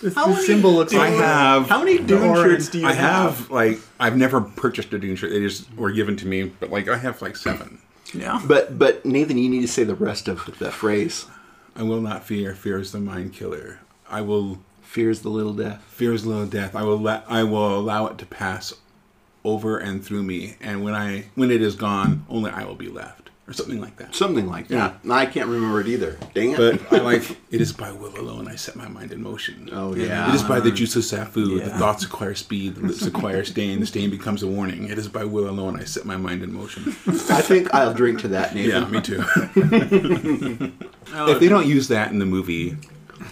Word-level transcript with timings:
The, 0.00 0.10
How 0.14 0.26
the 0.28 0.34
many- 0.34 0.46
symbol 0.46 0.72
looks 0.74 0.94
I 0.94 1.08
have- 1.08 1.68
How 1.68 1.78
many 1.82 1.98
Dune 1.98 2.22
orange. 2.22 2.38
shirts 2.50 2.68
do 2.68 2.78
you 2.80 2.86
I 2.86 2.92
have? 2.92 3.36
have 3.38 3.50
like 3.50 3.80
I've 3.98 4.16
never 4.16 4.40
purchased 4.40 4.92
a 4.94 4.98
Dune 4.98 5.16
shirt. 5.16 5.30
They 5.30 5.40
just 5.40 5.72
were 5.76 5.90
given 5.92 6.16
to 6.16 6.26
me, 6.26 6.44
but 6.58 6.70
like 6.70 6.88
I 6.88 6.96
have 6.96 7.20
like 7.20 7.36
seven. 7.36 7.78
Yeah. 8.14 8.40
But 8.44 8.78
but 8.78 9.04
Nathan, 9.04 9.36
you 9.38 9.48
need 9.48 9.60
to 9.60 9.68
say 9.68 9.84
the 9.84 9.94
rest 9.94 10.26
of 10.28 10.58
the 10.58 10.70
phrase. 10.72 11.26
I 11.76 11.82
will 11.82 12.00
not 12.00 12.24
fear. 12.24 12.54
Fear 12.54 12.78
is 12.80 12.92
the 12.92 12.98
mind 13.00 13.32
killer. 13.32 13.80
I 14.08 14.20
will 14.22 14.58
Fear 14.82 15.10
is 15.10 15.22
the 15.22 15.28
little 15.28 15.52
death. 15.52 15.84
fear 15.88 16.12
is 16.12 16.24
the 16.24 16.30
little 16.30 16.46
death. 16.46 16.74
I 16.74 16.82
will 16.82 16.98
let 16.98 17.24
I 17.28 17.44
will 17.44 17.78
allow 17.78 18.06
it 18.08 18.18
to 18.18 18.26
pass 18.26 18.74
over 19.44 19.78
and 19.78 20.04
through 20.04 20.22
me, 20.24 20.56
and 20.60 20.82
when 20.82 20.94
I 20.94 21.26
when 21.36 21.50
it 21.50 21.62
is 21.62 21.76
gone, 21.76 22.24
only 22.28 22.50
I 22.50 22.64
will 22.64 22.74
be 22.74 22.88
left, 22.88 23.29
or 23.50 23.52
something 23.52 23.80
like 23.80 23.96
that. 23.96 24.14
Something 24.14 24.46
like 24.46 24.68
that. 24.68 24.96
Yeah. 25.02 25.12
I 25.12 25.26
can't 25.26 25.48
remember 25.48 25.80
it 25.80 25.88
either. 25.88 26.16
Dang 26.34 26.52
it. 26.52 26.56
But 26.56 26.92
I 26.92 27.02
like 27.02 27.28
it 27.50 27.60
is 27.60 27.72
by 27.72 27.90
will 27.90 28.16
alone 28.18 28.46
I 28.46 28.54
set 28.54 28.76
my 28.76 28.86
mind 28.86 29.12
in 29.12 29.20
motion. 29.22 29.68
oh 29.72 29.94
yeah. 29.94 30.28
It 30.30 30.36
is 30.36 30.42
by 30.44 30.60
the 30.60 30.70
juice 30.70 30.94
of 30.94 31.02
Sapho. 31.02 31.62
The 31.62 31.70
thoughts 31.70 32.04
acquire 32.04 32.34
speed. 32.34 32.76
The 32.76 32.82
lips 32.82 33.04
acquire 33.04 33.44
stain. 33.44 33.80
The 33.80 33.86
stain 33.86 34.10
becomes 34.10 34.44
a 34.44 34.46
warning. 34.46 34.88
It 34.88 34.98
is 34.98 35.08
by 35.08 35.24
will 35.24 35.50
alone 35.50 35.78
I 35.78 35.84
set 35.84 36.04
my 36.04 36.16
mind 36.16 36.42
in 36.42 36.52
motion. 36.52 36.84
I 37.06 37.42
think 37.42 37.74
I'll 37.74 37.92
drink 37.92 38.20
to 38.20 38.28
that, 38.28 38.54
Nathan. 38.54 38.82
Yeah, 38.82 38.88
me 38.88 39.00
too. 39.00 39.24
if 41.28 41.40
they 41.40 41.48
don't 41.48 41.66
use 41.66 41.88
that 41.88 42.12
in 42.12 42.20
the 42.20 42.26
movie, 42.26 42.76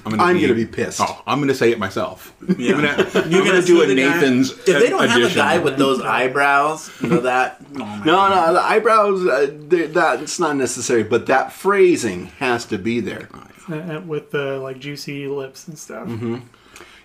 I'm 0.05 0.10
gonna, 0.12 0.23
I'm 0.23 0.37
be, 0.37 0.42
gonna 0.42 0.55
be 0.55 0.66
pissed. 0.66 1.01
Oh, 1.02 1.23
I'm 1.27 1.41
gonna 1.41 1.55
say 1.55 1.70
it 1.73 1.78
myself. 1.78 2.34
Yeah. 2.59 2.74
I'm 2.74 2.80
gonna, 2.83 3.10
I'm 3.15 3.30
You're 3.30 3.45
gonna 3.45 3.62
do 3.62 3.83
a 3.83 3.87
the 3.87 3.95
guy- 3.95 4.02
Nathan's. 4.14 4.51
If 4.51 4.64
they 4.66 4.88
don't 4.91 5.09
have 5.09 5.30
a 5.30 5.34
guy 5.34 5.59
with 5.59 5.77
those 5.78 6.01
eyebrows, 6.02 6.91
you 7.01 7.09
know 7.09 7.20
that. 7.20 7.61
Oh 7.74 7.84
my 7.84 8.05
No, 8.05 8.28
no, 8.28 8.52
the 8.55 8.61
eyebrows. 8.62 9.27
Uh, 9.27 9.51
they're- 9.52 9.88
that's 9.88 10.38
not 10.38 10.56
necessary, 10.56 11.02
but 11.05 11.27
that 11.27 11.52
phrasing 11.52 12.27
has 12.38 12.64
to 12.66 12.78
be 12.78 13.01
there. 13.01 13.28
uh, 13.69 14.01
with 14.06 14.30
the 14.30 14.59
like 14.59 14.78
juicy 14.78 15.27
lips 15.28 15.69
and 15.69 15.78
stuff. 15.78 16.09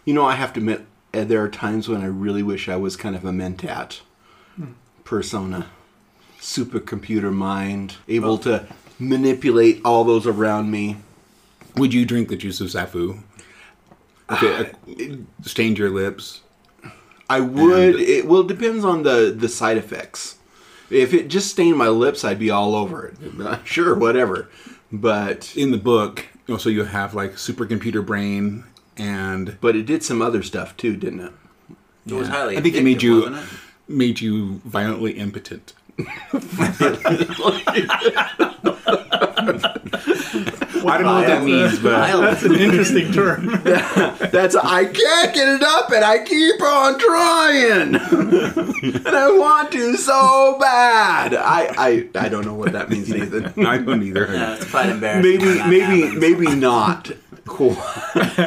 You 0.06 0.14
know, 0.14 0.26
I 0.26 0.36
have 0.36 0.52
to 0.54 0.60
admit, 0.60 0.86
uh, 1.14 1.24
there 1.24 1.42
are 1.44 1.50
times 1.50 1.88
when 1.88 2.02
I 2.02 2.08
really 2.08 2.44
wish 2.44 2.68
I 2.68 2.76
was 2.76 2.96
kind 2.98 3.16
of 3.16 3.24
a 3.24 3.32
mentat 3.32 4.02
persona, 5.04 5.68
supercomputer 6.40 7.32
mind, 7.34 7.96
able 8.08 8.38
to 8.40 8.68
manipulate 9.00 9.82
all 9.86 10.04
those 10.04 10.26
around 10.28 10.72
me. 10.72 10.98
Would 11.76 11.94
you 11.94 12.06
drink 12.06 12.30
the 12.30 12.36
juice 12.36 12.62
of 12.62 12.68
Sapho? 12.68 13.22
Okay, 14.30 14.72
uh, 14.90 15.16
stained 15.44 15.78
your 15.78 15.90
lips. 15.90 16.42
I 17.30 17.40
would. 17.40 17.96
And- 17.96 18.00
it 18.04 18.26
well 18.28 18.42
it 18.42 18.48
depends 18.48 18.84
on 18.86 19.04
the 19.04 19.34
the 19.38 19.50
side 19.50 19.78
effects. 19.78 20.38
If 20.90 21.14
it 21.14 21.28
just 21.28 21.50
stained 21.50 21.78
my 21.78 21.88
lips, 21.88 22.24
I'd 22.24 22.38
be 22.40 22.52
all 22.52 22.76
over 22.76 23.08
it. 23.08 23.16
Sure, 23.66 23.96
whatever. 23.96 24.50
But 24.92 25.54
In 25.56 25.72
the 25.72 25.78
book, 25.78 26.26
also 26.48 26.70
you 26.70 26.84
have 26.84 27.16
like 27.16 27.34
supercomputer 27.34 28.06
brain, 28.06 28.66
and 28.98 29.58
but 29.60 29.76
it 29.76 29.86
did 29.88 30.04
some 30.04 30.22
other 30.22 30.44
stuff 30.44 30.78
too, 30.78 30.96
didn't 30.96 31.22
it? 31.22 31.32
It 32.06 32.14
was 32.14 32.28
highly. 32.28 32.58
I 32.58 32.62
think 32.62 32.76
it 32.76 32.84
made 32.84 33.02
you 33.02 33.28
it? 33.34 33.44
made 33.88 34.22
you 34.22 34.62
violently 34.66 35.14
impotent. 35.14 35.74
I 40.86 40.98
don't 40.98 41.06
know 41.06 41.14
what 41.16 41.28
that 41.28 41.44
means, 41.44 41.80
but 41.80 42.22
That's 42.22 42.44
an 42.44 42.56
interesting 42.56 43.12
term. 43.12 43.48
That's 43.64 44.56
I 44.56 44.86
can't 44.86 45.34
get 45.34 45.48
it 45.48 45.64
up, 45.64 45.92
and 45.92 46.04
I 46.04 46.24
keep 46.24 46.62
on 46.62 47.00
trying, 47.00 47.96
and 49.06 49.08
I 49.08 49.32
want 49.32 49.72
to 49.74 49.96
so 49.98 50.58
bad. 50.60 51.34
I 51.36 51.68
I, 51.78 52.10
I 52.16 52.30
don't 52.30 52.46
know 52.46 52.54
what 52.54 52.72
that 52.74 52.90
means, 52.90 53.10
Nathan. 53.10 53.54
I 53.66 53.78
don't 53.78 54.04
either. 54.04 54.28
Yeah, 54.32 54.56
it's 54.56 54.70
quite 54.70 54.90
embarrassing. 54.90 55.32
Maybe 55.32 55.46
maybe 55.70 56.02
happens. 56.02 56.22
maybe 56.22 56.56
not. 56.56 57.12
Cool. 57.46 57.76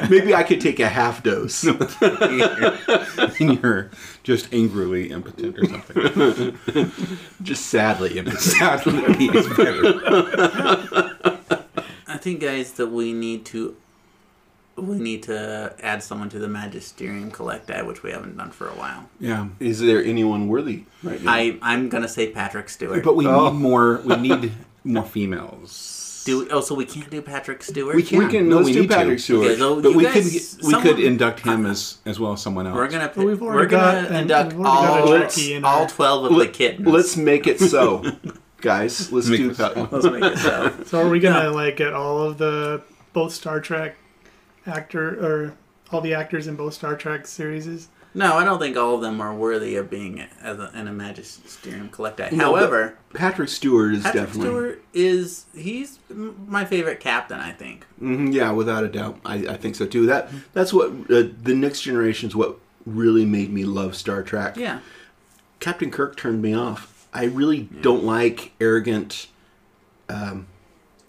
maybe 0.09 0.35
I 0.35 0.43
could 0.43 0.59
take 0.61 0.81
a 0.81 0.89
half 0.89 1.23
dose. 1.23 1.65
and 1.65 3.61
you're 3.63 3.91
just 4.23 4.53
angrily 4.55 5.11
impotent 5.11 5.59
or 5.59 5.67
something. 5.67 6.57
Just 7.43 7.67
sadly, 7.67 8.25
Sadly, 8.37 9.03
it's 9.35 9.49
better. 9.55 9.93
I 12.27 12.29
think, 12.31 12.41
guys, 12.41 12.73
that 12.73 12.89
we 12.89 13.13
need 13.13 13.45
to 13.47 13.77
we 14.75 14.99
need 14.99 15.23
to 15.23 15.73
add 15.81 16.03
someone 16.03 16.29
to 16.31 16.41
the 16.41 16.49
Magisterium 16.49 17.31
Collecti, 17.31 17.87
which 17.87 18.03
we 18.03 18.11
haven't 18.11 18.37
done 18.37 18.51
for 18.51 18.67
a 18.67 18.73
while. 18.75 19.09
Yeah, 19.21 19.47
Is 19.61 19.79
there 19.81 20.03
anyone 20.03 20.49
worthy 20.49 20.87
right 21.05 21.23
now? 21.23 21.31
I 21.33 21.57
I'm 21.63 21.89
gonna 21.89 22.09
say 22.09 22.33
Patrick 22.33 22.69
Stewart. 22.69 23.05
but 23.05 23.15
we 23.15 23.29
Oh. 23.29 23.51
need 23.53 23.61
more. 23.61 24.01
We 24.05 24.17
need 24.17 24.53
more 24.83 25.05
females. 25.05 26.25
do 26.27 26.41
we, 26.41 26.51
oh, 26.51 26.61
so 26.63 26.75
we 26.75 26.85
can't 26.85 27.09
do 27.11 27.23
Patrick 27.23 27.63
Stewart. 27.63 27.95
We 27.95 28.03
can. 28.03 28.19
we 28.19 28.27
can 28.27 28.49
No, 28.49 28.57
let's 28.57 28.67
we 28.67 28.73
do 28.73 28.81
need 28.81 28.89
to. 28.91 28.97
Patrick 28.97 29.21
Stewart. 29.21 29.47
Okay, 29.47 29.57
so 29.61 29.81
But 29.81 29.95
we 29.95 30.03
guys, 30.03 30.15
could 30.15 30.25
we 30.25 30.39
someone- 30.41 30.83
could 30.83 30.99
induct 30.99 31.41
him 31.47 31.65
as 31.65 31.99
as 32.05 32.19
well 32.19 32.33
as 32.33 32.43
someone 32.43 32.67
else. 32.67 32.75
We're 32.75 32.89
gonna 32.91 33.13
But 33.15 33.25
we've 33.25 33.41
we're 33.41 33.55
already 33.55 33.71
gonna 33.71 34.09
got- 34.09 34.21
induct 34.21 34.53
we've 34.55 34.67
already 34.67 35.61
got 35.61 35.63
a 35.63 35.65
all 35.65 35.81
all 35.83 35.87
twelve 35.87 36.25
of 36.25 36.33
the 36.33 36.39
Let- 36.39 36.53
kittens. 36.53 36.89
Let's 36.89 37.17
make 37.17 37.47
it 37.47 37.61
so, 37.61 38.03
guys. 38.61 39.13
Let's 39.13 39.29
Make 39.29 39.39
do 39.39 39.51
it 39.51 39.57
so. 39.57 39.69
that. 39.75 39.93
let's 39.93 40.05
make 40.07 40.25
it 40.25 40.39
so. 40.39 40.73
So 40.87 41.07
are 41.07 41.09
we 41.09 41.21
gonna 41.21 41.51
like 41.51 41.77
get 41.77 41.93
all 41.95 42.23
of 42.23 42.39
the 42.39 42.83
both 43.13 43.33
Star 43.33 43.61
Trek 43.61 43.97
actor 44.67 45.09
or 45.25 45.55
all 45.93 46.01
the 46.01 46.15
actors 46.15 46.47
in 46.47 46.57
both 46.57 46.75
Star 46.75 46.97
Trek 46.97 47.27
series? 47.27 47.89
No, 48.15 48.35
I 48.39 48.45
don't 48.47 48.59
think 48.59 48.79
all 48.79 48.95
of 48.95 49.03
them 49.03 49.21
are 49.21 49.35
worthy 49.35 49.77
of 49.77 49.91
being 49.91 50.21
as 50.41 50.59
a, 50.59 50.71
in 50.75 50.89
a 50.89 50.93
Magisterium 50.93 51.91
Collecti. 51.91 52.33
No, 52.33 52.55
However, 52.55 52.97
Patrick 53.13 53.51
Stewart 53.51 53.93
is 53.93 54.05
Patrick 54.05 54.25
definitely. 54.25 54.49
Stewart 54.49 54.85
is 54.95 55.45
he's 55.55 55.99
my 56.09 56.65
favorite 56.65 56.99
captain. 57.01 57.39
I 57.41 57.53
think. 57.53 57.85
Mhm, 58.01 58.33
yeah, 58.33 58.51
without 58.53 58.85
a 58.85 58.89
doubt, 58.89 59.21
I, 59.25 59.35
I 59.35 59.57
think 59.59 59.75
so 59.75 59.85
too. 59.87 60.07
That 60.07 60.31
that's 60.55 60.73
what 60.73 60.91
uh, 61.11 61.25
the 61.43 61.55
next 61.55 61.83
generation 61.83 62.29
is. 62.31 62.37
what 62.37 62.57
really 62.87 63.25
made 63.27 63.53
me 63.53 63.65
love 63.65 63.95
Star 63.97 64.23
Trek. 64.23 64.57
Yeah. 64.57 64.79
Captain 65.61 65.91
Kirk 65.91 66.17
turned 66.17 66.41
me 66.41 66.55
off. 66.55 66.96
I 67.17 67.25
really 67.25 67.63
don't 67.81 68.05
like 68.05 68.53
arrogant 68.61 69.29
um, 70.11 70.47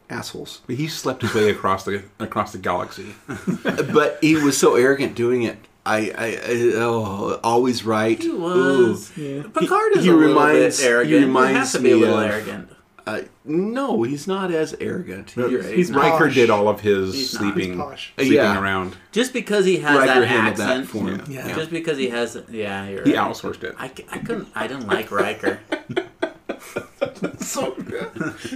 assholes. 0.10 0.62
But 0.66 0.78
he 0.78 0.88
slept 0.88 1.22
his 1.22 1.34
way 1.34 1.50
across 1.50 1.84
the 1.84 2.04
across 2.18 2.54
the 2.54 2.58
galaxy. 2.58 3.16
but 3.94 4.18
he 4.22 4.36
was 4.36 4.58
so 4.58 4.76
arrogant 4.76 5.16
doing 5.16 5.44
it. 5.44 5.58
I, 5.86 6.12
I, 6.18 6.28
I 6.28 6.72
oh, 6.76 7.40
always 7.44 7.84
right. 7.84 8.22
He 8.22 8.30
was. 8.30 9.16
Yeah. 9.18 9.44
Picard 9.44 9.98
is 9.98 10.04
He 10.04 10.10
a 10.10 10.14
little 10.14 10.36
bit 10.46 10.80
arrogant. 10.82 11.20
He, 11.20 11.26
reminds 11.26 11.58
has 11.58 11.72
to 11.74 11.80
be 11.80 11.92
a 11.92 11.98
little 11.98 12.20
of- 12.20 12.30
arrogant. 12.30 12.72
Uh, 13.08 13.22
no, 13.46 14.04
he's 14.04 14.28
not 14.28 14.52
as 14.52 14.76
arrogant. 14.82 15.32
He- 15.32 15.42
You're. 15.42 15.64
He's. 15.64 15.92
Riker 15.92 16.26
posh. 16.26 16.36
did 16.36 16.50
all 16.50 16.68
of 16.68 16.82
his 16.82 17.14
He's 17.14 17.30
sleeping 17.30 17.82
sleeping 18.18 18.34
Yeah. 18.34 18.62
around. 18.62 18.98
Just 19.12 19.32
because 19.34 19.66
he 19.66 19.78
has 19.78 19.98
Riker 19.98 20.20
that 20.20 20.28
handled 20.28 20.58
that 20.58 20.70
accent. 20.70 20.88
for 20.90 21.08
him. 21.10 21.24
Yeah. 21.30 21.56
Just 21.56 21.70
because 21.72 21.98
he 21.98 22.10
has, 22.10 22.38
yeah, 22.52 22.88
you're 22.90 23.04
He 23.06 23.16
right. 23.16 23.32
outsourced 23.32 23.64
it. 23.64 23.76
I, 23.80 23.88
c- 23.88 24.06
I 24.12 24.18
couldn't. 24.18 24.50
I 24.56 24.68
didn't 24.68 24.88
like 24.88 25.10
Riker. 25.12 25.60
so 27.40 27.72
good. 27.76 28.14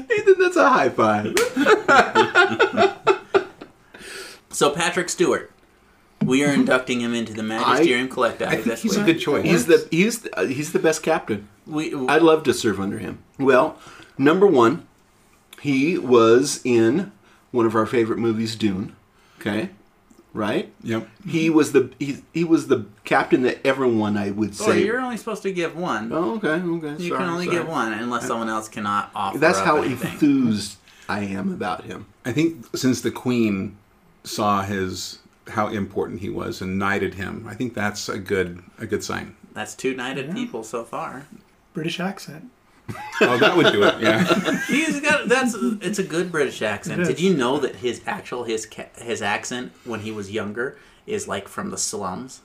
Nathan, 0.10 0.36
that's 0.40 0.58
a 0.58 0.70
high 0.70 0.90
five. 0.90 1.36
So 4.54 4.70
Patrick 4.70 5.08
Stewart, 5.10 5.50
we 6.24 6.44
are 6.44 6.52
inducting 6.54 7.00
him 7.00 7.14
into 7.14 7.34
the 7.34 7.42
Magisterium 7.42 8.10
Collecti. 8.10 8.42
I 8.46 8.52
think 8.56 8.66
this 8.66 8.82
he's 8.84 8.98
a 8.98 9.04
good 9.04 9.20
choice. 9.20 9.46
He's 9.46 9.66
the 9.66 9.88
he's 9.90 10.28
uh, 10.34 10.46
he's 10.46 10.74
the 10.74 10.80
best 10.80 11.04
captain. 11.04 11.48
We, 11.66 11.96
I'd 12.08 12.22
love 12.22 12.44
to 12.44 12.54
serve 12.54 12.80
under 12.80 13.00
him. 13.00 13.20
Well, 13.40 13.78
number 14.18 14.48
one, 14.48 14.88
he 15.62 15.98
was 15.98 16.62
in 16.64 17.12
one 17.52 17.66
of 17.66 17.76
our 17.76 17.86
favorite 17.86 18.20
movies, 18.20 18.56
Dune. 18.56 18.96
Okay, 19.40 19.70
right? 20.34 20.72
Yep. 20.84 21.08
He 21.28 21.50
was 21.50 21.72
the 21.72 21.92
he, 22.00 22.24
he 22.34 22.44
was 22.44 22.68
the 22.68 22.86
captain 23.04 23.42
that 23.44 23.66
everyone 23.66 24.18
I 24.18 24.32
would 24.32 24.56
say. 24.56 24.72
oh, 24.72 24.74
you're 24.74 25.02
only 25.02 25.18
supposed 25.18 25.44
to 25.44 25.52
give 25.52 25.76
one. 25.76 26.12
Oh, 26.12 26.36
okay, 26.36 26.48
okay. 26.50 27.04
you 27.04 27.10
sorry, 27.10 27.22
can 27.22 27.30
only 27.30 27.46
sorry. 27.46 27.58
give 27.58 27.68
one 27.68 27.94
unless 27.94 28.28
someone 28.28 28.50
else 28.50 28.68
cannot 28.68 29.12
offer. 29.16 29.38
That's 29.38 29.60
up 29.60 29.66
how 29.66 29.78
anything. 29.78 30.12
enthused 30.12 30.78
I 31.10 31.22
am 31.22 31.52
about 31.52 31.86
him. 31.86 32.06
I 32.26 32.32
think 32.32 32.66
since 32.76 33.02
the 33.02 33.12
Queen 33.12 33.78
saw 34.24 34.64
his 34.64 35.20
how 35.48 35.68
important 35.68 36.22
he 36.22 36.30
was 36.30 36.62
and 36.62 36.80
knighted 36.80 37.16
him, 37.16 37.46
I 37.50 37.56
think 37.56 37.74
that's 37.74 38.08
a 38.08 38.18
good 38.18 38.64
a 38.78 38.86
good 38.86 39.04
sign. 39.04 39.36
That's 39.54 39.76
two 39.76 39.94
knighted 39.96 40.34
people 40.34 40.64
so 40.64 40.84
far. 40.84 41.28
British 41.74 42.00
accent. 42.00 42.50
Oh, 43.24 43.38
that 43.38 43.56
would 43.56 43.72
do 43.72 43.84
it. 43.84 44.02
Yeah. 44.02 44.24
He's 44.68 45.00
got 45.00 45.28
that's 45.30 45.54
it's 45.82 46.00
a 46.00 46.04
good 46.04 46.32
British 46.32 46.62
accent. 46.64 47.06
Did 47.06 47.20
you 47.20 47.36
know 47.36 47.60
that 47.60 47.76
his 47.76 48.02
actual 48.08 48.44
his 48.46 48.66
ca- 48.66 48.90
his 48.98 49.22
accent 49.22 49.74
when 49.86 50.00
he 50.00 50.12
was 50.12 50.32
younger 50.32 50.76
is 51.06 51.28
like 51.28 51.48
from 51.48 51.70
the 51.70 51.78
slums? 51.78 52.42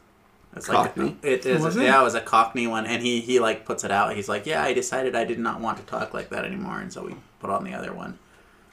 It's 0.54 0.66
Cockney? 0.66 1.04
like 1.04 1.24
it 1.24 1.46
is 1.46 1.62
Was 1.62 1.76
it? 1.76 1.84
yeah, 1.84 1.98
it 2.00 2.04
was 2.04 2.14
a 2.14 2.20
Cockney 2.20 2.66
one, 2.66 2.84
and 2.86 3.02
he 3.02 3.20
he 3.22 3.40
like 3.40 3.64
puts 3.64 3.84
it 3.84 3.90
out. 3.90 4.14
He's 4.16 4.28
like, 4.28 4.44
yeah, 4.46 4.62
I 4.62 4.74
decided 4.74 5.16
I 5.16 5.24
did 5.24 5.38
not 5.38 5.60
want 5.60 5.78
to 5.78 5.84
talk 5.84 6.12
like 6.12 6.28
that 6.30 6.44
anymore, 6.44 6.78
and 6.78 6.92
so 6.92 7.04
we 7.04 7.14
put 7.40 7.48
on 7.50 7.64
the 7.64 7.72
other 7.74 7.92
one 7.94 8.18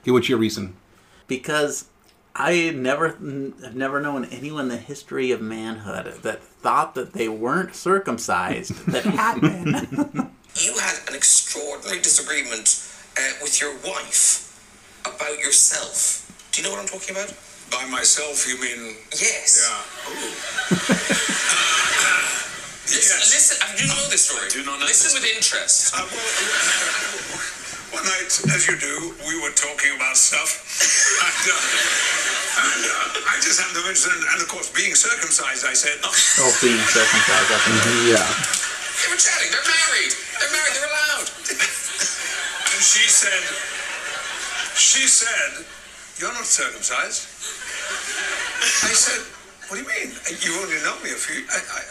Okay, 0.02 0.12
what's 0.12 0.28
your 0.28 0.38
reason? 0.40 0.76
because 1.28 1.88
I 2.36 2.72
never 2.72 3.10
have 3.10 3.22
never 3.76 4.02
known 4.02 4.26
anyone 4.26 4.64
in 4.64 4.70
the 4.70 4.78
history 4.78 5.32
of 5.32 5.42
manhood 5.42 6.16
that 6.24 6.44
thought 6.44 6.96
that 6.96 7.14
they 7.14 7.30
weren't 7.30 7.76
circumcised 7.76 8.74
that 8.88 9.06
had 9.06 9.40
been. 9.40 10.30
you 10.56 10.78
had 10.78 10.96
an 11.10 11.16
extraordinary 11.16 12.00
disagreement 12.02 12.82
uh, 13.18 13.22
with 13.42 13.62
your 13.62 13.74
wife 13.82 14.50
about 15.06 15.40
yourself. 15.40 16.22
Do 16.52 16.62
you 16.62 16.68
know 16.68 16.74
what 16.74 16.82
I'm 16.82 16.88
talking 16.88 17.16
about? 17.16 17.34
By 17.72 17.86
myself, 17.90 18.46
you 18.48 18.62
mean? 18.62 18.96
Yes. 19.18 19.66
Yeah. 19.66 19.82
Oh. 20.08 20.78
listen, 22.86 23.18
yes. 23.18 23.34
listen, 23.34 23.58
I 23.66 23.74
do 23.74 23.88
know 23.90 23.98
this 24.14 24.30
story. 24.30 24.46
I 24.46 24.50
do 24.54 24.62
not 24.62 24.80
know 24.80 24.86
listen 24.86 25.10
with 25.18 25.26
interest. 25.26 25.98
Uh, 25.98 26.06
well, 26.14 26.22
one 27.98 28.06
night, 28.06 28.30
as 28.54 28.70
you 28.70 28.78
do, 28.78 29.14
we 29.26 29.42
were 29.42 29.54
talking 29.58 29.94
about 29.98 30.18
stuff, 30.18 30.62
and, 31.18 31.44
uh, 31.50 31.58
and 32.62 32.82
uh, 32.86 33.34
I 33.34 33.42
just 33.42 33.58
had 33.58 33.74
the 33.74 33.82
incident, 33.90 34.22
and 34.22 34.42
of 34.42 34.48
course, 34.50 34.70
being 34.70 34.94
circumcised, 34.94 35.66
I 35.66 35.74
said. 35.74 35.98
Oh, 36.06 36.14
oh 36.14 36.54
being 36.62 36.82
circumcised, 36.90 37.50
I 37.50 37.58
think. 37.58 37.78
Mm-hmm. 37.82 38.14
yeah. 38.14 38.63
They 39.02 39.08
were 39.10 39.18
chatting. 39.18 39.50
They're 39.50 39.66
married. 39.66 40.14
They're 40.38 40.54
married. 40.54 40.74
They're 40.78 40.92
allowed. 40.92 41.28
and 42.74 42.82
she 42.84 43.06
said, 43.10 43.44
she 44.78 45.08
said, 45.08 45.66
you're 46.20 46.34
not 46.34 46.46
circumcised. 46.46 47.26
I 48.86 48.94
said, 48.94 49.22
what 49.68 49.78
do 49.78 49.82
you 49.82 49.90
mean? 49.90 50.14
You've 50.42 50.62
only 50.62 50.78
known 50.86 51.02
me 51.02 51.12
a 51.12 51.20
few, 51.20 51.42
I, 51.50 51.58
I, 51.58 51.82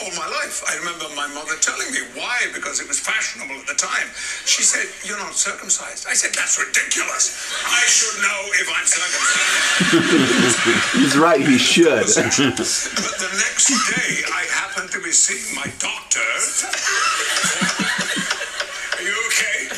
all 0.00 0.08
my 0.16 0.24
life. 0.40 0.64
I 0.64 0.76
remember 0.80 1.04
my 1.14 1.28
mother 1.34 1.56
telling 1.60 1.90
me 1.92 2.00
why, 2.16 2.38
because 2.54 2.80
it 2.80 2.88
was 2.88 2.98
fashionable 3.00 3.56
at 3.60 3.66
the 3.66 3.74
time. 3.76 4.08
She 4.44 4.62
said, 4.62 4.86
you're 5.04 5.18
not 5.18 5.34
circumcised. 5.34 6.06
I 6.08 6.14
said, 6.14 6.32
that's 6.34 6.56
ridiculous. 6.56 7.52
I 7.66 7.84
should 7.84 8.22
know 8.24 8.40
if 8.62 8.68
I'm 8.72 8.86
circumcised. 8.88 10.96
He's 10.96 11.16
right, 11.18 11.40
he 11.44 11.58
should. 11.58 12.06
But 13.02 13.18
the 13.18 13.28
next 13.42 13.66
day, 13.68 14.22
I 14.32 14.44
happened 14.52 14.90
to 14.92 15.00
be 15.02 15.10
seeing 15.12 15.54
my 15.54 15.66
doctor. 15.78 16.20
Are 18.96 19.02
you 19.02 19.14
okay? 19.28 19.68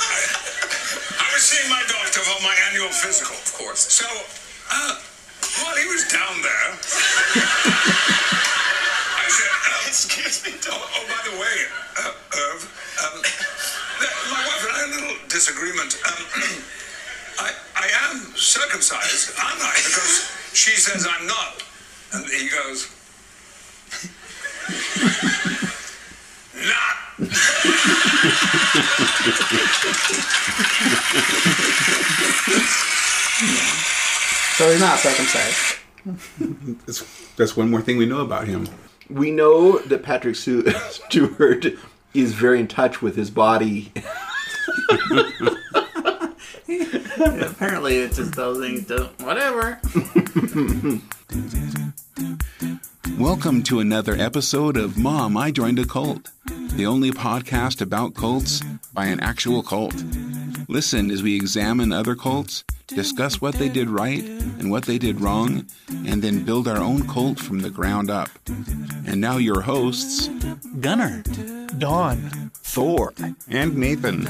I, 0.00 0.18
I 1.20 1.32
was 1.32 1.42
seeing 1.42 1.70
my 1.70 1.82
doctor 1.86 2.20
for 2.20 2.42
my 2.42 2.54
annual 2.70 2.88
physical. 2.88 3.36
Of 3.36 3.52
course. 3.54 3.80
So, 3.88 4.06
uh, 4.70 4.98
while 5.62 5.76
he 5.76 5.86
was 5.86 6.04
down 6.08 6.42
there, 6.42 6.68
I 9.16 9.26
said, 9.28 9.50
uh, 9.50 9.88
"Excuse 9.88 10.44
me, 10.44 10.52
oh, 10.68 10.90
oh, 10.96 11.04
by 11.08 11.20
the 11.30 11.36
way, 11.38 11.56
uh, 11.98 12.12
Irv, 12.52 12.60
um, 13.04 13.22
my 14.30 14.42
wife 14.46 14.64
and 14.64 14.72
I 14.72 14.78
had 14.80 14.88
a 14.88 14.92
little 15.02 15.18
disagreement. 15.28 15.96
Um, 16.06 16.24
I, 17.38 17.52
I 17.76 17.88
am 18.10 18.34
circumcised, 18.36 19.32
aren't 19.42 19.60
I? 19.60 19.74
Because 19.76 20.30
she 20.54 20.76
says 20.76 21.06
I'm 21.08 21.26
not, 21.26 21.62
and 22.12 22.26
he 22.28 22.48
goes, 22.48 22.88
not." 26.70 26.96
So 34.60 34.70
he's 34.70 34.78
not 34.78 34.98
circumcised. 34.98 35.78
That's, 36.86 37.34
that's 37.36 37.56
one 37.56 37.70
more 37.70 37.80
thing 37.80 37.96
we 37.96 38.04
know 38.04 38.20
about 38.20 38.46
him. 38.46 38.68
we 39.08 39.30
know 39.30 39.78
that 39.78 40.02
Patrick 40.02 40.36
Stewart 40.36 41.64
is 42.12 42.34
very 42.34 42.60
in 42.60 42.68
touch 42.68 43.00
with 43.00 43.16
his 43.16 43.30
body. 43.30 43.90
Apparently, 46.68 47.96
it's 48.00 48.18
just 48.18 48.34
those 48.34 48.58
things. 48.58 48.86
Don't, 48.86 49.18
whatever. 49.22 49.80
Welcome 53.18 53.62
to 53.64 53.80
another 53.80 54.14
episode 54.14 54.76
of 54.76 54.96
Mom, 54.96 55.36
I 55.36 55.50
Joined 55.50 55.78
a 55.78 55.86
Cult, 55.86 56.30
the 56.46 56.86
only 56.86 57.10
podcast 57.10 57.80
about 57.80 58.14
cults 58.14 58.62
by 58.92 59.06
an 59.06 59.20
actual 59.20 59.62
cult. 59.62 59.94
Listen 60.68 61.10
as 61.10 61.22
we 61.22 61.36
examine 61.36 61.92
other 61.92 62.14
cults, 62.14 62.64
discuss 62.86 63.40
what 63.40 63.54
they 63.56 63.68
did 63.68 63.88
right 63.88 64.22
and 64.22 64.70
what 64.70 64.84
they 64.84 64.98
did 64.98 65.20
wrong, 65.20 65.66
and 65.88 66.22
then 66.22 66.44
build 66.44 66.68
our 66.68 66.78
own 66.78 67.06
cult 67.08 67.38
from 67.38 67.60
the 67.60 67.70
ground 67.70 68.10
up. 68.10 68.28
And 69.06 69.20
now, 69.20 69.36
your 69.36 69.62
hosts, 69.62 70.28
Gunnar, 70.80 71.22
Dawn. 71.78 72.50
Thor 72.70 73.12
and 73.48 73.76
Nathan. 73.76 74.28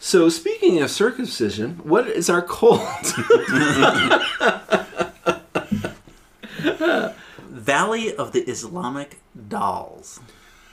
So, 0.00 0.28
speaking 0.28 0.82
of 0.82 0.90
circumcision, 0.90 1.76
what 1.84 2.08
is 2.08 2.28
our 2.28 2.42
cult? 2.42 2.82
Valley 7.38 8.14
of 8.16 8.32
the 8.32 8.40
Islamic 8.40 9.18
Dolls. 9.48 10.20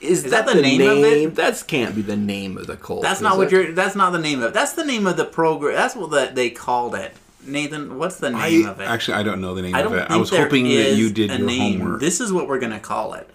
Is, 0.01 0.23
that 0.31 0.45
the 0.45 0.61
name 0.61 0.81
of 0.81 0.97
it? 0.97 1.35
That 1.35 1.63
can't 1.65 1.95
be 1.95 2.01
the 2.01 2.17
name 2.17 2.57
of 2.57 2.67
the 2.67 2.75
cult. 2.75 3.03
That's 3.03 3.21
not 3.21 3.37
what 3.37 3.47
it? 3.47 3.53
you're. 3.53 3.71
That's 3.71 3.95
not 3.95 4.11
the 4.11 4.19
name 4.19 4.39
of 4.39 4.49
it. 4.49 4.53
That's 4.53 4.73
the 4.73 4.83
name 4.83 5.07
of 5.07 5.15
the 5.15 5.23
program. 5.23 5.75
That's 5.75 5.95
what 5.95 6.11
the, 6.11 6.29
they 6.33 6.49
called 6.49 6.95
it. 6.95 7.13
Nathan, 7.45 7.97
what's 7.97 8.17
the 8.17 8.29
name 8.29 8.65
I, 8.65 8.69
of 8.69 8.79
it? 8.81 8.85
actually, 8.85 9.15
I 9.15 9.23
don't 9.23 9.39
know 9.39 9.55
the 9.55 9.61
name 9.61 9.75
I 9.75 9.81
of 9.81 9.93
it. 9.93 9.99
think 9.99 10.11
I 10.11 10.17
was 10.17 10.29
there 10.29 10.43
hoping 10.43 10.65
that 10.65 10.71
is 10.71 10.99
you 10.99 11.09
did 11.09 11.31
a 11.31 11.37
your 11.37 11.47
name. 11.47 11.79
homework. 11.79 12.01
This 12.01 12.19
is 12.19 12.33
what 12.33 12.47
we're 12.47 12.59
gonna 12.59 12.79
call 12.79 13.13
it. 13.13 13.29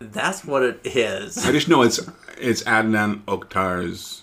That's 0.00 0.44
what 0.44 0.62
it 0.62 0.80
is. 0.84 1.38
I 1.46 1.52
just 1.52 1.68
know 1.68 1.82
it's 1.82 2.00
it's 2.38 2.62
Adnan 2.64 3.22
Oktar's 3.22 4.22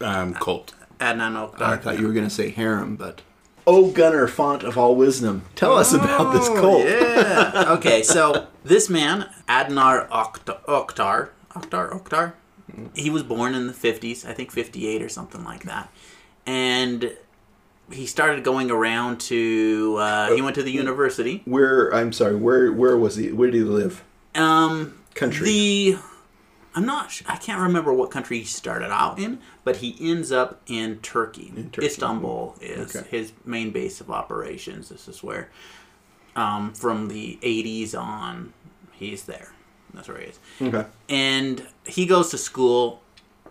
um, 0.00 0.34
cult. 0.34 0.74
Adnan 0.98 1.34
Oktar. 1.34 1.62
I 1.62 1.76
thought 1.76 1.98
you 1.98 2.06
were 2.06 2.12
going 2.12 2.26
to 2.26 2.34
say 2.34 2.50
harem, 2.50 2.96
but. 2.96 3.22
Oh, 3.66 3.90
Gunnar, 3.90 4.26
font 4.26 4.62
of 4.62 4.76
all 4.78 4.94
wisdom. 4.96 5.42
Tell 5.54 5.76
us 5.76 5.92
about 5.92 6.32
this 6.32 6.48
cult. 6.48 6.84
Oh, 6.84 6.86
Yeah. 6.86 7.64
okay, 7.74 8.02
so 8.02 8.46
this 8.64 8.88
man, 8.88 9.28
Adnar 9.48 10.08
Oktar, 10.08 10.64
Oktar, 10.64 11.28
Oktar, 11.52 12.02
Oktar, 12.02 12.32
he 12.94 13.10
was 13.10 13.22
born 13.22 13.54
in 13.54 13.66
the 13.66 13.72
50s, 13.72 14.24
I 14.24 14.32
think 14.32 14.50
58 14.50 15.02
or 15.02 15.08
something 15.08 15.44
like 15.44 15.64
that. 15.64 15.92
And 16.46 17.12
he 17.92 18.06
started 18.06 18.44
going 18.44 18.70
around 18.70 19.20
to, 19.22 19.96
uh, 19.98 20.32
he 20.34 20.42
went 20.42 20.54
to 20.56 20.62
the 20.62 20.70
university. 20.72 21.42
Where, 21.44 21.90
I'm 21.94 22.12
sorry, 22.12 22.36
where 22.36 22.72
where 22.72 22.96
was 22.96 23.16
he? 23.16 23.32
Where 23.32 23.50
did 23.50 23.58
he 23.58 23.64
live? 23.64 24.04
Um, 24.34 24.98
Country. 25.14 25.44
The, 25.46 25.98
I'm 26.74 26.86
not, 26.86 27.20
I 27.26 27.36
can't 27.36 27.60
remember 27.60 27.92
what 27.92 28.10
country 28.10 28.38
he 28.38 28.44
started 28.44 28.92
out 28.92 29.18
in, 29.18 29.40
but 29.64 29.76
he 29.78 29.96
ends 30.00 30.30
up 30.30 30.60
in 30.66 30.98
Turkey. 31.00 31.52
Turkey. 31.72 31.86
Istanbul 31.86 32.56
is 32.60 32.94
Okay. 32.94 33.08
his 33.10 33.32
main 33.44 33.70
base 33.72 34.00
of 34.00 34.10
operations. 34.10 34.88
This 34.88 35.08
is 35.08 35.22
where, 35.22 35.50
um, 36.36 36.72
from 36.72 37.08
the 37.08 37.38
80s 37.42 37.94
on, 37.94 38.52
he's 38.92 39.24
there. 39.24 39.52
That's 39.94 40.06
where 40.08 40.18
he 40.18 40.26
is. 40.26 40.38
Okay. 40.62 40.86
And 41.08 41.66
he 41.84 42.06
goes 42.06 42.30
to 42.30 42.38
school. 42.38 43.02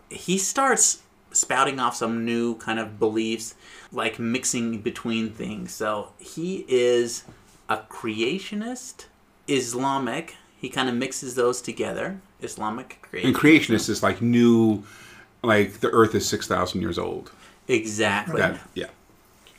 He 0.10 0.38
starts 0.38 1.02
spouting 1.32 1.78
off 1.80 1.96
some 1.98 2.24
new 2.24 2.56
kind 2.56 2.80
of 2.80 2.98
beliefs, 3.00 3.54
like 3.92 4.18
mixing 4.18 4.80
between 4.80 5.30
things. 5.32 5.74
So 5.74 6.14
he 6.20 6.64
is 6.70 7.26
a 7.68 7.78
creationist, 7.78 9.06
Islamic. 9.48 10.36
He 10.60 10.70
kind 10.70 10.90
of 10.90 10.96
mixes 10.96 11.36
those 11.36 11.62
together. 11.62 12.20
Islamic 12.42 13.00
And 13.14 13.34
creation. 13.36 13.76
creationist 13.76 13.90
is 13.90 14.02
like 14.04 14.22
new, 14.22 14.84
like 15.44 15.80
the 15.80 15.90
Earth 15.90 16.14
is 16.16 16.28
six 16.28 16.48
thousand 16.48 16.82
years 16.82 16.98
old. 16.98 17.32
Exactly. 17.68 18.42
That 18.42 18.60
yeah. 18.74 18.88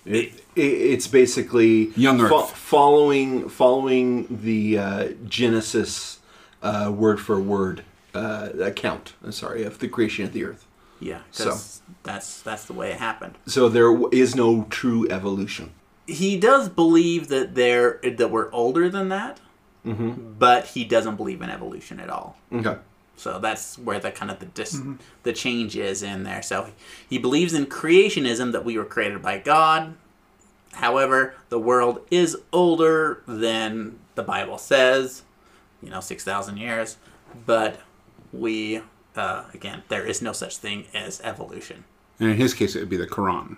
It, 0.07 0.33
it, 0.57 0.61
it's 0.63 1.07
basically 1.07 1.91
Young 1.97 2.21
Earth. 2.21 2.31
fo- 2.31 2.43
following 2.47 3.49
following 3.49 4.27
the 4.43 4.79
uh, 4.79 5.09
Genesis 5.29 6.19
uh, 6.63 6.91
word 6.95 7.21
for 7.21 7.39
word 7.41 7.85
uh, 8.15 8.49
account. 8.61 9.13
uh, 9.27 9.31
Sorry, 9.31 9.63
of 9.65 9.79
the 9.79 9.89
creation 9.89 10.25
of 10.25 10.33
the 10.33 10.45
earth. 10.45 10.67
Yeah, 11.01 11.21
'cause 11.37 11.81
that's 12.03 12.43
that's 12.43 12.65
the 12.65 12.73
way 12.75 12.91
it 12.93 12.99
happened. 12.99 13.37
So 13.47 13.69
there 13.69 13.95
is 14.11 14.35
no 14.35 14.67
true 14.71 15.09
evolution. 15.11 15.71
He 16.07 16.39
does 16.39 16.69
believe 16.69 17.29
that 17.29 17.55
there 17.55 18.01
that 18.03 18.31
we're 18.31 18.51
older 18.53 18.89
than 18.91 19.09
that, 19.11 19.39
but 19.85 20.67
he 20.67 20.85
doesn't 20.85 21.17
believe 21.17 21.43
in 21.43 21.51
evolution 21.51 22.01
at 22.01 22.11
all. 22.11 22.37
Okay. 22.53 22.77
So 23.17 23.39
that's 23.39 23.79
where 23.79 23.99
the 23.99 24.11
kind 24.11 24.31
of 24.31 24.39
the 24.39 24.47
dis- 24.47 24.81
the 25.25 25.33
change 25.33 25.77
is 25.77 26.03
in 26.03 26.23
there. 26.23 26.43
So 26.43 26.71
he 27.09 27.19
believes 27.19 27.53
in 27.53 27.67
creationism 27.67 28.53
that 28.53 28.65
we 28.65 28.79
were 28.79 28.85
created 28.85 29.21
by 29.21 29.39
God. 29.39 29.95
However, 30.73 31.35
the 31.49 31.59
world 31.59 32.01
is 32.11 32.37
older 32.53 33.23
than 33.27 33.99
the 34.15 34.23
Bible 34.23 34.57
says, 34.57 35.23
you 35.83 35.91
know, 35.91 36.01
six 36.01 36.25
thousand 36.25 36.57
years. 36.59 36.97
But 37.45 37.81
we, 38.33 38.81
uh, 39.17 39.45
again, 39.53 39.83
there 39.89 40.07
is 40.07 40.23
no 40.23 40.33
such 40.33 40.57
thing 40.57 40.87
as 40.95 41.21
evolution. 41.23 41.85
And 42.19 42.31
in 42.31 42.37
his 42.37 42.55
case, 42.55 42.75
it 42.75 42.81
would 42.81 42.89
be 42.89 42.97
the 42.97 43.07
Quran, 43.07 43.57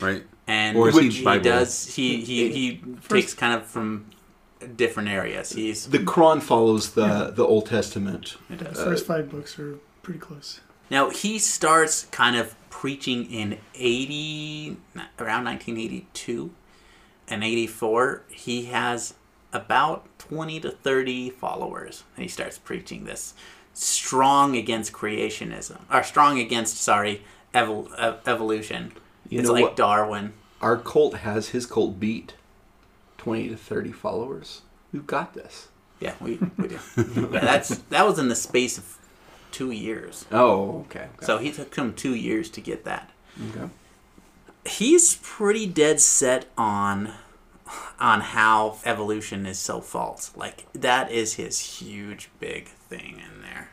right? 0.00 0.24
And 0.46 0.76
Or 0.76 0.88
is 0.88 0.94
which 0.94 1.16
he 1.16 1.24
he, 1.24 1.38
does, 1.40 1.94
he 1.94 2.24
he, 2.24 2.52
he 2.52 2.82
takes 3.08 3.34
kind 3.34 3.54
of 3.54 3.66
from 3.66 4.06
different 4.76 5.08
areas. 5.08 5.52
He's 5.52 5.86
The 5.86 5.98
Quran 5.98 6.42
follows 6.42 6.92
the 6.92 7.30
the 7.34 7.44
Old 7.44 7.66
Testament. 7.66 8.36
it 8.50 8.58
does. 8.58 8.76
The 8.76 8.84
first 8.84 9.06
five 9.06 9.30
books 9.30 9.58
are 9.58 9.78
pretty 10.02 10.20
close. 10.20 10.60
Now 10.90 11.10
he 11.10 11.38
starts 11.38 12.04
kind 12.06 12.36
of 12.36 12.54
preaching 12.70 13.30
in 13.30 13.58
eighty 13.74 14.76
around 15.18 15.44
nineteen 15.44 15.76
eighty 15.78 16.06
two 16.12 16.50
and 17.28 17.44
eighty 17.44 17.66
four. 17.66 18.22
He 18.28 18.66
has 18.66 19.14
about 19.52 20.06
twenty 20.18 20.60
to 20.60 20.70
thirty 20.70 21.30
followers, 21.30 22.04
and 22.16 22.22
he 22.22 22.28
starts 22.28 22.58
preaching 22.58 23.04
this 23.04 23.34
strong 23.74 24.56
against 24.56 24.92
creationism 24.92 25.78
or 25.92 26.02
strong 26.02 26.38
against 26.38 26.78
sorry 26.78 27.22
evol- 27.54 27.90
evolution. 28.26 28.92
You 29.28 29.40
it's 29.40 29.48
know 29.48 29.52
like 29.54 29.62
what? 29.62 29.76
Darwin. 29.76 30.32
Our 30.60 30.76
cult 30.76 31.18
has 31.18 31.50
his 31.50 31.66
cult 31.66 32.00
beat. 32.00 32.34
Twenty 33.28 33.48
to 33.50 33.56
thirty 33.56 33.92
followers. 33.92 34.62
We've 34.92 35.06
got 35.06 35.34
this. 35.34 35.68
Yeah, 36.00 36.14
we, 36.20 36.38
we 36.56 36.68
do. 36.68 36.78
yeah, 36.96 37.40
that's 37.40 37.76
that 37.90 38.06
was 38.06 38.18
in 38.18 38.28
the 38.28 38.34
space 38.34 38.78
of 38.78 38.96
two 39.50 39.70
years. 39.70 40.24
Oh, 40.32 40.86
okay. 40.86 41.08
So 41.20 41.38
he 41.38 41.52
took 41.52 41.74
him 41.74 41.92
two 41.92 42.14
years 42.14 42.48
to 42.50 42.60
get 42.60 42.84
that. 42.84 43.10
Okay. 43.50 43.68
He's 44.64 45.16
pretty 45.22 45.66
dead 45.66 46.00
set 46.00 46.46
on 46.56 47.12
on 48.00 48.20
how 48.20 48.78
evolution 48.84 49.44
is 49.44 49.58
so 49.58 49.80
false. 49.80 50.32
Like 50.36 50.66
that 50.72 51.10
is 51.10 51.34
his 51.34 51.60
huge 51.80 52.30
big 52.40 52.68
thing 52.68 53.20
in 53.22 53.42
there. 53.42 53.70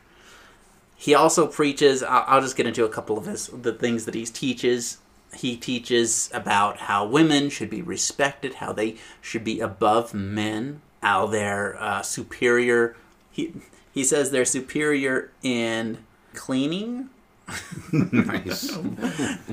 He 0.96 1.14
also 1.14 1.46
preaches. 1.46 2.02
I'll, 2.02 2.24
I'll 2.26 2.40
just 2.40 2.56
get 2.56 2.66
into 2.66 2.84
a 2.84 2.90
couple 2.90 3.16
of 3.16 3.26
his 3.26 3.46
the 3.48 3.72
things 3.72 4.04
that 4.04 4.14
he 4.14 4.26
teaches. 4.26 4.98
He 5.34 5.56
teaches 5.56 6.30
about 6.32 6.78
how 6.78 7.06
women 7.06 7.50
should 7.50 7.70
be 7.70 7.82
respected, 7.82 8.54
how 8.54 8.72
they 8.72 8.96
should 9.20 9.44
be 9.44 9.60
above 9.60 10.14
men, 10.14 10.80
how 11.02 11.26
they're 11.26 11.80
uh, 11.80 12.02
superior. 12.02 12.96
He 13.30 13.52
he 13.92 14.04
says 14.04 14.30
they're 14.30 14.44
superior 14.44 15.30
in 15.42 15.98
cleaning 16.34 17.10
nice. 17.92 18.76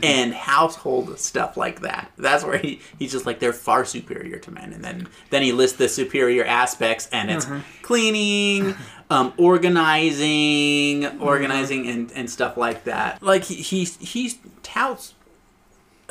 and 0.01 0.33
household 0.33 1.17
stuff 1.19 1.55
like 1.57 1.81
that. 1.81 2.11
That's 2.17 2.43
where 2.43 2.57
he, 2.57 2.81
he's 2.97 3.11
just 3.11 3.25
like 3.25 3.39
they're 3.39 3.53
far 3.53 3.85
superior 3.85 4.37
to 4.39 4.51
men, 4.51 4.73
and 4.73 4.83
then 4.83 5.07
then 5.29 5.43
he 5.43 5.51
lists 5.51 5.77
the 5.77 5.87
superior 5.87 6.43
aspects, 6.43 7.07
and 7.11 7.29
it's 7.29 7.47
cleaning, 7.83 8.75
um, 9.09 9.33
organizing, 9.37 11.19
organizing, 11.19 11.87
and, 11.87 12.11
and 12.13 12.29
stuff 12.29 12.57
like 12.57 12.85
that. 12.85 13.21
Like 13.21 13.43
he 13.43 13.55
he 13.55 13.85
he 13.85 14.33
touts 14.63 15.13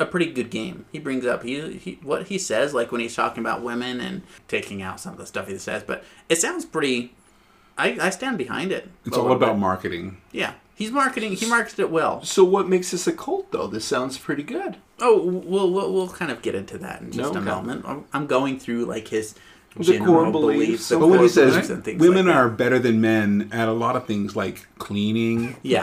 a 0.03 0.11
pretty 0.11 0.31
good 0.31 0.49
game. 0.49 0.85
He 0.91 0.99
brings 0.99 1.25
up 1.25 1.43
he, 1.43 1.73
he 1.77 1.99
what 2.03 2.27
he 2.27 2.37
says 2.37 2.73
like 2.73 2.91
when 2.91 3.01
he's 3.01 3.15
talking 3.15 3.41
about 3.43 3.61
women 3.63 3.99
and 3.99 4.21
taking 4.47 4.81
out 4.81 4.99
some 4.99 5.13
of 5.13 5.19
the 5.19 5.25
stuff 5.25 5.47
he 5.47 5.57
says, 5.57 5.83
but 5.83 6.03
it 6.29 6.37
sounds 6.37 6.65
pretty. 6.65 7.13
I, 7.77 7.97
I 7.99 8.09
stand 8.11 8.37
behind 8.37 8.71
it. 8.71 8.89
It's 9.05 9.17
all 9.17 9.31
about 9.31 9.53
bit. 9.53 9.59
marketing. 9.59 10.17
Yeah, 10.31 10.53
he's 10.75 10.91
marketing. 10.91 11.31
He 11.33 11.47
marketed 11.47 11.79
it 11.79 11.89
well. 11.89 12.21
So 12.23 12.43
what 12.43 12.69
makes 12.69 12.91
this 12.91 13.07
a 13.07 13.11
cult, 13.13 13.51
though? 13.51 13.65
This 13.65 13.83
sounds 13.85 14.17
pretty 14.19 14.43
good. 14.43 14.77
Oh, 14.99 15.23
we'll 15.25 15.71
we'll, 15.71 15.91
we'll 15.91 16.07
kind 16.09 16.29
of 16.29 16.43
get 16.43 16.53
into 16.53 16.77
that 16.77 17.01
in 17.01 17.11
just 17.11 17.33
a 17.33 17.39
Okay. 17.39 17.45
moment. 17.49 17.83
I'm, 17.87 18.05
I'm 18.13 18.27
going 18.27 18.59
through 18.59 18.85
like 18.85 19.07
his 19.07 19.33
The 19.75 19.97
core 19.99 20.29
beliefs, 20.31 20.89
beliefs, 20.89 20.89
the 20.89 20.95
the 20.95 20.99
But 20.99 21.07
when 21.07 21.19
he 21.21 21.27
says 21.27 21.51
beliefs 21.53 21.69
and 21.69 21.83
things 21.83 21.99
women 21.99 22.27
like 22.27 22.35
are 22.35 22.47
better 22.49 22.77
than 22.77 23.01
men 23.01 23.49
at 23.51 23.67
a 23.67 23.71
lot 23.73 23.95
of 23.95 24.05
things 24.05 24.35
like 24.35 24.67
cleaning 24.77 25.55
yeah 25.63 25.81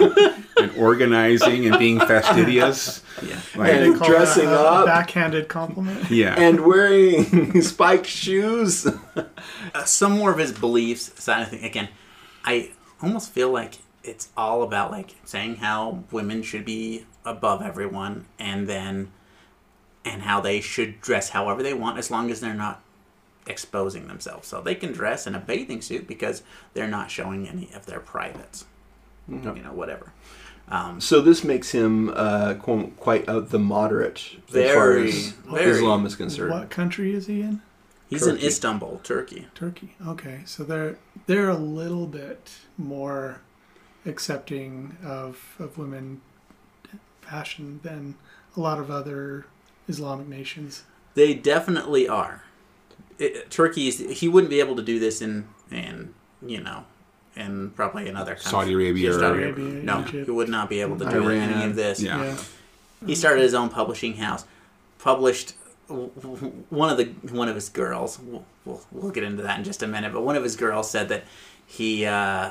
and 0.56 0.70
organizing 0.76 1.66
and 1.66 1.76
being 1.78 1.98
fastidious, 1.98 3.02
yeah 3.22 3.40
like 3.56 3.72
And 3.72 3.98
Call 3.98 4.08
dressing 4.08 4.46
a 4.46 4.52
up. 4.52 4.86
backhanded 4.86 5.48
compliment. 5.48 6.08
yeah, 6.10 6.34
And 6.38 6.60
wearing 6.60 7.60
spiked 7.62 8.06
shoes. 8.06 8.86
uh, 8.86 9.84
some 9.84 10.18
more 10.18 10.30
of 10.30 10.38
his 10.38 10.52
beliefs 10.52 11.10
So 11.22 11.32
I 11.32 11.44
think 11.44 11.64
again. 11.64 11.88
I 12.44 12.70
almost 13.02 13.32
feel 13.32 13.50
like 13.50 13.74
it's 14.04 14.28
all 14.36 14.62
about 14.62 14.90
like 14.90 15.16
saying 15.24 15.56
how 15.56 16.04
women 16.10 16.42
should 16.42 16.64
be 16.64 17.06
above 17.24 17.60
everyone, 17.60 18.26
and 18.38 18.66
then 18.68 19.10
and 20.04 20.22
how 20.22 20.40
they 20.40 20.60
should 20.60 21.00
dress 21.00 21.30
however 21.30 21.62
they 21.62 21.74
want 21.74 21.98
as 21.98 22.10
long 22.10 22.30
as 22.30 22.40
they're 22.40 22.54
not 22.54 22.80
exposing 23.50 24.06
themselves. 24.08 24.48
So 24.48 24.60
they 24.62 24.74
can 24.74 24.92
dress 24.92 25.26
in 25.26 25.34
a 25.34 25.40
bathing 25.40 25.82
suit 25.82 26.06
because 26.06 26.42
they're 26.72 26.88
not 26.88 27.10
showing 27.10 27.48
any 27.48 27.68
of 27.74 27.86
their 27.86 28.00
privates. 28.00 28.64
You 29.28 29.36
know, 29.36 29.72
whatever. 29.72 30.12
Um, 30.68 31.00
So 31.00 31.20
this 31.20 31.44
makes 31.44 31.70
him 31.70 32.10
uh, 32.14 32.54
quite 32.54 33.28
uh, 33.28 33.40
the 33.40 33.58
moderate 33.58 34.22
as 34.48 34.74
far 34.74 34.96
as 34.98 35.28
very. 35.30 35.70
Islam 35.70 36.06
is 36.06 36.16
concerned. 36.16 36.52
What 36.52 36.70
country 36.70 37.12
is 37.14 37.26
he 37.26 37.42
in? 37.42 37.60
He's 38.08 38.26
in 38.26 38.38
Istanbul, 38.38 39.00
Turkey. 39.04 39.46
Turkey. 39.54 39.94
Okay, 40.04 40.40
so 40.44 40.64
they're 40.64 40.96
they're 41.26 41.48
a 41.48 41.56
little 41.56 42.06
bit 42.06 42.50
more 42.76 43.40
accepting 44.04 44.96
of 45.04 45.54
of 45.60 45.78
women 45.78 46.20
fashion 47.20 47.78
than 47.84 48.16
a 48.56 48.60
lot 48.60 48.80
of 48.80 48.90
other 48.90 49.46
Islamic 49.86 50.26
nations. 50.26 50.82
They 51.14 51.34
definitely 51.34 52.08
are. 52.08 52.42
It, 53.20 53.50
Turkey's 53.50 53.98
he 54.18 54.28
wouldn't 54.28 54.50
be 54.50 54.60
able 54.60 54.76
to 54.76 54.82
do 54.82 54.98
this 54.98 55.20
in 55.22 55.46
in 55.70 56.14
you 56.44 56.60
know 56.60 56.84
in 57.36 57.70
probably 57.70 58.08
another 58.08 58.32
country. 58.34 58.50
Saudi 58.50 58.72
Arabia 58.74 59.12
Saudi 59.12 59.42
Arabia, 59.42 59.64
No, 59.82 60.00
Egypt. 60.00 60.24
he 60.26 60.30
would 60.30 60.48
not 60.48 60.68
be 60.68 60.80
able 60.80 60.98
to 60.98 61.04
do 61.08 61.22
Iran. 61.28 61.50
any 61.50 61.64
of 61.70 61.76
this. 61.76 62.00
Yeah. 62.02 62.22
Yeah. 62.24 62.38
He 63.06 63.14
started 63.14 63.42
his 63.42 63.54
own 63.54 63.68
publishing 63.68 64.14
house. 64.16 64.44
Published 64.98 65.54
w- 65.88 66.10
w- 66.20 66.64
one 66.70 66.90
of 66.90 66.98
the 66.98 67.04
one 67.34 67.48
of 67.48 67.54
his 67.54 67.68
girls. 67.68 68.18
We'll, 68.18 68.44
we'll, 68.64 68.82
we'll 68.92 69.10
get 69.12 69.24
into 69.24 69.42
that 69.44 69.58
in 69.58 69.64
just 69.64 69.82
a 69.82 69.86
minute. 69.86 70.12
But 70.12 70.22
one 70.22 70.36
of 70.36 70.42
his 70.42 70.56
girls 70.56 70.90
said 70.90 71.08
that 71.08 71.24
he 71.66 72.04
uh, 72.04 72.50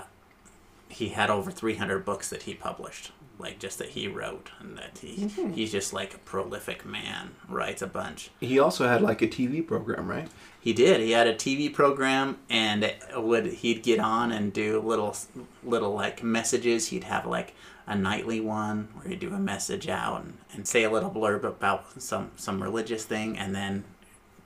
he 0.88 1.10
had 1.10 1.30
over 1.30 1.52
300 1.52 2.04
books 2.06 2.30
that 2.30 2.44
he 2.44 2.56
published, 2.56 3.12
like 3.38 3.60
just 3.60 3.78
that 3.78 3.90
he 3.90 4.08
wrote, 4.08 4.50
and 4.60 4.76
that 4.78 4.98
he 5.00 5.28
he's 5.54 5.72
just 5.72 5.94
like 5.94 6.16
a 6.16 6.18
prolific 6.20 6.84
man. 6.86 7.36
Writes 7.48 7.84
a 7.84 7.88
bunch. 7.88 8.32
He 8.40 8.58
also 8.58 8.88
had 8.88 9.02
like 9.04 9.22
a 9.22 9.28
TV 9.28 9.66
program, 9.66 10.08
right? 10.08 10.28
He 10.62 10.74
did. 10.74 11.00
He 11.00 11.12
had 11.12 11.28
a 11.28 11.34
TV 11.34 11.74
program, 11.74 12.38
and 12.50 12.94
would 13.16 13.46
he'd 13.46 13.82
get 13.82 14.00
on 14.00 14.32
and 14.32 14.52
do 14.52 14.82
little 14.82 15.16
little 15.64 15.94
like 15.94 16.22
messages. 16.22 16.88
He'd 16.88 17.06
have 17.06 17.26
like 17.26 17.56
a 17.88 17.96
nightly 17.96 18.42
one 18.42 18.90
where 18.94 19.10
he'd 19.10 19.20
do 19.20 19.34
a 19.34 19.40
message 19.40 19.88
out 19.88 20.22
and, 20.22 20.38
and 20.54 20.68
say 20.68 20.84
a 20.84 20.92
little 20.92 21.10
blurb 21.10 21.44
about 21.44 22.02
some 22.02 22.32
some 22.36 22.62
religious 22.62 23.06
thing, 23.06 23.38
and 23.38 23.56
then 23.56 23.86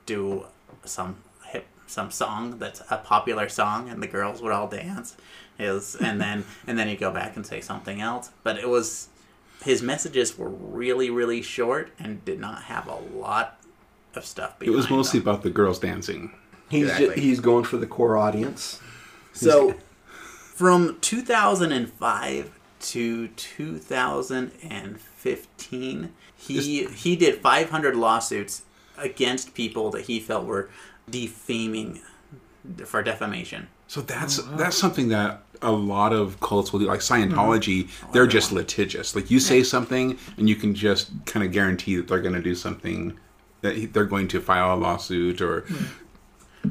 do 0.06 0.46
some 0.86 1.18
hip 1.48 1.66
some 1.88 2.12
song 2.12 2.60
that's 2.60 2.82
a 2.92 2.98
popular 2.98 3.50
song, 3.50 3.90
and 3.90 4.02
the 4.02 4.08
girls 4.08 4.42
would 4.42 4.52
all 4.52 4.68
dance. 4.68 5.18
Is 5.58 5.96
and 5.96 6.22
then 6.22 6.46
and 6.68 6.78
then 6.78 6.88
he'd 6.88 7.00
go 7.00 7.12
back 7.12 7.36
and 7.36 7.46
say 7.46 7.60
something 7.60 8.02
else. 8.02 8.30
But 8.44 8.58
it 8.58 8.70
was 8.70 9.10
his 9.64 9.82
messages 9.82 10.38
were 10.38 10.50
really 10.50 11.10
really 11.10 11.42
short 11.42 11.92
and 11.98 12.24
did 12.24 12.40
not 12.40 12.64
have 12.64 12.88
a 12.88 12.96
lot 12.96 13.63
of 14.16 14.26
stuff. 14.26 14.56
it 14.62 14.70
was 14.70 14.90
mostly 14.90 15.20
them. 15.20 15.30
about 15.30 15.44
the 15.44 15.50
girls 15.50 15.80
dancing. 15.80 16.32
He's 16.70 16.88
ju- 16.88 16.94
Exactly. 17.04 17.22
he's 17.22 17.40
going 17.40 17.66
for 17.66 17.78
the 17.78 17.88
core 17.88 18.18
audience. 18.18 18.80
So, 19.34 19.76
from 20.56 20.98
2005 21.02 22.60
to 22.80 23.28
2015, 23.28 26.14
he 26.36 26.86
he 26.86 27.16
did 27.16 27.42
500 27.42 27.96
lawsuits 27.96 28.64
against 28.98 29.54
people 29.54 29.92
that 29.92 30.06
he 30.06 30.20
felt 30.20 30.46
were 30.46 30.70
defaming 31.10 32.02
for 32.86 33.04
defamation. 33.04 33.68
So 33.88 34.02
that's 34.02 34.40
oh, 34.40 34.44
that's 34.56 34.78
something 34.78 35.10
that 35.10 35.44
a 35.62 35.72
lot 35.72 36.14
of 36.14 36.40
cults 36.40 36.72
will 36.74 36.80
do. 36.80 36.88
Like 36.88 37.00
Scientology, 37.00 37.90
hmm. 37.90 38.12
they're 38.12 38.28
just 38.28 38.52
litigious. 38.52 39.16
Like 39.16 39.32
you 39.32 39.40
say 39.40 39.64
something, 39.64 40.18
and 40.38 40.50
you 40.50 40.56
can 40.56 40.76
just 40.76 41.12
kind 41.26 41.46
of 41.46 41.52
guarantee 41.52 41.96
that 41.98 42.08
they're 42.08 42.22
going 42.22 42.36
to 42.36 42.42
do 42.42 42.56
something 42.56 43.18
that 43.64 43.92
they're 43.94 44.06
going 44.06 44.28
to 44.30 44.40
file 44.40 44.76
a 44.76 44.78
lawsuit 44.78 45.42
or 45.42 45.62
hmm. 45.62 45.86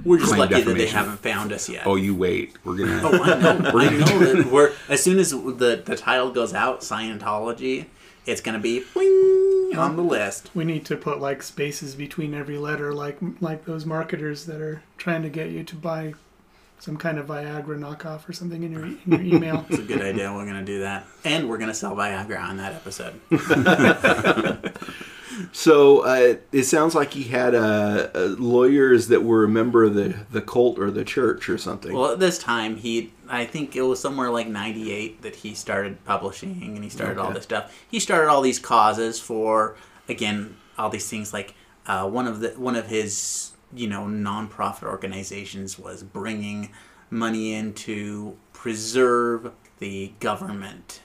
We're 0.04 0.16
just 0.18 0.30
Claim 0.30 0.40
lucky 0.40 0.54
that 0.54 0.61
they 0.61 0.64
defamation. 0.72 0.96
haven't 0.96 1.18
found 1.18 1.52
us 1.52 1.68
yet. 1.68 1.87
oh, 1.87 1.96
you 1.96 2.14
wait, 2.14 2.56
we're 2.64 2.76
gonna. 2.76 3.00
Oh, 3.04 3.22
I 3.22 3.38
know. 3.38 3.78
I 3.78 3.90
know 3.90 4.18
that 4.20 4.46
we're 4.50 4.72
as 4.88 5.02
soon 5.02 5.18
as 5.18 5.32
the 5.32 5.82
the 5.84 5.96
title 5.96 6.30
goes 6.30 6.54
out, 6.54 6.80
Scientology, 6.80 7.84
it's 8.25 8.40
gonna 8.40 8.58
be 8.58 8.82
boing 8.94 9.76
on 9.76 9.96
the 9.96 10.02
list. 10.02 10.50
We 10.54 10.64
need 10.64 10.87
to 10.87 10.96
put 10.96 11.20
like 11.20 11.42
spaces 11.42 11.94
between 11.94 12.32
every 12.32 12.56
letter, 12.56 12.94
like 12.94 13.18
like 13.42 13.66
those 13.66 13.84
marketers 13.84 14.46
that 14.46 14.62
are 14.62 14.82
trying 14.96 15.22
to 15.25 15.28
get 15.28 15.50
you 15.50 15.62
to 15.64 15.76
buy 15.76 16.14
some 16.78 16.96
kind 16.96 17.18
of 17.18 17.26
Viagra 17.26 17.78
knockoff 17.78 18.26
or 18.28 18.32
something 18.32 18.62
in 18.62 18.72
your 18.72 18.87
in 18.87 18.99
your 19.06 19.20
email. 19.20 19.66
It's 19.70 19.78
a 19.78 19.82
good 19.82 20.00
idea. 20.00 20.32
We're 20.32 20.46
gonna 20.46 20.64
do 20.64 20.80
that, 20.80 21.06
and 21.25 21.50
we're 21.50 21.58
gonna 21.58 21.75
sell 21.75 21.94
Viagra 21.94 22.40
on 22.40 22.56
that 22.56 22.72
episode. 22.72 23.20
So 25.52 26.00
uh, 26.00 26.36
it 26.52 26.64
sounds 26.64 26.94
like 26.94 27.12
he 27.12 27.24
had 27.24 27.54
uh, 27.54 28.08
uh, 28.14 28.34
lawyers 28.38 29.08
that 29.08 29.22
were 29.22 29.44
a 29.44 29.48
member 29.48 29.84
of 29.84 29.94
the, 29.94 30.14
the 30.30 30.40
cult 30.40 30.78
or 30.78 30.90
the 30.90 31.04
church 31.04 31.48
or 31.48 31.58
something. 31.58 31.94
Well, 31.94 32.12
at 32.12 32.18
this 32.18 32.38
time, 32.38 32.76
he 32.76 33.12
I 33.28 33.44
think 33.46 33.76
it 33.76 33.82
was 33.82 34.00
somewhere 34.00 34.30
like 34.30 34.48
'98 34.48 35.22
that 35.22 35.36
he 35.36 35.54
started 35.54 36.04
publishing, 36.04 36.62
and 36.62 36.82
he 36.82 36.90
started 36.90 37.18
all 37.18 37.32
this 37.32 37.44
stuff. 37.44 37.74
He 37.88 38.00
started 38.00 38.28
all 38.28 38.42
these 38.42 38.58
causes 38.58 39.18
for 39.18 39.76
again 40.08 40.56
all 40.78 40.90
these 40.90 41.08
things 41.08 41.32
like 41.32 41.54
uh, 41.86 42.08
one 42.08 42.26
of 42.26 42.40
the 42.40 42.50
one 42.50 42.76
of 42.76 42.88
his 42.88 43.52
you 43.72 43.88
know 43.88 44.02
nonprofit 44.02 44.84
organizations 44.84 45.78
was 45.78 46.02
bringing 46.02 46.70
money 47.10 47.52
in 47.52 47.72
to 47.74 48.36
preserve 48.52 49.52
the 49.78 50.12
government, 50.20 51.00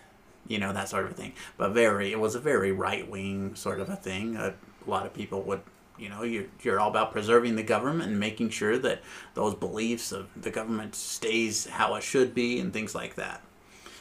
you 0.48 0.58
know 0.60 0.74
that 0.74 0.90
sort 0.90 1.06
of 1.06 1.16
thing. 1.16 1.34
But 1.58 1.72
very 1.72 2.12
it 2.12 2.20
was 2.20 2.36
a 2.36 2.40
very 2.40 2.72
right 2.72 3.10
wing 3.10 3.56
sort 3.56 3.80
of 3.80 3.90
a 3.90 3.96
thing. 3.96 4.36
A 4.38 4.54
lot 4.86 5.06
of 5.06 5.14
people 5.14 5.42
would 5.44 5.62
you 5.98 6.10
know 6.10 6.24
you're, 6.24 6.46
you're 6.62 6.80
all 6.80 6.90
about 6.90 7.12
preserving 7.12 7.56
the 7.56 7.64
government 7.64 8.10
and 8.10 8.20
making 8.20 8.50
sure 8.50 8.78
that 8.78 9.02
those 9.34 9.56
beliefs 9.56 10.12
of 10.12 10.30
the 10.40 10.52
government 10.52 10.96
stays 10.96 11.68
how 11.68 11.96
it 11.96 12.04
should 12.04 12.34
be 12.34 12.60
and 12.60 12.72
things 12.72 12.94
like 12.94 13.16
that 13.16 13.42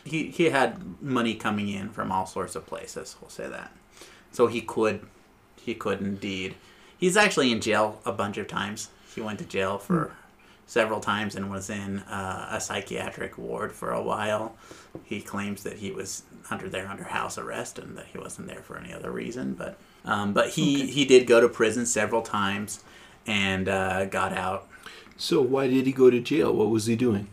he, 0.04 0.28
he 0.28 0.44
had 0.50 1.02
money 1.02 1.34
coming 1.34 1.68
in 1.68 1.88
from 1.88 2.12
all 2.12 2.26
sorts 2.26 2.54
of 2.54 2.66
places 2.66 3.16
we'll 3.20 3.30
say 3.30 3.48
that 3.48 3.72
so 4.30 4.46
he 4.46 4.60
could 4.60 5.06
he 5.56 5.74
could 5.74 6.00
indeed 6.00 6.54
he's 6.98 7.16
actually 7.16 7.50
in 7.50 7.60
jail 7.60 8.00
a 8.04 8.12
bunch 8.12 8.36
of 8.36 8.46
times 8.46 8.90
he 9.14 9.20
went 9.22 9.38
to 9.38 9.46
jail 9.46 9.78
for 9.78 10.12
several 10.66 11.00
times 11.00 11.36
and 11.36 11.50
was 11.50 11.70
in 11.70 12.00
uh, 12.00 12.48
a 12.50 12.60
psychiatric 12.60 13.38
ward 13.38 13.72
for 13.72 13.92
a 13.92 14.02
while. 14.02 14.54
He 15.04 15.22
claims 15.22 15.62
that 15.62 15.74
he 15.74 15.92
was 15.92 16.24
under 16.50 16.68
there 16.68 16.88
under 16.88 17.04
house 17.04 17.38
arrest 17.38 17.78
and 17.78 17.96
that 17.96 18.06
he 18.06 18.18
wasn't 18.18 18.48
there 18.48 18.62
for 18.62 18.76
any 18.78 18.92
other 18.92 19.10
reason. 19.10 19.54
But 19.54 19.78
um, 20.04 20.32
but 20.32 20.50
he 20.50 20.86
he 20.86 21.04
did 21.04 21.26
go 21.26 21.40
to 21.40 21.48
prison 21.48 21.86
several 21.86 22.22
times 22.22 22.82
and 23.26 23.68
uh, 23.68 24.06
got 24.06 24.32
out. 24.32 24.68
So 25.16 25.40
why 25.40 25.68
did 25.68 25.86
he 25.86 25.92
go 25.92 26.10
to 26.10 26.20
jail? 26.20 26.52
What 26.52 26.70
was 26.70 26.86
he 26.86 26.96
doing? 26.96 27.28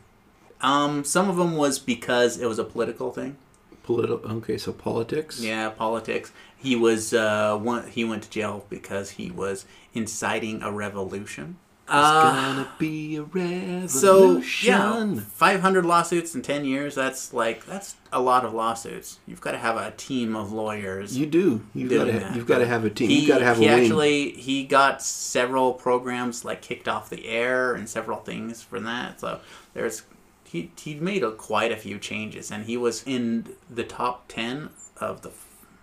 Um, 0.62 1.04
some 1.04 1.30
of 1.30 1.36
them 1.36 1.56
was 1.56 1.78
because 1.78 2.40
it 2.40 2.46
was 2.46 2.58
a 2.58 2.64
political 2.64 3.12
thing. 3.12 3.36
Political. 3.84 4.32
Okay, 4.38 4.58
so 4.58 4.72
politics. 4.72 5.42
Yeah, 5.42 5.70
politics. 5.70 6.32
He 6.58 6.78
was 6.78 7.14
uh, 7.14 7.58
one, 7.58 7.88
he 7.90 8.06
went 8.06 8.24
to 8.24 8.30
jail 8.30 8.66
because 8.70 9.12
he 9.12 9.30
was 9.30 9.66
inciting 9.94 10.64
a 10.64 10.72
revolution. 10.72 11.58
It's 11.86 11.92
Uh, 11.94 12.32
gonna 12.34 12.72
be 12.80 13.18
a 13.18 13.24
revolution. 13.24 13.90
so 13.90 14.38
yeah, 14.62 15.16
five 15.34 15.60
hundred 15.60 15.86
lawsuits 15.86 16.34
in 16.34 16.42
ten 16.42 16.64
years. 16.64 16.96
That's 16.96 17.34
like 17.34 17.66
that's 17.66 17.96
a 18.14 18.22
lot 18.22 18.46
of 18.46 18.54
lawsuits. 18.54 19.20
You've 19.28 19.42
got 19.42 19.52
to 19.52 19.58
have 19.58 19.76
a 19.76 19.92
team 19.92 20.34
of 20.36 20.54
lawyers. 20.54 21.18
you 21.18 21.26
do. 21.26 21.62
You've 21.74 21.90
got 21.92 22.06
to. 22.06 22.12
that. 22.14 22.36
You've 22.38 22.48
got 22.48 22.60
to 22.60 22.66
have 22.66 22.86
a 22.86 22.90
team. 22.90 23.10
He, 23.10 23.20
you've 23.20 23.28
got 23.28 23.40
to 23.40 23.46
have 23.46 23.58
he 23.58 23.68
a 23.68 23.74
wing. 23.74 23.84
actually 23.84 24.32
he 24.32 24.64
got 24.64 25.02
several 25.02 25.74
programs 25.74 26.46
like 26.46 26.62
kicked 26.62 26.88
off 26.88 27.10
the 27.10 27.28
air 27.28 27.74
and 27.74 27.90
several 27.90 28.20
things 28.20 28.62
from 28.62 28.86
that. 28.86 29.20
So 29.20 29.42
there's 29.74 30.04
he 30.46 30.72
he 30.80 30.96
made 30.96 31.22
a, 31.22 31.32
quite 31.32 31.74
a 31.74 31.78
few 31.78 32.00
changes 32.00 32.50
and 32.50 32.66
he 32.66 32.78
was 32.78 33.04
in 33.06 33.48
the 33.70 33.84
top 33.84 34.30
ten 34.30 34.70
of 35.02 35.22
the 35.22 35.32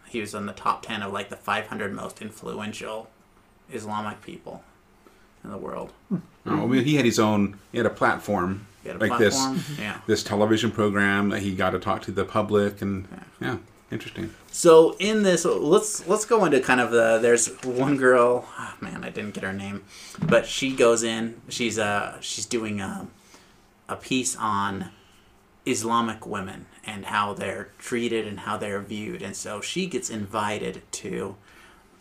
he 0.07 0.21
was 0.21 0.35
in 0.35 0.47
the 0.47 0.53
top 0.55 0.83
ten 0.87 1.03
of 1.03 1.13
like 1.13 1.29
the 1.29 1.37
500 1.37 1.93
most 1.93 2.23
influential 2.23 3.11
Islamic 3.71 4.23
people 4.23 4.65
in 5.45 5.51
the 5.51 5.59
world. 5.59 5.93
Oh, 6.13 6.21
I 6.47 6.67
mean, 6.67 6.85
he 6.85 6.97
had 6.97 7.05
his 7.05 7.19
own. 7.19 7.59
He 7.73 7.79
had 7.79 7.87
a 7.87 7.91
platform 7.91 8.67
He 8.83 8.89
had 8.89 8.97
a 8.97 9.01
like 9.01 9.11
platform. 9.11 9.57
this. 9.57 9.79
Yeah. 9.79 10.01
This 10.07 10.23
television 10.23 10.71
program 10.71 11.29
that 11.31 11.41
he 11.43 11.55
got 11.55 11.71
to 11.71 11.79
talk 11.79 12.03
to 12.03 12.13
the 12.13 12.25
public, 12.25 12.81
and 12.83 13.07
yeah, 13.41 13.59
interesting. 13.93 14.35
So 14.51 14.97
in 14.99 15.23
this, 15.23 15.45
let's 15.45 16.07
let's 16.09 16.25
go 16.25 16.45
into 16.45 16.61
kind 16.61 16.81
of 16.81 16.91
the. 16.91 17.19
There's 17.21 17.49
one 17.65 17.97
girl. 17.97 18.47
ah, 18.59 18.77
man, 18.81 19.05
I 19.05 19.11
didn't 19.11 19.35
get 19.35 19.45
her 19.45 19.53
name, 19.53 19.85
but 20.21 20.47
she 20.47 20.75
goes 20.75 21.03
in. 21.03 21.41
She's 21.49 21.79
uh 21.79 22.19
she's 22.21 22.47
doing 22.47 22.81
a 22.81 23.07
a 23.89 23.97
piece 23.97 24.37
on 24.37 24.91
Islamic 25.67 26.27
women 26.27 26.67
and 26.85 27.07
how 27.07 27.35
they're 27.35 27.69
treated 27.79 28.27
and 28.27 28.41
how 28.41 28.57
they're 28.57 28.81
viewed, 28.81 29.21
and 29.23 29.37
so 29.37 29.61
she 29.61 29.87
gets 29.87 30.09
invited 30.11 30.83
to 30.93 31.37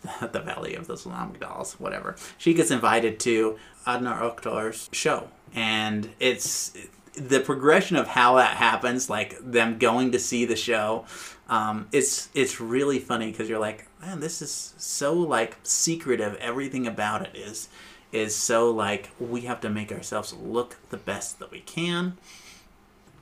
the 0.32 0.40
Valley 0.40 0.76
of 0.76 0.88
the 0.88 0.94
Islamic 0.94 1.40
Dolls, 1.40 1.74
whatever. 1.80 2.16
She 2.38 2.54
gets 2.54 2.72
invited 2.72 3.20
to 3.22 3.58
Adnar 3.86 4.22
Oktar's 4.22 4.90
show, 4.92 5.30
and 5.54 6.10
it's 6.20 6.74
the 7.14 7.40
progression 7.40 7.98
of 7.98 8.08
how 8.08 8.36
that 8.36 8.58
happens, 8.58 9.10
like 9.10 9.38
them 9.42 9.78
going 9.78 10.12
to 10.12 10.20
see 10.20 10.46
the 10.46 10.56
show. 10.56 11.06
Um, 11.50 11.88
it's 11.92 12.30
it's 12.34 12.62
really 12.62 13.00
funny 13.00 13.32
because 13.32 13.50
you're 13.50 13.60
like, 13.60 13.88
man, 14.02 14.20
this 14.20 14.42
is 14.42 14.74
so 14.78 15.14
like 15.14 15.58
secretive. 15.64 16.36
Everything 16.36 16.88
about 16.88 17.24
it 17.24 17.36
is 17.36 17.70
is 18.12 18.36
so 18.36 18.72
like 18.72 19.10
we 19.20 19.42
have 19.42 19.62
to 19.62 19.70
make 19.70 19.92
ourselves 19.92 20.34
look 20.34 20.78
the 20.90 20.98
best 20.98 21.40
that 21.40 21.52
we 21.52 21.60
can. 21.60 22.18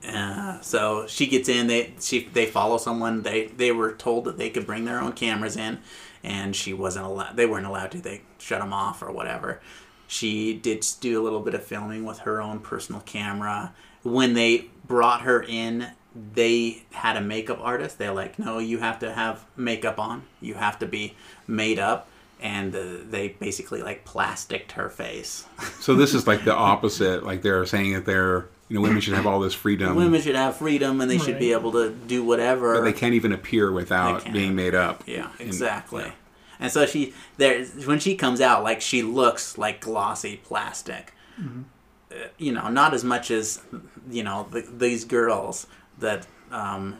Uh, 0.06 0.60
so 0.60 1.06
she 1.06 1.26
gets 1.26 1.48
in. 1.48 1.66
They 1.66 1.94
she 2.00 2.24
they 2.32 2.46
follow 2.46 2.78
someone. 2.78 3.22
They 3.22 3.46
they 3.46 3.72
were 3.72 3.92
told 3.92 4.24
that 4.24 4.38
they 4.38 4.50
could 4.50 4.66
bring 4.66 4.84
their 4.84 5.00
own 5.00 5.12
cameras 5.12 5.56
in, 5.56 5.80
and 6.28 6.54
she 6.54 6.74
wasn't 6.74 7.06
allowed. 7.06 7.36
They 7.36 7.46
weren't 7.46 7.66
allowed 7.66 7.90
to. 7.92 8.00
They 8.00 8.20
shut 8.36 8.60
them 8.60 8.72
off 8.72 9.02
or 9.02 9.10
whatever. 9.10 9.60
She 10.06 10.52
did 10.52 10.86
do 11.00 11.20
a 11.20 11.22
little 11.22 11.40
bit 11.40 11.54
of 11.54 11.64
filming 11.64 12.04
with 12.04 12.20
her 12.20 12.40
own 12.40 12.60
personal 12.60 13.00
camera. 13.00 13.74
When 14.02 14.34
they 14.34 14.66
brought 14.86 15.22
her 15.22 15.42
in, 15.42 15.90
they 16.14 16.84
had 16.92 17.16
a 17.16 17.22
makeup 17.22 17.58
artist. 17.62 17.96
They're 17.96 18.12
like, 18.12 18.38
no, 18.38 18.58
you 18.58 18.78
have 18.78 18.98
to 18.98 19.12
have 19.12 19.46
makeup 19.56 19.98
on. 19.98 20.24
You 20.40 20.54
have 20.54 20.78
to 20.80 20.86
be 20.86 21.16
made 21.46 21.78
up. 21.78 22.08
And 22.40 22.76
uh, 22.76 22.84
they 23.08 23.28
basically 23.28 23.82
like 23.82 24.04
plasticked 24.04 24.72
her 24.72 24.90
face. 24.90 25.46
So 25.80 25.94
this 25.94 26.14
is 26.14 26.26
like 26.26 26.44
the 26.44 26.54
opposite. 26.72 27.24
Like 27.24 27.40
they're 27.40 27.64
saying 27.64 27.94
that 27.94 28.04
they're 28.04 28.48
you 28.68 28.74
know 28.76 28.80
women 28.82 29.00
should 29.00 29.14
have 29.14 29.26
all 29.26 29.40
this 29.40 29.54
freedom, 29.54 29.96
Women 29.96 30.20
should 30.20 30.34
have 30.36 30.56
freedom 30.56 31.00
and 31.00 31.10
they 31.10 31.18
should 31.18 31.38
be 31.38 31.52
able 31.52 31.72
to 31.72 31.90
do 31.90 32.22
whatever. 32.24 32.74
but 32.74 32.84
they 32.84 32.92
can't 32.92 33.14
even 33.14 33.32
appear 33.32 33.72
without 33.72 34.30
being 34.32 34.54
made 34.54 34.74
up. 34.74 35.02
Yeah, 35.06 35.30
And- 35.38 35.48
exactly. 35.48 36.04
yeah. 36.04 36.12
And 36.60 36.72
so 36.72 36.86
she 36.86 37.14
there 37.36 37.64
when 37.64 38.00
she 38.00 38.16
comes 38.16 38.40
out, 38.40 38.62
like 38.64 38.80
she 38.80 39.02
looks 39.02 39.56
like 39.56 39.80
glossy 39.80 40.40
plastic. 40.42 41.12
Mm-hmm. 41.40 41.62
Uh, 42.10 42.14
you 42.36 42.52
know, 42.52 42.68
not 42.68 42.94
as 42.94 43.04
much 43.04 43.30
as 43.30 43.62
you 44.10 44.22
know 44.24 44.48
the, 44.50 44.62
these 44.76 45.04
girls 45.04 45.66
that 45.98 46.26
um, 46.50 46.96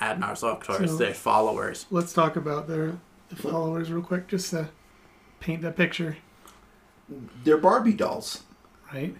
Adnar 0.00 0.32
Zoktor 0.32 0.88
So- 0.88 0.96
their 0.96 1.12
followers. 1.14 1.84
Let's 1.90 2.12
talk 2.12 2.36
about 2.36 2.68
their 2.68 2.98
followers 3.34 3.90
real 3.92 4.02
quick, 4.02 4.28
just 4.28 4.50
to 4.50 4.68
paint 5.40 5.60
that 5.62 5.76
picture, 5.76 6.16
They're 7.44 7.58
Barbie 7.58 7.92
dolls, 7.94 8.42
right? 8.92 9.14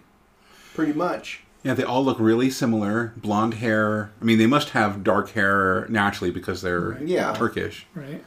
pretty 0.74 0.92
much. 0.94 1.42
Yeah, 1.62 1.75
they 1.75 1.85
all 1.85 2.05
look 2.05 2.18
really 2.18 2.51
similar. 2.51 3.12
Blonde 3.16 3.55
hair. 3.55 4.11
I 4.20 4.25
mean, 4.25 4.38
they 4.38 4.46
must 4.46 4.70
have 4.70 5.05
dark 5.05 5.31
hair 5.31 5.87
naturally 5.88 6.31
because 6.31 6.61
they're 6.62 6.98
Yeah. 7.03 7.33
Turkish. 7.35 7.87
Right. 7.94 8.25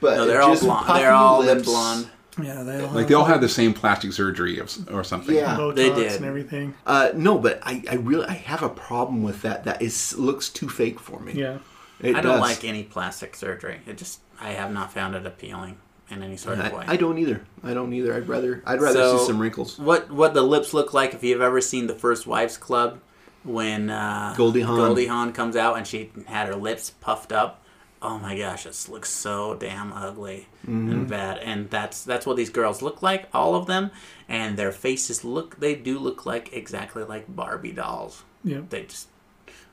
But 0.00 0.16
No, 0.16 0.26
they're 0.26 0.40
all 0.42 0.50
just 0.52 0.62
blonde. 0.62 0.88
They're 1.00 1.12
all 1.12 1.40
lips. 1.40 1.64
blonde. 1.64 2.08
Yeah, 2.40 2.62
they 2.62 2.80
all 2.80 2.92
Like 2.92 3.08
they 3.08 3.14
all 3.14 3.24
have 3.24 3.40
the 3.40 3.48
same 3.48 3.74
plastic 3.74 4.12
surgery 4.12 4.58
of, 4.58 4.70
or 4.92 5.02
something. 5.02 5.34
Yeah. 5.34 5.56
Botox 5.56 5.74
They 5.74 5.92
did. 5.92 6.12
and 6.12 6.24
everything. 6.24 6.74
Uh, 6.86 7.10
no, 7.14 7.38
but 7.38 7.58
I, 7.64 7.82
I 7.90 7.94
really 7.96 8.24
I 8.26 8.34
have 8.34 8.62
a 8.62 8.68
problem 8.68 9.22
with 9.22 9.42
that. 9.42 9.64
That 9.64 9.82
is 9.82 10.16
looks 10.16 10.48
too 10.48 10.68
fake 10.68 11.00
for 11.00 11.18
me. 11.20 11.32
Yeah. 11.32 11.58
It 12.00 12.14
I 12.16 12.20
don't 12.20 12.40
like 12.40 12.64
any 12.64 12.82
plastic 12.84 13.34
surgery. 13.34 13.80
It 13.86 13.98
just 13.98 14.20
I 14.40 14.50
have 14.52 14.72
not 14.72 14.92
found 14.92 15.14
it 15.16 15.26
appealing 15.26 15.76
in 16.10 16.22
any 16.22 16.36
sort 16.36 16.58
of 16.58 16.72
way. 16.72 16.84
I, 16.86 16.92
I 16.92 16.96
don't 16.96 17.18
either. 17.18 17.42
I 17.62 17.74
don't 17.74 17.92
either. 17.92 18.14
I'd 18.14 18.28
rather 18.28 18.62
I'd 18.66 18.80
rather 18.80 18.98
So- 18.98 19.18
see 19.18 19.26
some 19.26 19.38
wrinkles. 19.38 19.78
What 19.78 20.10
what 20.10 20.34
the 20.34 20.42
lips 20.42 20.74
look 20.74 20.92
like 20.94 21.14
if 21.14 21.22
you've 21.24 21.40
ever 21.40 21.60
seen 21.60 21.86
the 21.86 21.94
First 21.94 22.26
Wives 22.26 22.56
Club 22.56 23.00
when 23.44 23.88
uh, 23.90 24.34
Goldie 24.36 24.60
Hawn. 24.62 24.76
Goldie 24.76 25.06
Hawn 25.06 25.32
comes 25.32 25.56
out 25.56 25.76
and 25.76 25.86
she 25.86 26.10
had 26.26 26.48
her 26.48 26.56
lips 26.56 26.90
puffed 27.00 27.32
up. 27.32 27.62
Oh 28.02 28.18
my 28.18 28.36
gosh, 28.36 28.64
this 28.64 28.88
looks 28.88 29.10
so 29.10 29.54
damn 29.54 29.92
ugly 29.92 30.46
Mm-hmm. 30.66 30.90
and 30.92 31.08
bad. 31.08 31.38
And 31.38 31.70
that's 31.70 32.04
that's 32.04 32.26
what 32.26 32.36
these 32.36 32.50
girls 32.50 32.82
look 32.82 33.02
like, 33.02 33.28
all 33.32 33.54
of 33.54 33.66
them. 33.66 33.90
And 34.28 34.56
their 34.58 34.72
faces 34.72 35.24
look 35.24 35.58
they 35.60 35.74
do 35.74 35.98
look 35.98 36.26
like 36.26 36.52
exactly 36.52 37.02
like 37.04 37.34
Barbie 37.34 37.72
dolls. 37.72 38.22
Yeah. 38.44 38.60
They 38.68 38.82
just 38.84 39.08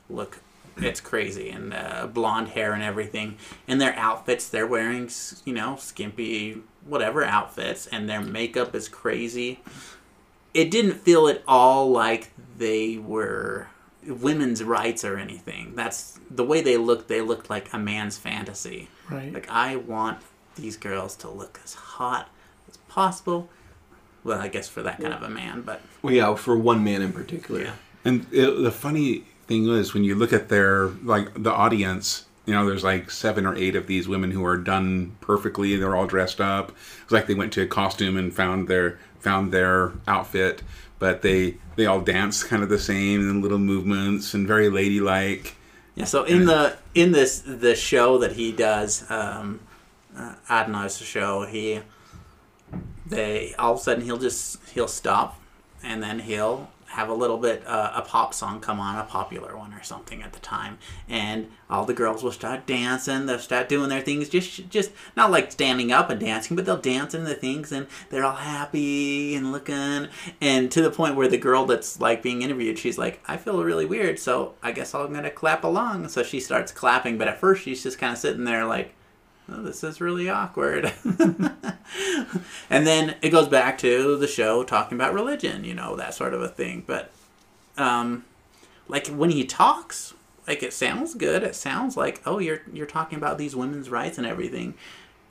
look 0.09 0.39
it's 0.79 0.99
crazy 1.01 1.49
and 1.49 1.73
uh, 1.73 2.07
blonde 2.07 2.49
hair 2.49 2.73
and 2.73 2.83
everything 2.83 3.37
and 3.67 3.79
their 3.81 3.95
outfits 3.95 4.47
they're 4.49 4.67
wearing 4.67 5.09
you 5.45 5.53
know 5.53 5.75
skimpy 5.77 6.61
whatever 6.85 7.23
outfits 7.23 7.87
and 7.87 8.07
their 8.09 8.21
makeup 8.21 8.73
is 8.75 8.87
crazy. 8.87 9.59
It 10.53 10.71
didn't 10.71 10.93
feel 10.95 11.27
at 11.27 11.43
all 11.47 11.89
like 11.91 12.31
they 12.57 12.97
were 12.97 13.67
women's 14.07 14.63
rights 14.63 15.03
or 15.03 15.17
anything. 15.17 15.73
That's 15.75 16.19
the 16.31 16.43
way 16.43 16.61
they 16.61 16.77
looked 16.77 17.07
they 17.09 17.21
looked 17.21 17.49
like 17.49 17.71
a 17.73 17.77
man's 17.77 18.17
fantasy. 18.17 18.87
Right. 19.09 19.33
like 19.33 19.49
i 19.49 19.77
want 19.77 20.19
these 20.55 20.75
girls 20.75 21.15
to 21.17 21.29
look 21.29 21.59
as 21.63 21.73
hot 21.73 22.29
as 22.69 22.77
possible. 22.89 23.49
Well 24.23 24.39
i 24.39 24.47
guess 24.47 24.67
for 24.67 24.81
that 24.83 24.99
kind 25.01 25.13
of 25.13 25.21
a 25.23 25.29
man 25.29 25.61
but 25.61 25.81
Well, 26.01 26.13
yeah, 26.13 26.33
for 26.35 26.57
one 26.57 26.83
man 26.83 27.01
in 27.01 27.11
particular. 27.13 27.61
yeah. 27.61 27.73
And 28.05 28.25
it, 28.31 28.61
the 28.63 28.71
funny 28.71 29.23
thing 29.47 29.67
is, 29.67 29.93
when 29.93 30.03
you 30.03 30.15
look 30.15 30.33
at 30.33 30.49
their 30.49 30.87
like 31.03 31.41
the 31.41 31.51
audience, 31.51 32.25
you 32.45 32.53
know, 32.53 32.65
there's 32.65 32.83
like 32.83 33.11
seven 33.11 33.45
or 33.45 33.55
eight 33.55 33.75
of 33.75 33.87
these 33.87 34.07
women 34.07 34.31
who 34.31 34.45
are 34.45 34.57
done 34.57 35.15
perfectly. 35.21 35.75
They're 35.75 35.95
all 35.95 36.07
dressed 36.07 36.39
up. 36.39 36.71
It's 37.03 37.11
like 37.11 37.27
they 37.27 37.33
went 37.33 37.53
to 37.53 37.61
a 37.61 37.67
costume 37.67 38.17
and 38.17 38.33
found 38.33 38.67
their 38.67 38.99
found 39.19 39.51
their 39.51 39.93
outfit, 40.07 40.63
but 40.99 41.21
they 41.21 41.57
they 41.75 41.85
all 41.85 42.01
dance 42.01 42.43
kind 42.43 42.63
of 42.63 42.69
the 42.69 42.79
same 42.79 43.21
and 43.29 43.41
little 43.41 43.57
movements 43.59 44.33
and 44.33 44.47
very 44.47 44.69
ladylike. 44.69 45.55
Yeah, 45.95 46.05
so 46.05 46.23
in 46.25 46.45
the 46.45 46.77
in 46.93 47.11
this 47.11 47.41
the 47.41 47.75
show 47.75 48.19
that 48.19 48.33
he 48.33 48.51
does, 48.51 49.09
um, 49.09 49.59
uh, 50.15 50.35
Adnar's 50.47 50.97
show, 50.97 51.45
he 51.45 51.81
they 53.05 53.55
all 53.57 53.73
of 53.73 53.79
a 53.79 53.83
sudden 53.83 54.03
he'll 54.03 54.17
just 54.17 54.59
he'll 54.69 54.87
stop, 54.87 55.41
and 55.83 56.03
then 56.03 56.19
he'll 56.19 56.69
have 56.97 57.09
a 57.09 57.13
little 57.13 57.37
bit 57.37 57.63
uh, 57.67 57.91
a 57.93 58.01
pop 58.01 58.33
song 58.33 58.59
come 58.59 58.79
on, 58.79 58.97
a 58.97 59.03
popular 59.03 59.55
one 59.55 59.71
or 59.71 59.83
something 59.83 60.23
at 60.23 60.33
the 60.33 60.39
time, 60.39 60.79
and 61.07 61.47
all 61.69 61.85
the 61.85 61.93
girls 61.93 62.23
will 62.23 62.31
start 62.31 62.65
dancing. 62.65 63.27
They'll 63.27 63.37
start 63.37 63.69
doing 63.69 63.89
their 63.89 64.01
things, 64.01 64.29
just 64.29 64.67
just 64.69 64.89
not 65.15 65.29
like 65.29 65.51
standing 65.51 65.91
up 65.91 66.09
and 66.09 66.19
dancing, 66.19 66.55
but 66.55 66.65
they'll 66.65 66.75
dance 66.75 67.13
in 67.13 67.23
the 67.23 67.35
things, 67.35 67.71
and 67.71 67.85
they're 68.09 68.25
all 68.25 68.35
happy 68.35 69.35
and 69.35 69.51
looking, 69.51 70.07
and 70.41 70.71
to 70.71 70.81
the 70.81 70.89
point 70.89 71.15
where 71.15 71.27
the 71.27 71.37
girl 71.37 71.65
that's 71.65 72.01
like 72.01 72.23
being 72.23 72.41
interviewed, 72.41 72.79
she's 72.79 72.97
like, 72.97 73.21
I 73.27 73.37
feel 73.37 73.63
really 73.63 73.85
weird, 73.85 74.17
so 74.17 74.55
I 74.63 74.71
guess 74.71 74.95
I'm 74.95 75.13
gonna 75.13 75.29
clap 75.29 75.63
along. 75.63 76.07
So 76.07 76.23
she 76.23 76.39
starts 76.39 76.71
clapping, 76.71 77.19
but 77.19 77.27
at 77.27 77.39
first 77.39 77.63
she's 77.63 77.83
just 77.83 77.99
kind 77.99 78.13
of 78.13 78.17
sitting 78.17 78.43
there 78.43 78.65
like, 78.65 78.95
oh, 79.51 79.61
this 79.63 79.83
is 79.83 79.99
really 80.01 80.29
awkward. 80.29 80.91
and 82.69 82.85
then 82.87 83.15
it 83.21 83.29
goes 83.29 83.47
back 83.47 83.77
to 83.79 84.17
the 84.17 84.27
show 84.27 84.63
talking 84.63 84.97
about 84.97 85.13
religion, 85.13 85.63
you 85.63 85.73
know, 85.73 85.95
that 85.95 86.13
sort 86.13 86.33
of 86.33 86.41
a 86.41 86.47
thing. 86.47 86.83
But, 86.85 87.11
um, 87.77 88.25
like 88.87 89.07
when 89.07 89.29
he 89.29 89.43
talks, 89.45 90.13
like 90.47 90.63
it 90.63 90.73
sounds 90.73 91.13
good. 91.13 91.43
It 91.43 91.55
sounds 91.55 91.97
like, 91.97 92.21
oh, 92.25 92.39
you're 92.39 92.61
you're 92.71 92.85
talking 92.85 93.17
about 93.17 93.37
these 93.37 93.55
women's 93.55 93.89
rights 93.89 94.17
and 94.17 94.25
everything. 94.25 94.73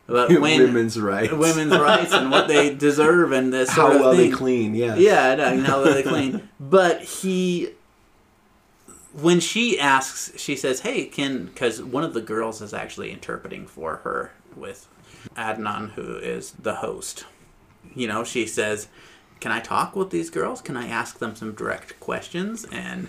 But 0.07 0.29
when 0.41 0.61
Women's 0.61 1.01
rights. 1.01 1.33
women's 1.33 1.77
rights 1.77 2.13
and 2.13 2.31
what 2.31 2.49
they 2.49 2.75
deserve 2.87 3.33
and 3.33 3.53
this 3.53 3.71
How 3.71 3.91
of 3.93 4.01
well 4.01 4.13
thing. 4.15 4.31
they 4.31 4.37
clean, 4.37 4.75
yeah. 4.75 4.95
Yeah, 4.97 5.31
I 5.31 5.35
know, 5.35 5.53
you 5.53 5.63
know 5.63 5.85
how 5.85 5.93
they 5.93 6.03
clean. 6.03 6.49
But 6.61 7.03
he, 7.03 7.71
when 9.21 9.41
she 9.41 9.79
asks, 9.79 10.33
she 10.41 10.57
says, 10.57 10.81
"Hey, 10.81 11.07
can?" 11.07 11.47
Because 11.47 11.83
one 11.83 12.05
of 12.05 12.15
the 12.15 12.21
girls 12.21 12.61
is 12.61 12.75
actually 12.75 13.11
interpreting 13.11 13.67
for 13.67 13.97
her 13.97 14.33
with 14.55 14.89
Adnan, 15.37 15.91
who 15.93 16.17
is 16.17 16.53
the 16.53 16.77
host. 16.77 17.25
You 17.95 18.07
know, 18.09 18.25
she 18.25 18.47
says, 18.47 18.89
"Can 19.41 19.53
I 19.53 19.61
talk 19.61 19.97
with 19.97 20.11
these 20.11 20.31
girls? 20.31 20.61
Can 20.61 20.77
I 20.77 20.89
ask 20.89 21.19
them 21.19 21.35
some 21.35 21.53
direct 21.53 21.99
questions?" 22.01 22.65
And 22.71 23.09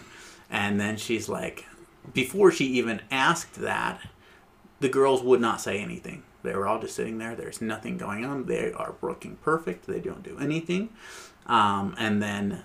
and 0.50 0.80
then 0.80 0.98
she's 0.98 1.28
like, 1.28 1.66
before 2.14 2.52
she 2.52 2.66
even 2.66 3.02
asked 3.12 3.56
that, 3.56 4.02
the 4.80 4.90
girls 4.90 5.22
would 5.22 5.42
not 5.42 5.62
say 5.62 5.80
anything. 5.80 6.24
They 6.44 6.56
were 6.56 6.68
all 6.68 6.80
just 6.80 6.96
sitting 6.96 7.18
there. 7.18 7.36
There's 7.36 7.62
nothing 7.62 7.98
going 7.98 8.24
on. 8.24 8.46
They 8.46 8.72
are 8.72 8.96
working 9.02 9.38
perfect. 9.38 9.88
They 9.88 10.00
don't 10.00 10.24
do 10.24 10.38
anything. 10.40 10.90
Um, 11.48 11.96
and 11.98 12.22
then, 12.22 12.64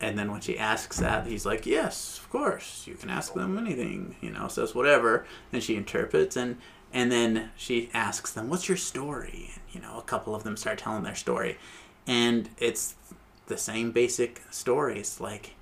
and 0.00 0.18
then 0.18 0.30
when 0.30 0.40
she 0.40 0.58
asks 0.58 0.98
that, 0.98 1.26
he's 1.26 1.46
like, 1.46 1.66
"Yes, 1.66 2.18
of 2.18 2.30
course, 2.30 2.86
you 2.86 2.94
can 2.94 3.10
ask 3.10 3.34
them 3.34 3.58
anything." 3.58 4.16
You 4.20 4.30
know, 4.30 4.48
says 4.48 4.74
whatever, 4.74 5.26
and 5.52 5.62
she 5.62 5.76
interprets, 5.76 6.36
and 6.36 6.58
and 6.92 7.10
then 7.10 7.50
she 7.56 7.90
asks 7.94 8.32
them, 8.32 8.48
"What's 8.48 8.68
your 8.68 8.76
story?" 8.76 9.50
And 9.54 9.62
you 9.72 9.80
know, 9.80 9.98
a 9.98 10.02
couple 10.02 10.34
of 10.34 10.44
them 10.44 10.56
start 10.56 10.78
telling 10.78 11.02
their 11.02 11.14
story, 11.14 11.58
and 12.06 12.50
it's 12.58 12.94
the 13.46 13.56
same 13.56 13.92
basic 13.92 14.42
stories. 14.50 15.20
Like, 15.20 15.54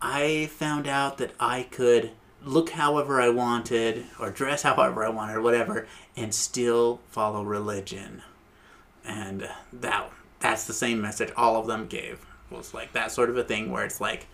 I 0.00 0.46
found 0.46 0.86
out 0.86 1.18
that 1.18 1.32
I 1.38 1.64
could 1.64 2.12
look 2.42 2.70
however 2.70 3.20
I 3.20 3.30
wanted, 3.30 4.06
or 4.18 4.30
dress 4.30 4.62
however 4.62 5.04
I 5.04 5.08
wanted, 5.08 5.36
or 5.36 5.42
whatever, 5.42 5.86
and 6.16 6.34
still 6.34 7.00
follow 7.08 7.42
religion. 7.42 8.22
And 9.04 9.48
that 9.72 10.10
that's 10.40 10.66
the 10.66 10.72
same 10.72 11.00
message 11.00 11.32
all 11.36 11.56
of 11.56 11.66
them 11.66 11.86
gave. 11.86 12.24
Like 12.74 12.92
that 12.92 13.10
sort 13.10 13.30
of 13.30 13.36
a 13.36 13.44
thing 13.44 13.70
where 13.70 13.84
it's 13.84 14.00
like 14.00 14.26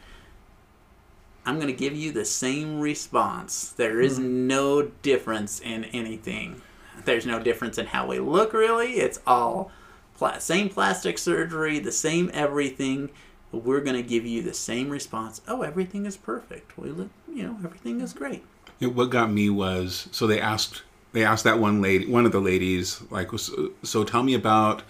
I'm 1.46 1.56
going 1.56 1.68
to 1.68 1.72
give 1.72 1.94
you 1.94 2.12
the 2.12 2.24
same 2.24 2.80
response. 2.80 3.70
There 3.70 4.00
is 4.00 4.18
hmm. 4.18 4.46
no 4.46 4.82
difference 4.82 5.60
in 5.60 5.84
anything. 5.84 6.60
There's 7.04 7.26
no 7.26 7.40
difference 7.40 7.78
in 7.78 7.86
how 7.86 8.06
we 8.06 8.18
look 8.18 8.52
really. 8.52 8.94
It's 8.94 9.20
all 9.26 9.70
pla- 10.16 10.38
same 10.38 10.68
plastic 10.68 11.18
surgery, 11.18 11.78
the 11.78 11.92
same 11.92 12.30
everything. 12.34 13.10
We're 13.52 13.80
going 13.80 13.96
to 13.96 14.02
give 14.02 14.26
you 14.26 14.42
the 14.42 14.54
same 14.54 14.90
response. 14.90 15.40
Oh, 15.48 15.62
everything 15.62 16.06
is 16.06 16.16
perfect. 16.16 16.76
We 16.78 16.90
look, 16.90 17.10
you 17.32 17.42
know, 17.42 17.56
everything 17.64 18.00
is 18.00 18.12
great. 18.12 18.44
What 18.80 19.10
got 19.10 19.30
me 19.30 19.50
was 19.50 20.08
so 20.12 20.26
they 20.26 20.40
asked 20.40 20.82
they 21.12 21.24
asked 21.24 21.44
that 21.44 21.58
one 21.58 21.82
lady 21.82 22.06
one 22.06 22.24
of 22.24 22.32
the 22.32 22.40
ladies 22.40 23.02
like 23.10 23.30
so, 23.36 23.72
so 23.82 24.04
tell 24.04 24.22
me 24.22 24.32
about 24.32 24.82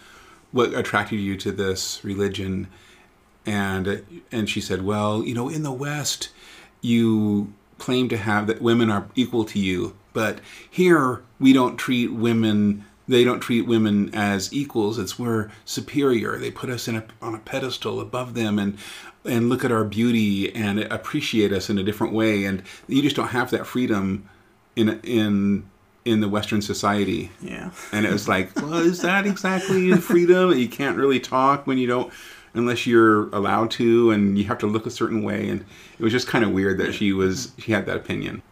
what 0.53 0.75
attracted 0.75 1.17
you 1.17 1.37
to 1.39 1.51
this 1.51 2.05
religion 2.05 2.69
and 3.47 4.23
and 4.31 4.49
she 4.49 4.61
said 4.61 4.83
well 4.83 5.23
you 5.25 5.35
know 5.35 5.49
in 5.49 5.63
the 5.63 5.73
west 5.73 6.31
you 6.83 7.53
claim 7.79 8.09
to 8.09 8.17
have 8.17 8.47
that 8.47 8.61
women 8.61 8.91
are 8.91 9.09
equal 9.15 9.45
to 9.45 9.59
you 9.59 9.97
but 10.13 10.41
here 10.69 11.23
we 11.39 11.53
don't 11.53 11.77
treat 11.77 12.13
women 12.13 12.85
they 13.11 13.25
don't 13.25 13.41
treat 13.41 13.63
women 13.63 14.15
as 14.15 14.53
equals. 14.53 14.97
It's 14.97 15.19
we're 15.19 15.51
superior. 15.65 16.39
They 16.39 16.53
put 16.53 16.71
us 16.71 16.87
in 16.87 16.97
a, 16.97 17.05
on 17.21 17.35
a 17.35 17.39
pedestal 17.39 18.01
above 18.01 18.35
them 18.35 18.59
and 18.59 18.79
and 19.25 19.49
look 19.51 19.65
at 19.65 19.73
our 19.73 19.85
beauty 19.85 20.55
and 20.55 20.79
appreciate 20.79 21.53
us 21.53 21.69
in 21.69 21.77
a 21.77 21.83
different 21.83 22.15
way. 22.15 22.45
And 22.45 22.63
you 22.89 23.03
just 23.03 23.17
don't 23.17 23.29
have 23.29 23.51
that 23.51 23.67
freedom 23.67 24.29
in 24.77 25.01
in 25.03 25.69
in 26.05 26.21
the 26.21 26.29
western 26.29 26.63
society. 26.63 27.33
Yeah. 27.43 27.73
and 27.93 28.07
it 28.07 28.13
was 28.13 28.29
like 28.29 28.55
well 28.57 28.75
is 28.75 29.03
that 29.03 29.27
exactly 29.27 29.93
freedom 29.97 30.57
you 30.57 30.69
can't 30.69 30.97
really 30.97 31.21
talk 31.21 31.67
when 31.67 31.79
you 31.79 31.89
don't 31.89 32.13
unless 32.55 32.87
you're 32.87 33.29
allowed 33.31 33.71
to 33.73 34.11
and 34.11 34.39
you 34.39 34.45
have 34.45 34.59
to 34.59 34.67
look 34.67 34.87
a 34.87 34.91
certain 34.91 35.23
way. 35.23 35.49
And 35.49 35.65
it 35.99 36.03
was 36.03 36.13
just 36.13 36.27
kind 36.27 36.45
of 36.45 36.51
weird 36.51 36.79
that 36.79 36.93
she 36.95 37.13
was 37.13 37.53
she 37.59 37.73
had 37.73 37.87
that 37.87 37.97
opinion. 37.97 38.43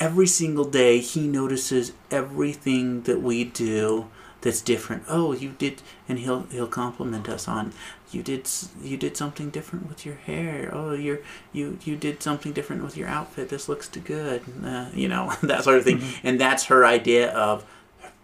Every 0.00 0.26
single 0.26 0.64
day 0.64 1.00
he 1.00 1.26
notices 1.26 1.92
everything 2.10 3.02
that 3.02 3.20
we 3.20 3.44
do 3.44 4.08
that's 4.40 4.60
different. 4.60 5.04
Oh 5.08 5.32
you 5.32 5.54
did 5.58 5.82
and 6.08 6.20
he'll 6.20 6.42
he'll 6.44 6.68
compliment 6.68 7.28
us 7.28 7.48
on 7.48 7.72
you 8.10 8.22
did 8.22 8.48
you 8.82 8.96
did 8.96 9.16
something 9.16 9.50
different 9.50 9.88
with 9.88 10.06
your 10.06 10.14
hair. 10.14 10.70
Oh 10.72 10.92
you're 10.92 11.20
you 11.52 11.78
you 11.84 11.96
did 11.96 12.22
something 12.22 12.52
different 12.52 12.84
with 12.84 12.96
your 12.96 13.08
outfit. 13.08 13.48
This 13.48 13.68
looks 13.68 13.88
too 13.88 14.00
good. 14.00 14.42
Uh, 14.64 14.88
you 14.94 15.08
know 15.08 15.32
that 15.42 15.64
sort 15.64 15.78
of 15.78 15.84
thing. 15.84 16.00
And 16.22 16.40
that's 16.40 16.66
her 16.66 16.84
idea 16.86 17.32
of 17.32 17.64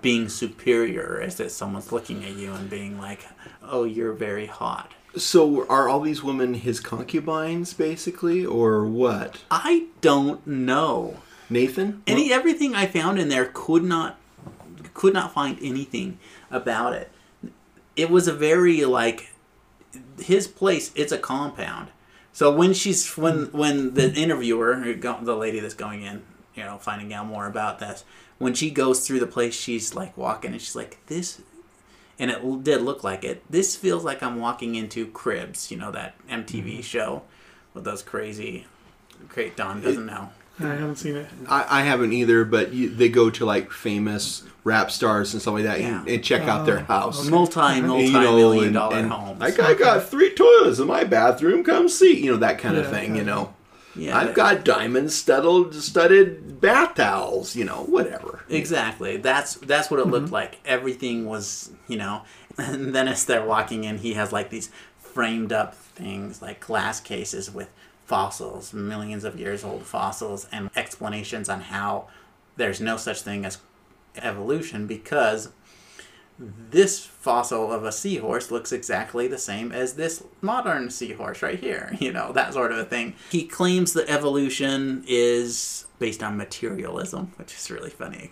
being 0.00 0.28
superior 0.28 1.20
is 1.20 1.36
that 1.36 1.50
someone's 1.50 1.90
looking 1.90 2.24
at 2.24 2.32
you 2.36 2.52
and 2.52 2.68
being 2.68 2.98
like 2.98 3.26
oh 3.62 3.84
you're 3.84 4.12
very 4.12 4.44
hot 4.44 4.92
So 5.16 5.66
are 5.68 5.88
all 5.88 6.00
these 6.00 6.22
women 6.22 6.54
his 6.54 6.80
concubines, 6.80 7.72
basically, 7.72 8.44
or 8.44 8.84
what? 8.84 9.38
i 9.50 9.86
don't 10.00 10.46
know 10.46 11.18
Nathan? 11.48 12.02
any 12.06 12.32
everything 12.32 12.74
I 12.74 12.86
found 12.86 13.18
in 13.18 13.28
there 13.28 13.50
could 13.52 13.84
not 13.84 14.18
could 14.92 15.14
not 15.14 15.32
find 15.32 15.58
anything 15.60 16.18
about 16.50 16.94
it. 16.94 17.10
It 17.96 18.10
was 18.10 18.28
a 18.28 18.32
very 18.32 18.84
like 18.84 19.32
his 20.18 20.46
place. 20.46 20.92
It's 20.94 21.12
a 21.12 21.18
compound. 21.18 21.88
So 22.32 22.52
when 22.52 22.72
she's 22.72 23.16
when 23.16 23.46
when 23.52 23.94
the 23.94 24.12
interviewer, 24.12 24.74
the 24.94 25.36
lady 25.36 25.60
that's 25.60 25.74
going 25.74 26.02
in, 26.02 26.22
you 26.54 26.64
know, 26.64 26.78
finding 26.78 27.12
out 27.14 27.26
more 27.26 27.46
about 27.46 27.78
this, 27.78 28.04
when 28.38 28.54
she 28.54 28.70
goes 28.70 29.06
through 29.06 29.20
the 29.20 29.26
place, 29.26 29.54
she's 29.54 29.94
like 29.94 30.16
walking 30.16 30.52
and 30.52 30.60
she's 30.60 30.76
like 30.76 30.98
this. 31.06 31.40
And 32.18 32.30
it 32.30 32.64
did 32.64 32.82
look 32.82 33.02
like 33.02 33.24
it. 33.24 33.42
This 33.50 33.74
feels 33.76 34.04
like 34.04 34.22
I'm 34.22 34.38
walking 34.38 34.76
into 34.76 35.06
Cribs, 35.06 35.70
you 35.70 35.76
know 35.76 35.90
that 35.90 36.14
MTV 36.28 36.64
mm-hmm. 36.64 36.80
show 36.80 37.22
with 37.72 37.84
those 37.84 38.02
crazy. 38.02 38.66
Great 39.28 39.56
Don 39.56 39.80
doesn't 39.80 40.06
know. 40.06 40.30
I 40.60 40.68
haven't 40.68 40.96
seen 40.96 41.16
it. 41.16 41.26
I, 41.48 41.80
I 41.80 41.82
haven't 41.82 42.12
either, 42.12 42.44
but 42.44 42.72
you, 42.72 42.88
they 42.88 43.08
go 43.08 43.28
to 43.30 43.44
like 43.44 43.72
famous 43.72 44.44
rap 44.62 44.90
stars 44.92 45.32
and 45.32 45.42
stuff 45.42 45.54
like 45.54 45.64
that 45.64 45.80
and, 45.80 46.06
Yeah. 46.06 46.14
and 46.14 46.22
check 46.24 46.42
out 46.42 46.64
their 46.64 46.78
oh, 46.78 46.84
house. 46.84 47.28
multi 47.28 47.58
And, 47.60 47.88
multi 47.88 48.04
you 48.04 48.12
know, 48.12 48.36
million 48.36 48.64
and- 48.66 48.74
dollar 48.74 49.02
homes. 49.02 49.42
I, 49.42 49.50
got- 49.50 49.70
I 49.70 49.74
got 49.74 50.08
three 50.08 50.32
toilets 50.32 50.78
in 50.78 50.86
my 50.86 51.02
bathroom. 51.04 51.64
Come 51.64 51.88
see, 51.88 52.22
you 52.24 52.30
know 52.30 52.36
that 52.38 52.58
kind 52.58 52.76
of 52.76 52.84
Yeah, 52.84 52.90
thing. 52.90 53.16
You 53.16 53.24
know, 53.24 53.52
yeah, 53.96 54.16
I've 54.16 54.34
got 54.34 54.64
diamond 54.64 55.12
studded 55.12 55.74
studded 55.74 56.60
bath 56.60 56.94
towels. 56.96 57.54
You 57.56 57.64
know, 57.64 57.84
whatever. 57.84 58.44
exactly. 58.48 59.16
That's 59.16 59.54
that's 59.54 59.90
what 59.90 60.00
it 60.00 60.06
looked 60.06 60.26
Mm-hmm. 60.26 60.34
like. 60.34 60.58
Everything 60.64 61.26
was, 61.26 61.70
you 61.88 61.96
know. 61.96 62.22
And 62.56 62.94
then 62.94 63.08
as 63.08 63.24
they're 63.24 63.44
walking 63.44 63.82
in, 63.82 63.98
he 63.98 64.14
has 64.14 64.30
like 64.32 64.50
these 64.50 64.70
framed 65.00 65.52
up 65.52 65.74
things, 65.74 66.40
like 66.40 66.60
glass 66.60 67.00
cases 67.00 67.50
with 67.50 67.68
fossils, 68.06 68.72
millions 68.72 69.24
of 69.24 69.38
years 69.40 69.64
old 69.64 69.82
fossils, 69.84 70.46
and 70.52 70.70
explanations 70.76 71.48
on 71.48 71.60
how 71.62 72.06
there's 72.56 72.80
no 72.80 72.96
such 72.96 73.22
thing 73.22 73.44
as 73.44 73.58
evolution 74.16 74.86
because 74.86 75.48
this 76.38 77.04
fossil 77.04 77.70
of 77.72 77.84
a 77.84 77.92
seahorse 77.92 78.50
looks 78.50 78.72
exactly 78.72 79.28
the 79.28 79.38
same 79.38 79.70
as 79.70 79.94
this 79.94 80.24
modern 80.40 80.90
seahorse 80.90 81.42
right 81.42 81.58
here. 81.60 81.96
You 82.00 82.12
know, 82.12 82.32
that 82.32 82.52
sort 82.52 82.72
of 82.72 82.78
a 82.78 82.84
thing. 82.84 83.14
He 83.30 83.44
claims 83.46 83.92
that 83.94 84.08
evolution 84.10 85.04
is 85.06 85.86
based 86.00 86.22
on 86.22 86.36
materialism, 86.36 87.32
which 87.36 87.54
is 87.54 87.70
really 87.70 87.88
funny 87.90 88.30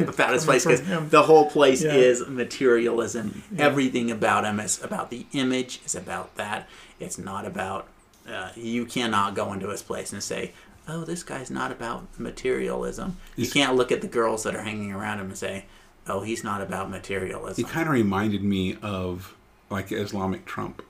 about 0.00 0.32
his 0.32 0.44
place 0.44 0.64
because 0.64 1.10
the 1.10 1.22
whole 1.22 1.48
place 1.50 1.82
Yeah. 1.84 1.92
is 1.92 2.26
materialism. 2.26 3.42
Everything 3.58 4.10
about 4.10 4.44
him 4.44 4.58
is 4.58 4.82
about 4.82 5.10
the 5.10 5.26
image, 5.32 5.80
is 5.84 5.94
about 5.94 6.34
that. 6.36 6.68
It's 6.98 7.18
not 7.18 7.46
about, 7.46 7.86
uh, 8.28 8.50
you 8.56 8.86
cannot 8.86 9.34
go 9.34 9.52
into 9.52 9.68
his 9.68 9.82
place 9.82 10.12
and 10.12 10.22
say, 10.22 10.52
oh, 10.88 11.04
this 11.04 11.22
guy's 11.22 11.50
not 11.50 11.70
about 11.70 12.06
materialism. 12.18 13.18
You 13.36 13.48
can't 13.48 13.76
look 13.76 13.92
at 13.92 14.00
the 14.00 14.08
girls 14.08 14.42
that 14.44 14.56
are 14.56 14.62
hanging 14.62 14.92
around 14.92 15.20
him 15.20 15.26
and 15.26 15.36
say, 15.38 15.66
oh, 16.08 16.22
he's 16.22 16.42
not 16.44 16.60
about 16.60 16.90
materialism. 16.90 17.64
He 17.64 17.70
kind 17.70 17.86
of 17.88 17.92
reminded 17.92 18.42
me 18.42 18.76
of 18.82 19.34
like 19.70 19.90
Islamic 19.92 20.44
Trump. 20.46 20.82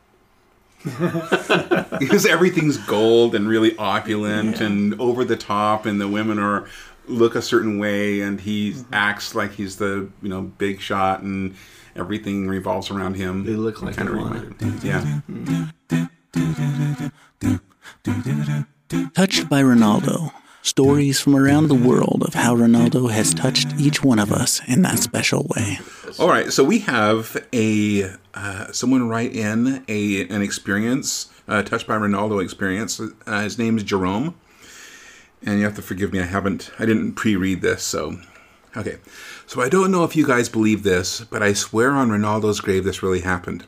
because 0.85 2.27
everything's 2.27 2.77
gold 2.77 3.35
and 3.37 3.46
really 3.46 3.77
opulent 3.77 4.59
Yeah. 4.59 4.66
and 4.66 5.01
over 5.01 5.25
the 5.25 5.37
top, 5.37 5.87
and 5.87 6.01
the 6.01 6.09
women 6.09 6.40
are 6.40 6.66
look 7.07 7.35
a 7.37 7.42
certain 7.42 7.79
way, 7.79 8.20
and 8.20 8.40
he 8.40 8.72
Mm-hmm. 8.72 8.92
acts 8.94 9.35
like 9.37 9.53
he's 9.53 9.77
the 9.77 10.09
you 10.22 10.29
know 10.29 10.42
big 10.42 10.81
shot, 10.81 11.20
and 11.22 11.55
everything 11.94 12.48
revolves 12.48 12.90
around 12.90 13.14
him. 13.14 13.44
They 13.44 13.53
look 13.55 13.81
like 13.81 13.96
kind 13.96 14.09
of 14.09 14.14
reminded. 14.16 14.83
Yeah, 14.83 15.20
Touched 19.14 19.48
by 19.48 19.62
Ronaldo. 19.62 20.33
Stories 20.64 21.18
from 21.20 21.35
around 21.35 21.66
the 21.66 21.75
world 21.75 22.22
of 22.25 22.35
how 22.35 22.55
Ronaldo 22.55 23.11
has 23.11 23.35
touched 23.35 23.72
each 23.81 24.05
one 24.05 24.20
of 24.20 24.31
us 24.31 24.61
in 24.68 24.83
that 24.83 25.01
special 25.01 25.44
way. 25.57 25.81
All 26.20 26.29
right, 26.29 26.53
so 26.53 26.62
we 26.62 26.79
have 26.81 27.37
a 27.53 28.12
uh, 28.33 28.70
someone 28.70 29.09
write 29.09 29.35
in 29.35 29.85
a 29.88 30.29
an 30.29 30.40
experience 30.40 31.31
uh, 31.48 31.62
touched 31.64 31.88
by 31.88 31.96
Ronaldo 31.96 32.40
experience. 32.40 33.01
Uh, 33.01 33.42
his 33.42 33.59
name 33.59 33.77
is 33.77 33.83
Jerome, 33.83 34.37
and 35.44 35.59
you 35.59 35.64
have 35.64 35.75
to 35.75 35.83
forgive 35.83 36.12
me. 36.12 36.20
I 36.20 36.27
haven't, 36.27 36.70
I 36.79 36.87
didn't 36.87 37.14
pre-read 37.14 37.61
this, 37.61 37.83
so 37.83 38.20
okay. 38.77 38.98
So 39.48 39.61
I 39.61 39.68
don't 39.68 39.90
know 39.90 40.05
if 40.05 40.14
you 40.14 40.25
guys 40.25 40.48
believe 40.48 40.85
this, 40.85 41.22
but 41.22 41.42
I 41.42 41.55
swear 41.55 41.90
on 41.90 42.11
Ronaldo's 42.11 42.61
grave 42.61 42.85
this 42.85 43.03
really 43.03 43.22
happened. 43.22 43.66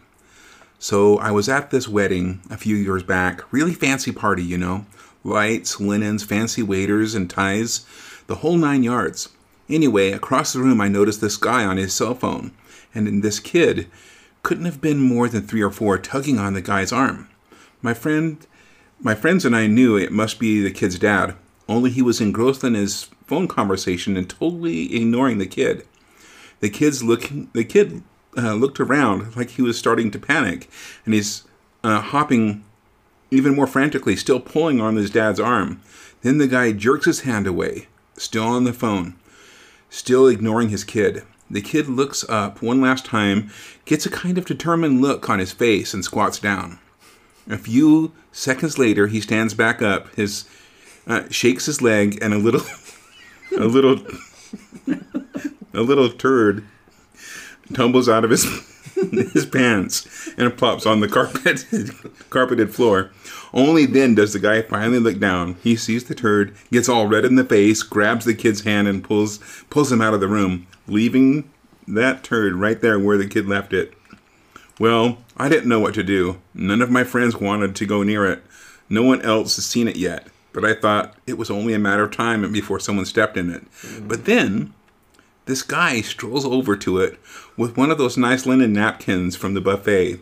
So 0.79 1.19
I 1.19 1.33
was 1.33 1.49
at 1.49 1.73
this 1.73 1.89
wedding 1.89 2.41
a 2.51 2.57
few 2.57 2.77
years 2.77 3.03
back, 3.03 3.53
really 3.53 3.75
fancy 3.75 4.13
party, 4.13 4.45
you 4.45 4.59
know, 4.59 4.87
lights, 5.25 5.81
linens, 5.81 6.23
fancy 6.23 6.63
waiters, 6.63 7.15
and 7.15 7.29
ties, 7.29 7.85
the 8.27 8.37
whole 8.37 8.57
nine 8.57 8.83
yards. 8.83 9.31
Anyway, 9.69 10.13
across 10.13 10.53
the 10.53 10.61
room, 10.61 10.81
I 10.81 10.89
noticed 10.89 11.21
this 11.21 11.39
guy 11.39 11.65
on 11.65 11.79
his 11.79 11.95
cell 11.95 12.15
phone, 12.15 12.53
and 12.95 13.23
this 13.23 13.41
kid 13.41 13.89
couldn't 14.43 14.67
have 14.67 14.81
been 14.81 15.01
more 15.01 15.29
than 15.29 15.47
three 15.47 15.63
or 15.63 15.71
four 15.71 15.97
tugging 15.99 16.39
on 16.39 16.53
the 16.53 16.61
guy's 16.61 16.93
arm. 16.93 17.29
My 17.81 17.95
friend, 17.95 18.47
my 19.01 19.15
friends 19.15 19.45
and 19.45 19.57
I 19.57 19.67
knew 19.67 19.97
it 19.97 20.13
must 20.13 20.39
be 20.39 20.63
the 20.63 20.71
kid's 20.71 20.99
dad, 20.99 21.35
only 21.69 21.91
he 21.91 22.03
was 22.03 22.21
engrossed 22.21 22.63
in 22.63 22.75
his 22.75 23.05
phone 23.27 23.49
conversation 23.49 24.17
and 24.17 24.29
totally 24.29 24.95
ignoring 24.95 25.39
the 25.39 25.47
kid. 25.47 25.87
The 26.61 26.69
kid's 26.69 27.03
looking, 27.03 27.49
the 27.55 27.65
kid 27.65 28.03
uh, 28.37 28.55
looked 28.55 28.81
around 28.81 29.37
like 29.37 29.51
he 29.51 29.63
was 29.63 29.79
starting 29.79 30.11
to 30.11 30.19
panic, 30.19 30.69
and 31.05 31.15
he's 31.15 31.45
uh, 31.83 32.01
hopping 32.01 32.65
even 33.35 33.55
more 33.55 33.67
frantically, 33.67 34.17
still 34.17 34.41
pulling 34.41 34.81
on 34.81 34.97
his 34.97 35.11
dad's 35.11 35.41
arm. 35.41 35.81
Then 36.23 36.39
the 36.39 36.47
guy 36.47 36.73
jerks 36.73 37.07
his 37.07 37.21
hand 37.21 37.47
away, 37.47 37.89
still 38.17 38.45
on 38.45 38.65
the 38.65 38.73
phone, 38.73 39.15
still 39.91 40.27
ignoring 40.27 40.71
his 40.71 40.85
kid. 40.85 41.23
The 41.51 41.61
kid 41.61 41.89
looks 41.89 42.29
up 42.29 42.63
one 42.63 42.81
last 42.81 43.05
time, 43.05 43.51
gets 43.85 44.07
a 44.07 44.11
kind 44.11 44.39
of 44.39 44.47
determined 44.47 45.03
look 45.03 45.29
on 45.29 45.39
his 45.39 45.53
face, 45.53 45.93
and 45.93 46.05
squats 46.05 46.39
down. 46.39 46.79
A 47.49 47.59
few 47.59 48.13
seconds 48.33 48.79
later, 48.79 49.07
he 49.09 49.21
stands 49.21 49.53
back 49.53 49.83
up, 49.83 50.15
his 50.15 50.49
uh, 51.07 51.25
shakes 51.29 51.67
his 51.67 51.83
leg, 51.83 52.19
and 52.23 52.33
a 52.33 52.39
little, 52.39 52.63
a 53.59 53.67
little, 53.67 54.01
a 55.75 55.83
little 55.83 56.11
turd 56.11 56.67
tumbles 57.75 58.09
out 58.09 58.25
of 58.25 58.31
his 58.31 58.74
his 59.33 59.47
pants 59.47 60.29
and 60.37 60.57
plops 60.57 60.87
on 60.87 61.01
the 61.01 61.09
carpet 61.09 61.65
carpeted 62.31 62.75
floor. 62.75 63.11
Only 63.53 63.87
then 63.87 64.15
does 64.15 64.33
the 64.33 64.39
guy 64.39 64.63
finally 64.63 64.99
look 64.99 65.19
down. 65.19 65.57
He 65.63 65.77
sees 65.77 66.05
the 66.05 66.15
turd, 66.15 66.55
gets 66.71 66.89
all 66.89 67.07
red 67.07 67.25
in 67.25 67.37
the 67.37 67.45
face, 67.45 67.83
grabs 67.83 68.25
the 68.25 68.35
kid's 68.35 68.63
hand 68.63 68.89
and 68.89 69.03
pulls 69.03 69.39
pulls 69.71 69.93
him 69.93 70.01
out 70.01 70.15
of 70.15 70.21
the 70.21 70.29
room, 70.29 70.67
leaving 70.87 71.51
that 71.87 72.25
turd 72.25 72.55
right 72.55 72.81
there 72.81 72.99
where 72.99 73.19
the 73.19 73.29
kid 73.29 73.47
left 73.47 73.73
it. 73.73 73.95
Well, 74.79 75.19
I 75.37 75.49
didn't 75.49 75.69
know 75.69 75.81
what 75.81 75.95
to 75.95 76.03
do. 76.03 76.41
None 76.53 76.83
of 76.83 76.91
my 76.91 77.05
friends 77.05 77.37
wanted 77.37 77.77
to 77.77 77.87
go 77.87 78.03
near 78.03 78.27
it. 78.27 78.43
No 78.89 79.03
one 79.03 79.23
else 79.23 79.57
has 79.57 79.67
seen 79.67 79.89
it 79.89 79.97
yet, 79.97 80.27
but 80.53 80.65
I 80.65 80.75
thought 80.75 81.15
it 81.27 81.39
was 81.39 81.51
only 81.51 81.75
a 81.75 81.79
matter 81.79 82.05
of 82.05 82.11
time 82.11 82.51
before 82.53 82.81
someone 82.81 83.07
stepped 83.07 83.37
in 83.37 83.51
it. 83.51 83.65
But 84.07 84.25
then 84.25 84.75
this 85.47 85.63
guy 85.63 86.01
strolls 86.01 86.45
over 86.45 86.77
to 86.77 86.99
it 86.99 87.19
with 87.57 87.77
one 87.77 87.91
of 87.91 87.99
those 87.99 88.17
nice 88.17 88.47
linen 88.47 88.73
napkins 88.73 89.37
from 89.37 89.55
the 89.55 89.61
buffet. 89.61 90.21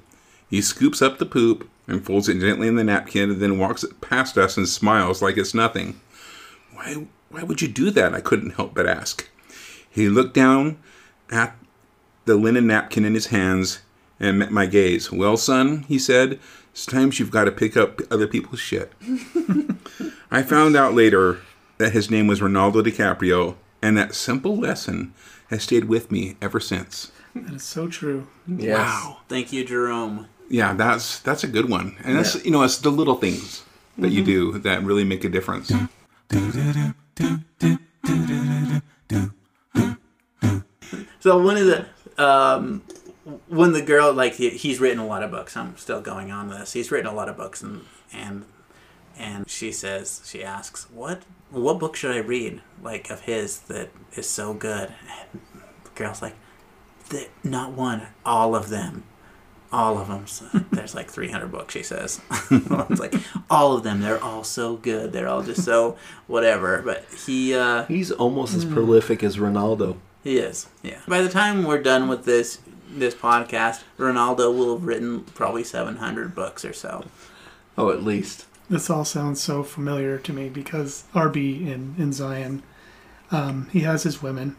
He 0.49 0.61
scoops 0.61 1.01
up 1.01 1.19
the 1.19 1.27
poop 1.27 1.69
and 1.87 2.05
folds 2.05 2.29
it 2.29 2.41
gently 2.41 2.69
in 2.69 2.77
the 2.77 2.85
napkin 2.85 3.31
and 3.31 3.41
then 3.41 3.59
walks 3.59 3.85
past 4.01 4.37
us 4.37 4.57
and 4.57 4.69
smiles 4.69 5.23
like 5.23 5.37
it's 5.37 5.55
nothing. 5.55 6.01
Why, 6.75 7.07
why 7.31 7.43
would 7.43 7.63
you 7.63 7.69
do 7.69 7.91
that? 7.91 8.15
I 8.15 8.21
couldn't 8.21 8.57
help 8.57 8.75
but 8.75 8.87
ask. 8.87 9.29
He 9.91 10.09
looked 10.09 10.35
down 10.35 10.79
at 11.31 11.57
the 12.25 12.37
linen 12.37 12.67
napkin 12.67 13.05
in 13.05 13.15
his 13.15 13.27
hands 13.27 13.81
and 14.19 14.39
met 14.39 14.53
my 14.53 14.67
gaze. 14.67 15.11
Well, 15.11 15.37
son, 15.37 15.83
he 15.89 15.99
said, 15.99 16.39
sometimes 16.73 17.19
you've 17.19 17.31
got 17.31 17.45
to 17.45 17.53
pick 17.53 17.77
up 17.77 18.01
other 18.11 18.27
people's 18.27 18.61
shit. 18.61 18.93
I 20.31 20.43
found 20.43 20.77
out 20.77 20.95
later 20.95 21.41
that 21.79 21.93
his 21.93 22.11
name 22.11 22.27
was 22.27 22.41
Ronaldo 22.41 22.83
DiCaprio, 22.85 23.57
and 23.83 23.97
that 23.99 24.15
simple 24.15 24.57
lesson 24.57 25.13
has 25.51 25.65
stayed 25.65 25.85
with 25.85 26.11
me 26.11 26.37
ever 26.41 26.61
since. 26.61 27.13
That 27.35 27.55
is 27.55 27.63
so 27.63 27.89
true. 27.89 28.29
Yes. 28.47 28.79
Wow. 28.79 29.19
Thank 29.29 29.53
you, 29.53 29.65
Jerome. 29.65 30.29
Yeah, 30.49 30.75
that's 30.75 31.19
that's 31.21 31.45
a 31.45 31.49
good 31.49 31.69
one, 31.69 31.97
and 32.05 32.17
that's 32.17 32.43
you 32.45 32.51
know 32.51 32.63
it's 32.63 32.79
the 32.79 32.91
little 32.91 33.17
things 33.17 33.65
that 33.99 34.11
you 34.11 34.25
do 34.25 34.59
that 34.59 34.83
really 34.83 35.05
make 35.05 35.25
a 35.25 35.29
difference. 35.29 35.73
So 41.21 41.39
one 41.41 41.57
of 41.57 41.67
the 41.67 41.87
um, 42.19 42.83
when 43.49 43.73
the 43.73 43.83
girl 43.83 44.13
like 44.13 44.35
he, 44.35 44.51
he's 44.51 44.81
written 44.81 44.99
a 44.99 45.07
lot 45.07 45.23
of 45.23 45.31
books. 45.31 45.57
I'm 45.57 45.77
still 45.77 46.01
going 46.01 46.31
on 46.31 46.49
this. 46.49 46.73
He's 46.73 46.91
written 46.91 47.11
a 47.11 47.15
lot 47.15 47.29
of 47.29 47.37
books, 47.37 47.63
and 47.63 47.83
and 48.13 48.45
and 49.19 49.49
she 49.49 49.73
says 49.73 50.23
she 50.25 50.43
asks 50.43 50.91
what 50.91 51.23
what 51.51 51.79
book 51.79 51.97
should 51.97 52.13
I 52.15 52.19
read 52.19 52.61
like 52.83 53.11
of 53.11 53.21
his 53.23 53.61
that 53.61 53.91
is 54.15 54.29
so 54.29 54.55
good. 54.55 54.89
And 55.33 55.41
the 55.85 55.91
girl's 55.95 56.23
like, 56.23 56.35
"The- 57.11 57.29
not 57.45 57.73
one, 57.73 58.07
all 58.25 58.55
of 58.55 58.69
them. 58.71 59.05
All 59.71 59.97
of 59.99 60.09
them. 60.09 60.27
So 60.27 60.47
there's 60.73 60.95
like 60.95 61.11
300 61.11 61.51
books, 61.51 61.73
she 61.75 61.83
says. 61.83 62.21
it's 62.51 63.01
like, 63.01 63.15
all 63.51 63.75
of 63.77 63.83
them. 63.85 64.01
They're 64.01 64.23
all 64.23 64.45
so 64.45 64.77
good. 64.77 65.13
They're 65.13 65.29
all 65.29 65.43
just 65.43 65.65
so 65.65 65.97
whatever. 66.27 66.83
But 66.83 67.07
he, 67.27 67.55
uh, 67.55 67.85
He's 67.87 68.11
almost 68.13 68.55
as 68.55 68.65
prolific 68.67 69.23
as 69.23 69.37
Ronaldo. 69.39 69.97
he 70.25 70.37
is, 70.39 70.69
yeah. 70.83 71.01
By 71.09 71.23
the 71.23 71.29
time 71.31 71.65
we're 71.65 71.83
done 71.83 72.09
with 72.09 72.25
this 72.25 72.59
this 72.91 73.15
podcast, 73.15 73.83
Ronaldo 73.99 74.55
will 74.55 74.77
have 74.77 74.85
written 74.87 75.25
probably 75.25 75.65
seven 75.65 75.97
hundred 75.97 76.35
books 76.35 76.65
or 76.67 76.73
so. 76.75 77.05
Oh, 77.79 77.91
at 77.91 78.03
least. 78.03 78.45
This 78.73 78.89
all 78.89 79.05
sounds 79.05 79.39
so 79.39 79.63
familiar 79.63 80.17
to 80.17 80.33
me 80.33 80.49
because 80.49 81.05
RB 81.13 81.61
in, 81.61 81.95
in 81.99 82.11
Zion, 82.11 82.63
um, 83.31 83.69
he 83.71 83.81
has 83.81 84.05
his 84.05 84.23
women, 84.23 84.57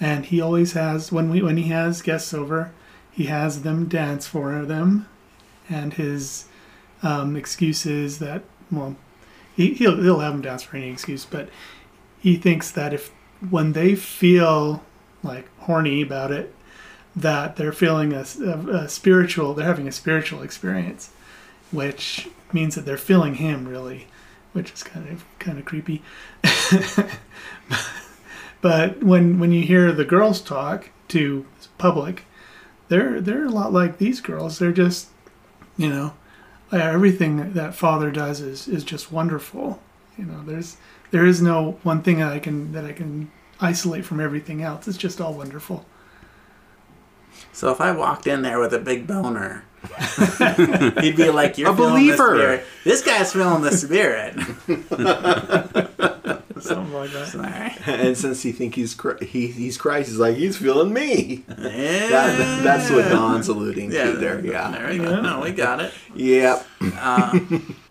and 0.00 0.26
he 0.26 0.40
always 0.40 0.74
has 0.74 1.10
when 1.10 1.28
we 1.28 1.42
when 1.42 1.56
he 1.56 1.64
has 1.64 2.00
guests 2.00 2.32
over, 2.32 2.70
he 3.10 3.24
has 3.24 3.62
them 3.62 3.86
dance 3.86 4.28
for 4.28 4.64
them, 4.64 5.08
and 5.68 5.94
his 5.94 6.44
um, 7.02 7.34
excuse 7.34 7.84
is 7.84 8.20
that 8.20 8.44
well, 8.70 8.94
he, 9.56 9.74
he'll 9.74 10.00
he'll 10.00 10.20
have 10.20 10.34
them 10.34 10.42
dance 10.42 10.62
for 10.62 10.76
any 10.76 10.90
excuse, 10.90 11.24
but 11.24 11.48
he 12.20 12.36
thinks 12.36 12.70
that 12.70 12.94
if 12.94 13.10
when 13.50 13.72
they 13.72 13.96
feel 13.96 14.84
like 15.24 15.48
horny 15.62 16.00
about 16.00 16.30
it, 16.30 16.54
that 17.16 17.56
they're 17.56 17.72
feeling 17.72 18.12
a, 18.12 18.24
a, 18.40 18.82
a 18.82 18.88
spiritual, 18.88 19.52
they're 19.52 19.66
having 19.66 19.88
a 19.88 19.92
spiritual 19.92 20.42
experience, 20.42 21.10
which 21.72 22.28
means 22.52 22.74
that 22.74 22.84
they're 22.84 22.96
feeling 22.96 23.34
him 23.34 23.68
really, 23.68 24.06
which 24.52 24.72
is 24.72 24.82
kind 24.82 25.08
of 25.08 25.24
kind 25.38 25.58
of 25.58 25.64
creepy. 25.64 26.02
but 28.60 29.02
when 29.02 29.38
when 29.38 29.52
you 29.52 29.62
hear 29.62 29.92
the 29.92 30.04
girls 30.04 30.40
talk 30.40 30.90
to 31.08 31.46
public, 31.78 32.24
they're 32.88 33.20
they're 33.20 33.46
a 33.46 33.50
lot 33.50 33.72
like 33.72 33.98
these 33.98 34.20
girls. 34.20 34.58
They're 34.58 34.72
just, 34.72 35.08
you 35.76 35.88
know, 35.88 36.14
everything 36.72 37.52
that 37.52 37.74
father 37.74 38.10
does 38.10 38.40
is 38.40 38.68
is 38.68 38.84
just 38.84 39.12
wonderful. 39.12 39.80
You 40.16 40.24
know, 40.24 40.42
there's 40.44 40.76
there 41.10 41.24
is 41.24 41.40
no 41.40 41.78
one 41.82 42.02
thing 42.02 42.18
that 42.18 42.32
I 42.32 42.38
can 42.38 42.72
that 42.72 42.84
I 42.84 42.92
can 42.92 43.30
isolate 43.60 44.04
from 44.04 44.20
everything 44.20 44.62
else. 44.62 44.88
It's 44.88 44.98
just 44.98 45.20
all 45.20 45.34
wonderful. 45.34 45.84
So 47.52 47.70
if 47.70 47.80
I 47.80 47.92
walked 47.92 48.26
in 48.26 48.42
there 48.42 48.58
with 48.60 48.72
a 48.72 48.78
big 48.78 49.06
boner, 49.06 49.64
he'd 51.00 51.16
be 51.16 51.30
like, 51.30 51.58
"You're 51.58 51.70
A 51.70 51.74
believer." 51.74 52.36
The. 52.36 52.62
This 52.84 53.02
guy's 53.02 53.32
feeling 53.32 53.62
the 53.62 53.72
spirit." 53.72 54.34
Something 56.60 56.92
like 56.92 57.12
that. 57.12 57.34
All 57.36 57.42
right. 57.42 57.88
And 57.88 58.18
since 58.18 58.42
he 58.42 58.50
think 58.50 58.74
he's 58.74 58.94
Chri- 58.94 59.22
he, 59.22 59.46
he's 59.46 59.78
Christ, 59.78 60.08
he's 60.08 60.18
like 60.18 60.36
he's 60.36 60.56
feeling 60.56 60.92
me. 60.92 61.44
Yeah. 61.48 62.08
That, 62.08 62.60
that's 62.64 62.90
what 62.90 63.08
Don's 63.08 63.46
alluding 63.48 63.92
Yeah, 63.92 64.06
to 64.10 64.12
there. 64.16 64.44
Yeah. 64.44 64.70
There 64.72 64.88
we 64.90 64.98
go. 64.98 65.20
No, 65.20 65.40
we 65.40 65.52
got 65.52 65.80
it. 65.80 65.92
Yep. 66.16 66.66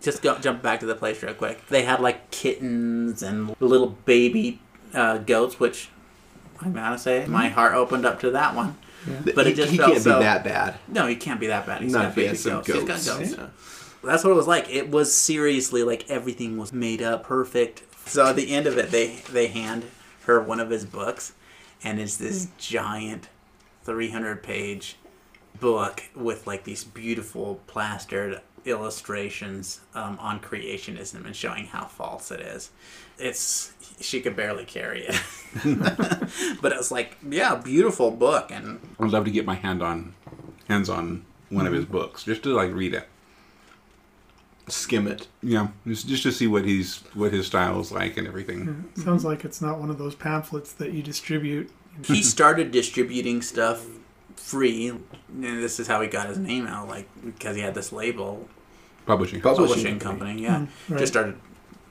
Just 0.02 0.20
go, 0.22 0.38
jump 0.38 0.62
back 0.62 0.80
to 0.80 0.86
the 0.86 0.94
place 0.94 1.22
real 1.22 1.32
quick. 1.34 1.66
They 1.68 1.82
had 1.82 2.00
like 2.00 2.30
kittens 2.30 3.22
and 3.22 3.56
little 3.60 3.96
baby 4.04 4.60
uh, 4.92 5.18
goats, 5.18 5.58
which 5.58 5.88
I'm 6.60 6.72
gonna 6.74 6.98
say 6.98 7.24
my 7.26 7.48
heart 7.48 7.74
opened 7.74 8.04
up 8.04 8.20
to 8.20 8.30
that 8.32 8.54
one. 8.54 8.76
But 9.34 9.46
he, 9.46 9.52
it 9.52 9.56
just 9.56 9.70
he 9.72 9.78
felt 9.78 9.92
can't 9.92 10.02
so- 10.02 10.18
be 10.18 10.24
that 10.24 10.44
bad. 10.44 10.76
No, 10.88 11.06
he 11.06 11.16
can't 11.16 11.40
be 11.40 11.46
that 11.48 11.66
bad. 11.66 11.82
He's 11.82 11.92
Not 11.92 12.02
got 12.02 12.08
if 12.10 12.14
he 12.14 12.20
baby 12.22 12.28
has 12.28 12.42
some 12.42 12.52
goats. 12.62 12.66
He's 12.68 12.84
got 13.06 13.18
goats. 13.18 13.32
Yeah. 13.36 13.46
That's 14.04 14.22
what 14.24 14.30
it 14.30 14.36
was 14.36 14.46
like. 14.46 14.68
It 14.70 14.90
was 14.90 15.12
seriously 15.14 15.82
like 15.82 16.08
everything 16.08 16.56
was 16.56 16.72
made 16.72 17.02
up 17.02 17.24
perfect. 17.24 17.82
So 18.06 18.26
at 18.26 18.36
the 18.36 18.50
end 18.54 18.66
of 18.66 18.78
it, 18.78 18.90
they 18.90 19.16
they 19.30 19.48
hand 19.48 19.84
her 20.24 20.40
one 20.40 20.60
of 20.60 20.70
his 20.70 20.84
books, 20.84 21.32
and 21.82 21.98
it's 22.00 22.16
this 22.16 22.48
giant, 22.58 23.28
three 23.82 24.10
hundred 24.10 24.42
page 24.42 24.96
book 25.60 26.04
with 26.14 26.46
like 26.46 26.62
these 26.64 26.84
beautiful 26.84 27.60
plastered 27.66 28.40
illustrations 28.64 29.80
um, 29.94 30.16
on 30.20 30.40
creationism 30.40 31.24
and 31.26 31.34
showing 31.34 31.66
how 31.66 31.84
false 31.84 32.30
it 32.30 32.40
is. 32.40 32.70
It's 33.18 33.72
she 34.00 34.20
could 34.20 34.36
barely 34.36 34.64
carry 34.64 35.06
it, 35.06 35.20
but 36.62 36.72
it 36.72 36.78
was 36.78 36.90
like, 36.90 37.16
yeah, 37.28 37.54
beautiful 37.54 38.10
book, 38.10 38.50
and 38.50 38.80
I'd 38.98 39.10
love 39.10 39.24
to 39.24 39.30
get 39.30 39.44
my 39.44 39.54
hand 39.54 39.82
on 39.82 40.14
hands 40.68 40.88
on 40.88 41.24
one 41.48 41.66
of 41.66 41.72
his 41.72 41.84
mm-hmm. 41.84 41.92
books 41.92 42.24
just 42.24 42.42
to 42.44 42.50
like 42.50 42.72
read 42.72 42.94
it. 42.94 43.08
Skim 44.68 45.06
it. 45.06 45.28
Yeah, 45.42 45.68
just 45.86 46.06
just 46.08 46.22
to 46.24 46.32
see 46.32 46.46
what 46.46 46.64
he's 46.64 46.98
what 47.14 47.32
his 47.32 47.46
style 47.46 47.80
is 47.80 47.90
like 47.90 48.16
and 48.16 48.26
everything. 48.26 48.90
Sounds 48.96 49.24
like 49.24 49.44
it's 49.44 49.62
not 49.62 49.78
one 49.78 49.90
of 49.90 49.98
those 49.98 50.14
pamphlets 50.14 50.72
that 50.72 50.92
you 50.92 51.02
distribute. 51.02 51.70
he 52.04 52.22
started 52.22 52.70
distributing 52.70 53.40
stuff 53.40 53.86
free. 54.36 54.88
And 54.88 55.02
this 55.42 55.80
is 55.80 55.86
how 55.86 56.00
he 56.02 56.08
got 56.08 56.28
his 56.28 56.38
name 56.38 56.66
out, 56.66 56.86
like 56.86 57.08
because 57.24 57.56
he 57.56 57.62
had 57.62 57.74
this 57.74 57.92
label 57.92 58.46
Publishing. 59.08 59.40
Publishing 59.40 59.74
publishing 59.74 59.98
company. 59.98 60.42
Yeah, 60.42 60.58
mm, 60.58 60.68
right. 60.90 60.98
just 60.98 61.14
started 61.14 61.38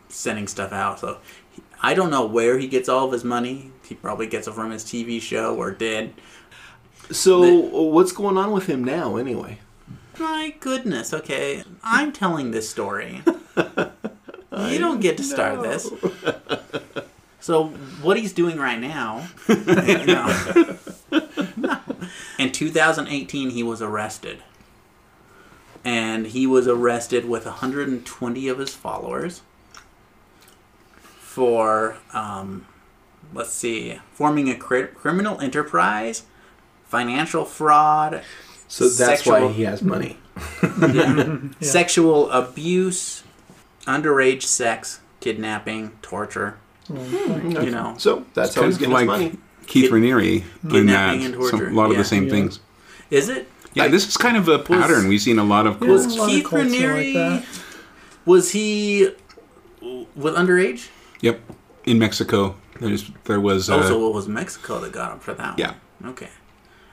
sending 0.09 0.47
stuff 0.47 0.71
out. 0.71 0.99
So 0.99 1.19
he, 1.51 1.61
I 1.81 1.93
don't 1.93 2.09
know 2.09 2.25
where 2.25 2.57
he 2.57 2.67
gets 2.67 2.89
all 2.89 3.05
of 3.05 3.11
his 3.11 3.23
money. 3.23 3.71
He 3.87 3.95
probably 3.95 4.27
gets 4.27 4.47
it 4.47 4.53
from 4.53 4.71
his 4.71 4.83
TV 4.83 5.21
show 5.21 5.55
or 5.55 5.71
did. 5.71 6.13
So 7.11 7.53
what's 7.89 8.11
going 8.11 8.37
on 8.37 8.51
with 8.51 8.67
him 8.67 8.83
now, 8.83 9.15
anyway? 9.15 9.59
My 10.19 10.53
goodness. 10.59 11.13
Okay, 11.13 11.63
I'm 11.83 12.11
telling 12.11 12.51
this 12.51 12.69
story. 12.69 13.21
you 13.55 14.79
don't 14.79 14.99
get 14.99 15.17
to 15.17 15.23
start 15.23 15.61
this. 15.61 15.89
So 17.39 17.67
what 18.01 18.17
he's 18.17 18.33
doing 18.33 18.57
right 18.57 18.77
now? 18.77 19.25
no. 19.47 20.77
In 22.37 22.51
2018, 22.51 23.51
he 23.51 23.63
was 23.63 23.81
arrested, 23.81 24.43
and 25.85 26.27
he 26.27 26.45
was 26.45 26.67
arrested 26.67 27.23
with 27.23 27.45
120 27.45 28.47
of 28.49 28.59
his 28.59 28.75
followers 28.75 29.43
for, 31.41 31.95
um, 32.13 32.65
let's 33.31 33.51
see, 33.51 33.99
forming 34.11 34.49
a 34.49 34.55
cri- 34.55 34.87
criminal 34.87 35.39
enterprise, 35.39 36.23
financial 36.85 37.45
fraud, 37.45 38.23
So 38.67 38.85
that's 38.85 38.97
Sexual- 39.21 39.45
why 39.49 39.51
he 39.53 39.61
has 39.65 39.83
money. 39.83 40.17
sexual 41.61 42.31
abuse, 42.31 43.21
underage 43.85 44.41
sex, 44.41 44.99
kidnapping, 45.19 45.91
torture. 46.01 46.57
You 46.89 47.69
know, 47.69 47.93
So 47.99 48.25
that's 48.33 48.55
how 48.55 48.61
Kind 48.61 48.73
he's 48.73 48.77
getting 48.79 48.93
like 48.95 49.01
his 49.01 49.07
money. 49.07 49.31
Keith 49.67 49.91
Raniere 49.91 50.43
in 50.73 50.87
that. 50.87 51.21
Some- 51.51 51.61
a 51.67 51.69
lot 51.69 51.85
of 51.85 51.91
yeah. 51.91 51.97
the 51.99 52.03
same 52.03 52.23
Yeah. 52.25 52.31
things. 52.31 52.59
is 53.11 53.29
it? 53.29 53.47
Yeah, 53.75 53.87
this 53.89 54.07
is 54.07 54.17
kind 54.17 54.37
of 54.37 54.47
a 54.47 54.57
pattern 54.57 55.07
we've 55.07 55.21
seen 55.21 55.37
a 55.37 55.43
lot 55.43 55.67
of. 55.67 55.79
Yeah, 55.83 55.89
Was 55.89 56.05
a 56.07 56.09
lot 56.17 56.23
of 56.25 56.29
Keith 56.31 56.45
cults 56.47 56.65
are 56.73 56.77
Raniere- 56.77 57.13
that. 57.13 57.45
Was 58.25 58.51
he 58.53 59.11
with 60.15 60.33
underage? 60.35 60.87
Yep, 61.21 61.39
in 61.85 61.99
Mexico, 61.99 62.55
there's 62.79 63.09
there 63.25 63.39
was. 63.39 63.69
Uh, 63.69 63.77
oh, 63.77 63.81
so 63.83 64.07
it 64.09 64.13
was 64.13 64.27
Mexico 64.27 64.79
that 64.79 64.91
got 64.91 65.13
him 65.13 65.19
for 65.19 65.33
that. 65.33 65.57
Yeah. 65.59 65.73
Okay. 66.05 66.29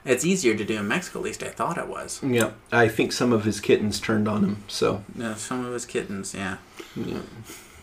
It's 0.03 0.23
easier 0.23 0.55
to 0.55 0.63
do 0.63 0.77
in 0.77 0.87
Mexico. 0.87 1.19
At 1.19 1.25
least 1.25 1.41
I 1.43 1.47
thought 1.49 1.77
it 1.79 1.87
was. 1.87 2.21
Yeah, 2.23 2.51
I 2.71 2.87
think 2.87 3.11
some 3.11 3.33
of 3.33 3.43
his 3.43 3.59
kittens 3.59 3.99
turned 3.99 4.27
on 4.27 4.43
him. 4.43 4.63
So 4.67 5.03
Yeah, 5.15 5.33
some 5.35 5.65
of 5.65 5.73
his 5.73 5.85
kittens. 5.85 6.33
Yeah. 6.35 6.57
yeah. 6.95 7.21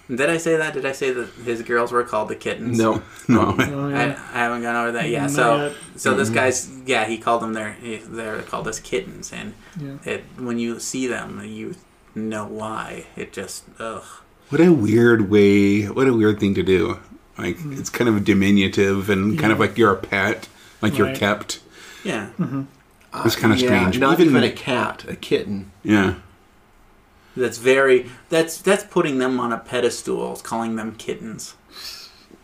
Did 0.08 0.28
I 0.30 0.36
say 0.36 0.56
that? 0.56 0.74
Did 0.74 0.84
I 0.86 0.92
say 0.92 1.10
that 1.12 1.28
his 1.44 1.62
girls 1.62 1.90
were 1.90 2.04
called 2.04 2.28
the 2.28 2.36
kittens? 2.36 2.78
no, 2.78 3.02
no, 3.28 3.54
Oh, 3.58 3.88
I, 3.88 4.06
yeah. 4.06 4.28
I 4.32 4.38
haven't 4.38 4.62
gone 4.62 4.76
over 4.76 4.92
that 4.92 5.08
yet. 5.08 5.22
Not 5.22 5.30
So, 5.30 5.56
yet. 5.56 5.72
so 5.96 6.14
this 6.14 6.28
guy's 6.28 6.70
yeah, 6.86 7.06
he 7.06 7.18
called 7.18 7.42
them 7.42 7.54
their 7.54 7.76
they're 8.08 8.42
called 8.42 8.68
as 8.68 8.78
kittens, 8.78 9.32
and 9.32 9.54
Yeah. 9.80 9.96
it 10.04 10.24
when 10.38 10.58
you 10.58 10.78
see 10.80 11.06
them, 11.08 11.42
you 11.44 11.74
know 12.14 12.46
why. 12.46 13.06
It 13.16 13.32
just 13.32 13.64
ugh. 13.80 14.04
What 14.52 14.60
a 14.60 14.70
weird 14.70 15.30
way! 15.30 15.84
What 15.84 16.06
a 16.06 16.12
weird 16.12 16.38
thing 16.38 16.54
to 16.56 16.62
do. 16.62 17.00
Like 17.38 17.56
mm-hmm. 17.56 17.78
it's 17.78 17.88
kind 17.88 18.08
of 18.08 18.22
diminutive 18.22 19.08
and 19.08 19.38
kind 19.38 19.50
of 19.50 19.58
like 19.58 19.78
you're 19.78 19.92
a 19.92 19.96
pet, 19.96 20.46
like 20.82 20.98
you're 20.98 21.14
kept. 21.14 21.60
Yeah. 22.04 22.28
Mm-hmm. 22.38 22.64
It's 23.24 23.34
kind 23.34 23.54
of 23.54 23.58
uh, 23.58 23.62
Yeah, 23.62 23.68
strange. 23.68 23.98
Not 23.98 24.20
Even- 24.20 24.28
even 24.28 24.44
a 24.44 24.52
cat, 24.52 25.04
a 25.08 25.16
kitten. 25.16 25.70
Yeah, 25.82 26.16
That's 27.34 27.56
very 27.56 28.10
that's 28.28 28.58
that's 28.58 28.84
putting 28.84 29.18
them 29.18 29.40
on 29.40 29.52
a 29.52 29.58
pedestal, 29.58 30.36
calling 30.36 30.76
them 30.76 30.96
kittens. 30.96 31.54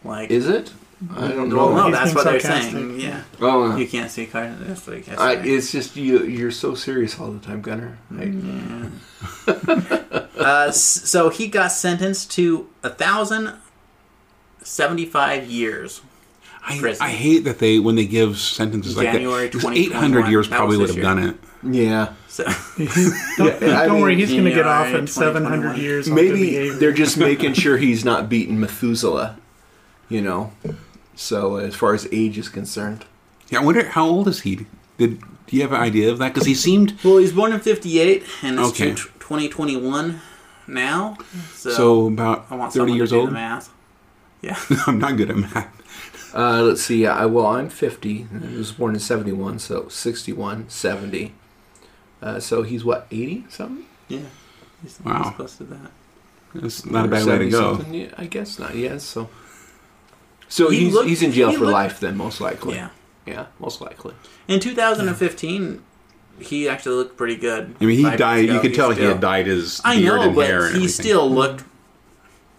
Like 0.03 0.31
Is 0.31 0.49
it? 0.49 0.73
I 1.15 1.29
don't 1.29 1.55
well, 1.55 1.71
know. 1.71 1.77
no, 1.77 1.87
He's 1.87 1.95
that's 1.95 2.05
being 2.07 2.15
what 2.17 2.25
they're 2.25 2.41
sarcastic. 2.41 2.73
saying. 2.73 3.01
Yeah, 3.01 3.23
Oh, 3.41 3.77
you 3.77 3.87
can't 3.87 4.11
see 4.11 4.27
cartoons. 4.27 4.67
That's 4.85 5.09
what 5.09 5.19
I, 5.21 5.35
it's 5.35 5.71
just 5.71 5.95
you. 5.97 6.25
You're 6.25 6.51
so 6.51 6.75
serious 6.75 7.21
all 7.21 7.31
the 7.31 7.39
time, 7.39 7.63
Gunnar. 7.63 7.99
I, 8.17 8.91
Uh, 10.39 10.71
so 10.71 11.31
he 11.31 11.49
got 11.49 11.73
sentenced 11.73 12.31
to 12.31 12.69
a 12.85 12.91
thousand 12.91 13.55
seventy-five 14.63 15.51
years. 15.51 16.01
I, 16.65 16.79
Prison. 16.79 17.05
I 17.07 17.11
hate 17.11 17.41
that 17.41 17.59
they 17.59 17.79
when 17.79 17.97
they 17.97 18.07
give 18.07 18.39
sentences 18.39 18.95
January 18.95 19.51
like 19.51 19.53
that. 19.63 19.73
800 19.77 20.29
years 20.29 20.47
probably 20.49 20.77
would 20.77 20.89
have 20.89 20.97
year. 20.97 21.05
done 21.05 21.19
it. 21.19 21.37
yeah. 21.65 22.15
So 22.29 22.45
don't 23.37 23.63
I 23.63 23.87
don't 23.87 23.95
mean, 23.95 24.03
worry, 24.03 24.17
he's 24.17 24.31
going 24.31 24.45
to 24.45 24.51
get 24.51 24.67
off 24.67 24.95
in 24.95 25.07
700 25.07 25.77
years. 25.79 26.09
Maybe 26.09 26.69
they're 26.71 26.93
just 26.93 27.17
making 27.19 27.55
sure 27.55 27.77
he's 27.79 28.05
not 28.05 28.29
beating 28.29 28.61
Methuselah. 28.61 29.39
You 30.09 30.21
know. 30.23 30.53
So 31.19 31.57
as 31.57 31.75
far 31.75 31.95
as 31.95 32.07
age 32.13 32.39
is 32.39 32.49
concerned, 32.49 33.05
Yeah, 33.51 33.61
I 33.61 33.65
wonder 33.65 33.85
how 33.89 34.07
old 34.07 34.29
is 34.29 34.41
he? 34.43 34.67
Did 34.99 35.21
do 35.47 35.57
you 35.57 35.63
have 35.63 35.73
an 35.73 35.81
idea 35.81 36.13
of 36.13 36.19
that? 36.19 36.33
Because 36.33 36.47
he 36.47 36.55
seemed 36.55 36.95
well, 37.03 37.17
he's 37.19 37.33
born 37.33 37.53
in 37.53 37.61
fifty-eight, 37.61 38.23
and 38.43 38.59
it's 38.61 38.69
Okay. 38.71 38.95
twenty 39.19 39.49
twenty-one 39.49 40.21
now. 40.69 41.17
So, 41.55 41.71
so 41.71 42.07
about 42.07 42.47
I 42.51 42.55
want 42.57 42.73
30 42.73 42.93
years 42.93 43.09
to 43.11 43.15
do 43.17 43.21
old. 43.21 43.29
the 43.31 43.33
math. 43.33 43.71
Yeah. 44.43 44.59
I'm 44.87 44.99
not 44.99 45.17
good 45.17 45.31
at 45.31 45.37
math. 45.37 46.35
uh, 46.35 46.63
let's 46.63 46.83
see. 46.83 47.07
I, 47.07 47.25
well, 47.27 47.47
I'm 47.47 47.69
50. 47.71 48.27
I 48.33 48.57
was 48.59 48.71
born 48.73 48.95
in 48.95 49.01
71, 49.01 49.59
so 49.59 49.89
61, 49.89 50.69
70. 50.69 51.33
Uh, 52.23 52.39
so 52.39 52.63
he's 52.63 52.85
what 52.85 53.07
80 53.11 53.47
something? 53.49 53.87
Yeah. 54.09 54.21
He's, 54.83 55.01
Wow. 55.05 55.23
he's 55.25 55.35
close 55.35 55.57
to 55.57 55.65
that. 55.65 55.91
It's 56.55 56.85
not 56.87 57.07
a 57.07 57.09
bad 57.09 57.27
way 57.27 57.39
to 57.39 57.51
go. 57.51 57.85
Yeah, 57.91 58.13
I 58.19 58.27
guess 58.27 58.59
not. 58.59 58.77
Yeah. 58.77 58.99
So. 58.99 59.29
So 60.49 60.71
He 60.71 60.85
he's 60.85 60.95
looked- 60.95 61.09
he's 61.09 61.23
in 61.23 61.33
jail 61.33 61.51
he 61.51 61.57
for 61.57 61.65
looked- 61.67 61.73
life 61.75 62.01
then, 62.01 62.17
most 62.17 62.41
likely. 62.41 62.75
Yeah. 62.77 62.89
Yeah, 63.27 63.47
most 63.61 63.81
likely. 63.83 64.15
In 64.49 64.59
2015, 64.61 65.83
he 66.39 66.69
actually 66.69 66.97
looked 66.97 67.17
pretty 67.19 67.37
good. 67.37 67.75
I 67.81 67.85
mean, 67.85 67.99
he 67.99 68.17
died. 68.17 68.49
You 68.49 68.59
could 68.61 68.71
he 68.71 68.77
tell 68.77 68.89
he 68.91 68.95
still- 68.97 69.09
had 69.13 69.21
dyed 69.21 69.47
his 69.47 69.81
I 69.85 69.97
beard 69.97 70.17
know, 70.21 70.23
and 70.29 70.35
but 70.35 70.47
hair 70.47 70.61
and 70.65 70.77
he 70.77 70.85
everything. 70.85 70.89
still 71.05 71.31
looked. 71.31 71.65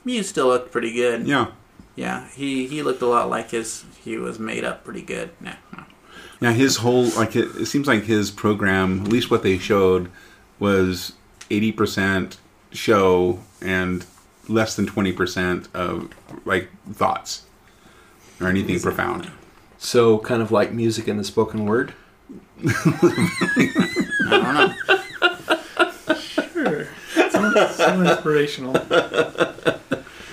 He 0.05 0.21
still 0.23 0.47
looked 0.47 0.71
pretty 0.71 0.91
good. 0.93 1.27
Yeah. 1.27 1.47
Yeah, 1.95 2.27
he 2.35 2.67
he 2.67 2.81
looked 2.83 3.01
a 3.01 3.07
lot 3.07 3.29
like 3.29 3.51
his. 3.51 3.83
He 4.03 4.17
was 4.17 4.39
made 4.39 4.63
up 4.63 4.83
pretty 4.83 5.01
good. 5.01 5.31
Yeah. 5.43 5.55
Yeah, 6.39 6.53
his 6.53 6.77
whole 6.77 7.05
like 7.17 7.35
it, 7.35 7.49
it 7.57 7.65
seems 7.65 7.87
like 7.87 8.03
his 8.05 8.31
program, 8.31 9.01
at 9.05 9.07
least 9.09 9.29
what 9.29 9.43
they 9.43 9.57
showed, 9.57 10.09
was 10.59 11.13
eighty 11.49 11.71
percent 11.71 12.37
show 12.71 13.39
and 13.61 14.05
less 14.47 14.75
than 14.75 14.85
twenty 14.85 15.11
percent 15.11 15.67
of 15.73 16.09
like 16.45 16.69
thoughts 16.93 17.43
or 18.39 18.47
anything 18.47 18.79
profound. 18.79 19.29
So 19.77 20.19
kind 20.19 20.41
of 20.41 20.51
like 20.51 20.71
music 20.73 21.07
and 21.07 21.19
the 21.19 21.23
spoken 21.23 21.65
word. 21.65 21.93
I 22.67 24.29
don't 24.29 24.53
know. 24.53 26.15
Sure. 26.53 26.87
So, 27.31 27.67
so 27.67 28.01
inspirational. 28.01 28.75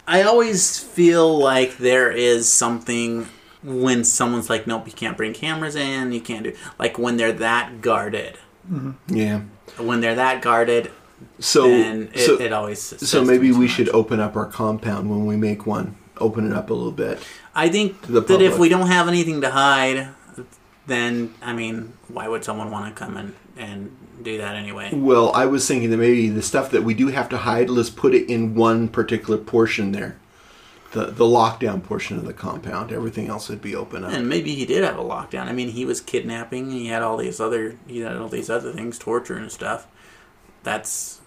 I 0.08 0.22
always 0.22 0.78
feel 0.78 1.38
like 1.38 1.78
there 1.78 2.10
is 2.10 2.52
something 2.52 3.28
when 3.62 4.04
someone's 4.04 4.50
like, 4.50 4.66
"Nope, 4.66 4.86
you 4.86 4.92
can't 4.92 5.16
bring 5.16 5.32
cameras 5.32 5.74
in. 5.76 6.12
You 6.12 6.20
can't 6.20 6.44
do." 6.44 6.52
Like 6.78 6.98
when 6.98 7.16
they're 7.16 7.32
that 7.32 7.80
guarded. 7.80 8.38
Mm-hmm. 8.70 9.16
Yeah. 9.16 9.40
When 9.78 10.00
they're 10.00 10.14
that 10.16 10.42
guarded, 10.42 10.90
So 11.38 11.68
then 11.68 12.10
it, 12.14 12.20
so, 12.26 12.40
it 12.40 12.52
always. 12.52 12.80
so 13.08 13.24
maybe 13.24 13.52
we 13.52 13.66
much. 13.66 13.70
should 13.70 13.88
open 13.90 14.20
up 14.20 14.36
our 14.36 14.46
compound 14.46 15.08
when 15.10 15.26
we 15.26 15.36
make 15.36 15.66
one. 15.66 15.96
Open 16.18 16.46
it 16.50 16.52
up 16.56 16.70
a 16.70 16.74
little 16.74 16.92
bit. 16.92 17.18
I 17.56 17.70
think 17.70 18.02
the 18.02 18.20
that 18.20 18.42
if 18.42 18.58
we 18.58 18.68
don't 18.68 18.88
have 18.88 19.08
anything 19.08 19.40
to 19.40 19.50
hide, 19.50 20.08
then 20.86 21.34
I 21.42 21.54
mean, 21.54 21.94
why 22.08 22.28
would 22.28 22.44
someone 22.44 22.70
want 22.70 22.94
to 22.94 22.98
come 22.98 23.16
and 23.16 23.34
and 23.56 23.96
do 24.22 24.36
that 24.38 24.54
anyway? 24.54 24.90
Well, 24.92 25.32
I 25.32 25.46
was 25.46 25.66
thinking 25.66 25.88
that 25.90 25.96
maybe 25.96 26.28
the 26.28 26.42
stuff 26.42 26.70
that 26.72 26.84
we 26.84 26.92
do 26.92 27.08
have 27.08 27.30
to 27.30 27.38
hide, 27.38 27.70
let's 27.70 27.88
put 27.88 28.14
it 28.14 28.28
in 28.28 28.54
one 28.54 28.88
particular 28.88 29.38
portion 29.38 29.92
there. 29.92 30.18
The 30.92 31.06
the 31.06 31.24
lockdown 31.24 31.82
portion 31.82 32.18
of 32.18 32.26
the 32.26 32.34
compound. 32.34 32.92
Everything 32.92 33.28
else 33.28 33.48
would 33.48 33.62
be 33.62 33.74
open 33.74 34.04
up. 34.04 34.12
And 34.12 34.28
maybe 34.28 34.54
he 34.54 34.66
did 34.66 34.84
have 34.84 34.98
a 34.98 35.02
lockdown. 35.02 35.46
I 35.46 35.52
mean, 35.52 35.70
he 35.70 35.86
was 35.86 36.02
kidnapping. 36.02 36.64
And 36.64 36.72
he 36.72 36.88
had 36.88 37.02
all 37.02 37.16
these 37.16 37.40
other. 37.40 37.78
He 37.86 38.00
had 38.00 38.16
all 38.18 38.28
these 38.28 38.50
other 38.50 38.72
things, 38.72 38.98
torture 38.98 39.36
and 39.36 39.50
stuff. 39.50 39.86
That's 40.62 41.22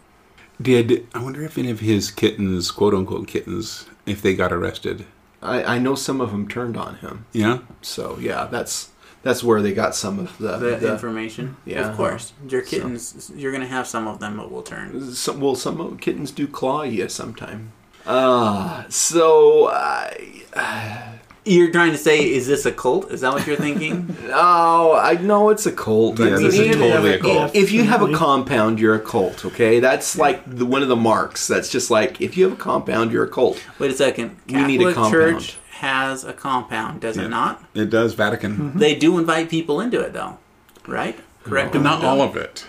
Did 0.62 1.08
I 1.16 1.24
wonder 1.24 1.44
if 1.44 1.58
any 1.58 1.72
of 1.72 1.80
his 1.80 2.12
kittens, 2.12 2.70
quote 2.70 2.94
unquote 2.94 3.28
kittens, 3.28 3.88
if 4.06 4.22
they 4.22 4.36
got 4.36 4.54
arrested? 4.54 5.06
I, 5.42 5.64
I 5.76 5.80
know 5.80 5.96
some 5.96 6.22
of 6.22 6.32
them 6.32 6.48
turned 6.48 6.78
on 6.78 6.96
him. 6.96 7.26
Yeah. 7.32 7.60
So 7.82 8.18
yeah, 8.20 8.46
that's 8.46 8.90
that's 9.22 9.44
where 9.44 9.62
they 9.62 9.74
got 9.74 9.96
some 9.96 10.20
of 10.20 10.38
the, 10.38 10.58
the, 10.58 10.76
the- 10.78 10.92
information. 10.94 11.58
Yeah. 11.66 11.90
of 11.90 11.98
course. 11.98 12.34
Your 12.48 12.62
kittens, 12.62 13.32
you're 13.36 13.52
gonna 13.52 13.68
have 13.68 13.88
some 13.88 14.08
of 14.08 14.20
them 14.20 14.38
that 14.38 14.52
will 14.52 14.62
turn. 14.64 15.12
Some, 15.14 15.42
well, 15.42 15.56
some 15.56 15.98
kittens 15.98 16.32
do 16.32 16.48
claw 16.48 16.84
you 16.84 17.10
sometime. 17.10 17.72
Uh, 18.06 18.86
so 18.90 19.68
I, 19.70 21.19
You're 21.50 21.72
trying 21.72 21.94
to 21.94 21.98
say, 21.98 22.32
is 22.32 22.46
this 22.46 22.66
a 22.68 22.72
cult? 22.72 23.12
Is 23.12 23.22
that 23.22 23.34
what 23.34 23.48
you're 23.48 23.56
thinking? 23.56 24.16
oh, 24.32 24.96
I 24.96 25.14
know 25.16 25.50
it's 25.50 25.66
a 25.66 25.72
cult. 25.72 26.20
Yeah, 26.20 26.28
I 26.28 26.30
mean, 26.30 26.44
this 26.44 26.60
is 26.60 26.76
totally 26.76 27.10
if- 27.12 27.20
a 27.22 27.24
cult. 27.24 27.56
If 27.56 27.72
you 27.72 27.86
have 27.86 28.04
a 28.04 28.14
compound, 28.14 28.80
you're 28.80 28.94
a 28.94 29.00
cult. 29.00 29.44
Okay, 29.46 29.80
that's 29.80 30.16
like 30.16 30.44
the, 30.46 30.66
one 30.66 30.84
of 30.84 30.90
the 30.90 30.96
marks. 30.96 31.48
That's 31.48 31.70
just 31.70 31.90
like 31.90 32.22
if 32.22 32.38
you 32.38 32.44
have 32.44 32.54
a 32.54 32.62
compound, 32.62 33.12
you're 33.12 33.24
a 33.24 33.30
cult. 33.30 33.60
Wait 33.80 33.90
a 33.90 33.96
second. 33.96 34.38
We 34.46 34.54
Catholic 34.54 34.68
need 34.68 34.82
a 34.82 34.94
compound. 34.94 35.12
Church 35.12 35.58
has 35.72 36.24
a 36.24 36.34
compound, 36.34 37.02
does 37.02 37.18
Yeah. 37.18 37.26
it 37.26 37.30
not? 37.30 37.64
It 37.74 37.90
does 37.90 38.14
Vatican, 38.14 38.56
mm-hmm. 38.58 38.80
They 38.80 38.94
do 38.96 39.18
invite 39.18 39.50
people 39.50 39.80
into 39.82 40.00
it, 40.02 40.14
though, 40.14 40.38
right? 40.86 41.18
Correct. 41.44 41.72
but 41.74 41.82
not 41.82 42.04
all 42.04 42.22
of 42.22 42.36
it. 42.36 42.68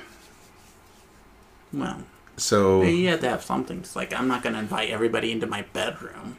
Well, 1.72 2.04
So 2.36 2.82
you 2.82 3.08
have 3.08 3.20
to 3.20 3.28
have 3.28 3.42
something. 3.42 3.78
It's 3.80 3.94
like 3.94 4.14
I'm 4.14 4.26
not 4.28 4.42
going 4.42 4.54
to 4.54 4.60
invite 4.60 4.88
everybody 4.90 5.32
into 5.32 5.46
my 5.46 5.62
bedroom. 5.74 6.38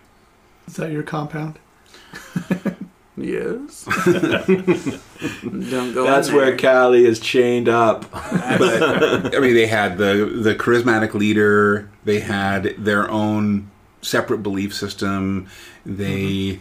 Is 0.67 0.77
that 0.77 0.91
your 0.91 1.03
compound? 1.03 1.59
Yes. 3.23 3.85
Don't 4.05 5.93
go. 5.93 6.03
That's 6.05 6.31
where 6.31 6.55
there. 6.55 6.57
Callie 6.57 7.05
is 7.05 7.19
chained 7.19 7.69
up. 7.69 8.09
but 8.11 8.21
I 9.35 9.39
mean, 9.39 9.53
they 9.53 9.67
had 9.67 9.97
the 9.97 10.25
the 10.33 10.55
charismatic 10.55 11.13
leader. 11.13 11.89
They 12.03 12.19
had 12.21 12.75
their 12.77 13.09
own 13.09 13.69
separate 14.01 14.39
belief 14.39 14.73
system. 14.73 15.47
They 15.85 16.59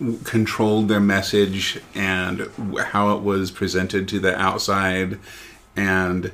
mm-hmm. 0.00 0.22
controlled 0.24 0.88
their 0.88 1.00
message 1.00 1.80
and 1.94 2.50
how 2.78 3.16
it 3.16 3.22
was 3.22 3.50
presented 3.50 4.08
to 4.08 4.18
the 4.18 4.38
outside, 4.38 5.18
and 5.76 6.32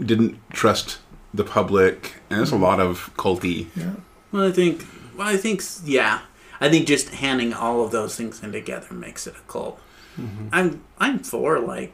didn't 0.00 0.38
trust 0.50 0.98
the 1.32 1.44
public. 1.44 2.14
And 2.30 2.38
there's 2.38 2.50
a 2.50 2.54
mm-hmm. 2.54 2.64
lot 2.64 2.80
of 2.80 3.10
culty. 3.16 3.68
Yeah. 3.76 3.92
Well, 4.32 4.48
I 4.48 4.52
think. 4.52 4.86
Well, 5.16 5.28
I 5.28 5.36
think. 5.36 5.62
Yeah. 5.84 6.20
I 6.64 6.70
think 6.70 6.86
just 6.86 7.10
handing 7.10 7.52
all 7.52 7.84
of 7.84 7.90
those 7.90 8.16
things 8.16 8.42
in 8.42 8.52
together 8.52 8.94
makes 8.94 9.26
it 9.26 9.34
a 9.36 9.50
cult. 9.52 9.78
Mm-hmm. 10.18 10.48
I'm. 10.50 10.84
I'm 10.98 11.18
for 11.18 11.58
like. 11.58 11.92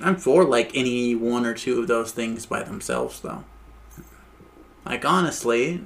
I'm 0.00 0.14
for 0.14 0.44
like 0.44 0.70
any 0.74 1.16
one 1.16 1.44
or 1.44 1.54
two 1.54 1.80
of 1.80 1.88
those 1.88 2.12
things 2.12 2.46
by 2.46 2.62
themselves, 2.62 3.20
though. 3.20 3.42
Like 4.86 5.04
honestly, 5.04 5.82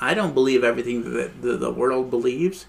I 0.00 0.14
don't 0.14 0.32
believe 0.32 0.62
everything 0.62 1.12
that 1.14 1.42
the, 1.42 1.56
the 1.56 1.72
world 1.72 2.10
believes, 2.10 2.66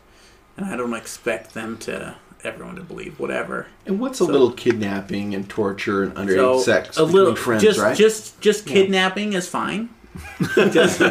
and 0.58 0.66
I 0.66 0.76
don't 0.76 0.94
expect 0.96 1.54
them 1.54 1.78
to 1.80 2.16
everyone 2.44 2.76
to 2.78 2.84
believe 2.84 3.20
whatever. 3.20 3.68
And 3.86 4.00
what's 4.00 4.20
a 4.20 4.26
little 4.26 4.52
kidnapping 4.52 5.36
and 5.36 5.48
torture 5.48 6.02
and 6.02 6.16
underage 6.16 6.36
So 6.36 6.60
sex 6.60 6.98
a 6.98 7.04
little 7.04 7.36
friends, 7.36 7.62
just 7.62 7.80
right? 7.80 7.96
just 7.96 8.42
just 8.42 8.66
kidnapping 8.66 9.34
is 9.34 9.48
fine. 9.48 9.90
Just- 10.72 11.02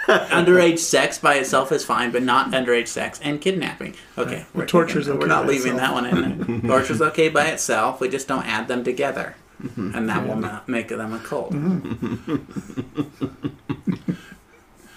underage 0.30 0.78
sex 0.78 1.18
by 1.18 1.34
itself 1.36 1.70
is 1.72 1.84
fine, 1.84 2.10
but 2.10 2.22
not 2.22 2.50
underage 2.52 2.88
sex 2.88 3.20
and 3.22 3.40
kidnapping. 3.40 3.94
Okay, 4.18 4.44
Well, 4.54 4.66
torture's 4.66 5.08
We're 5.08 5.14
okay 5.16 5.26
not 5.26 5.44
by 5.46 5.48
leaving 5.52 5.76
that 5.76 5.90
itself. 5.96 6.12
one 6.42 6.50
in. 6.50 6.62
Torture's 6.68 7.02
okay 7.02 7.28
by 7.28 7.46
itself. 7.46 8.00
We 8.00 8.08
just 8.08 8.26
don't 8.28 8.46
add 8.46 8.68
them 8.68 8.82
together, 8.84 9.34
mm-hmm. 9.62 9.94
and 9.94 10.08
that 10.08 10.26
will 10.26 10.36
not 10.36 10.68
make 10.68 10.88
them 10.88 11.12
a 11.12 11.18
cult. 11.18 11.52
Mm-hmm. 11.52 12.36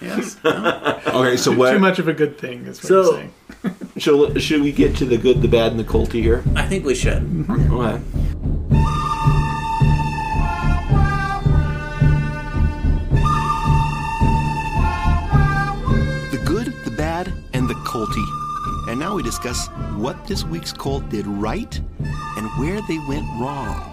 yes. 0.00 0.36
No? 0.42 1.00
Okay, 1.06 1.36
so 1.36 1.52
what? 1.52 1.72
Too 1.72 1.78
much 1.78 1.98
of 1.98 2.08
a 2.08 2.12
good 2.12 2.38
thing 2.38 2.66
is 2.66 2.78
what 2.82 2.88
So- 2.88 3.02
you're 3.02 3.12
saying. 3.14 3.32
Should, 3.96 4.42
should 4.42 4.60
we 4.60 4.72
get 4.72 4.96
to 4.96 5.04
the 5.06 5.16
good, 5.16 5.40
the 5.40 5.48
bad, 5.48 5.70
and 5.70 5.80
the 5.80 5.84
culty 5.84 6.20
here? 6.20 6.42
I 6.56 6.66
think 6.66 6.84
we 6.84 6.94
should. 6.94 7.22
Mm-hmm. 7.22 7.72
Okay. 7.74 8.93
And 17.64 17.70
the 17.70 17.80
culty. 17.88 18.90
And 18.90 19.00
now 19.00 19.14
we 19.14 19.22
discuss 19.22 19.68
what 19.96 20.26
this 20.26 20.44
week's 20.44 20.72
cult 20.72 21.08
did 21.08 21.26
right 21.26 21.80
and 22.36 22.46
where 22.58 22.80
they 22.82 22.98
went 23.08 23.26
wrong. 23.40 23.90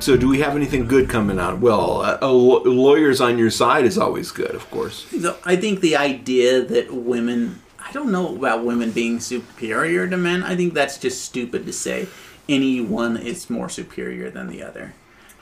So, 0.00 0.16
do 0.16 0.28
we 0.28 0.40
have 0.40 0.56
anything 0.56 0.88
good 0.88 1.08
coming 1.08 1.38
out? 1.38 1.60
Well, 1.60 2.02
uh, 2.02 2.18
a 2.20 2.26
law- 2.32 2.62
lawyers 2.64 3.20
on 3.20 3.38
your 3.38 3.50
side 3.50 3.84
is 3.84 3.96
always 3.96 4.32
good, 4.32 4.52
of 4.56 4.68
course. 4.72 5.06
So 5.20 5.36
I 5.44 5.54
think 5.54 5.80
the 5.80 5.94
idea 5.94 6.62
that 6.62 6.92
women, 6.92 7.62
I 7.78 7.92
don't 7.92 8.10
know 8.10 8.34
about 8.34 8.64
women 8.64 8.90
being 8.90 9.20
superior 9.20 10.08
to 10.08 10.16
men. 10.16 10.42
I 10.42 10.56
think 10.56 10.74
that's 10.74 10.98
just 10.98 11.22
stupid 11.22 11.64
to 11.66 11.72
say 11.72 12.08
anyone 12.48 13.16
is 13.16 13.48
more 13.48 13.68
superior 13.68 14.30
than 14.30 14.48
the 14.48 14.64
other. 14.64 14.94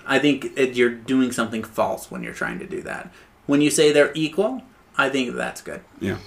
I 0.06 0.18
think 0.18 0.56
that 0.56 0.74
you're 0.74 0.90
doing 0.90 1.32
something 1.32 1.64
false 1.64 2.10
when 2.10 2.22
you're 2.22 2.34
trying 2.34 2.58
to 2.58 2.66
do 2.66 2.82
that. 2.82 3.10
When 3.46 3.62
you 3.62 3.70
say 3.70 3.90
they're 3.90 4.12
equal, 4.14 4.62
I 4.98 5.08
think 5.08 5.34
that's 5.34 5.62
good. 5.62 5.80
Yeah. 6.00 6.18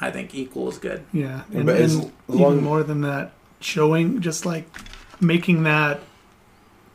I 0.00 0.10
think 0.10 0.34
equal 0.34 0.68
is 0.68 0.78
good. 0.78 1.04
Yeah, 1.12 1.42
and, 1.52 1.66
But 1.66 1.76
as 1.76 1.94
and 1.94 2.12
long- 2.28 2.52
even 2.52 2.64
more 2.64 2.82
than 2.82 3.02
that, 3.02 3.32
showing 3.60 4.20
just 4.20 4.46
like 4.46 4.66
making 5.20 5.62
that 5.64 6.00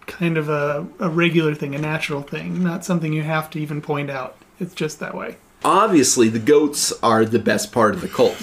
kind 0.08 0.38
of 0.38 0.50
a, 0.50 0.88
a 1.00 1.10
regular 1.10 1.54
thing, 1.56 1.76
a 1.76 1.80
natural 1.80 2.22
thing, 2.22 2.64
not 2.64 2.84
something 2.86 3.14
you 3.14 3.24
have 3.24 3.50
to 3.52 3.60
even 3.60 3.82
point 3.82 4.10
out. 4.10 4.38
It's 4.60 4.74
just 4.74 5.00
that 5.00 5.14
way. 5.16 5.38
Obviously, 5.64 6.30
the 6.30 6.40
goats 6.40 6.94
are 7.04 7.26
the 7.26 7.40
best 7.40 7.72
part 7.72 7.96
of 7.96 8.02
the 8.02 8.08
cult. 8.08 8.38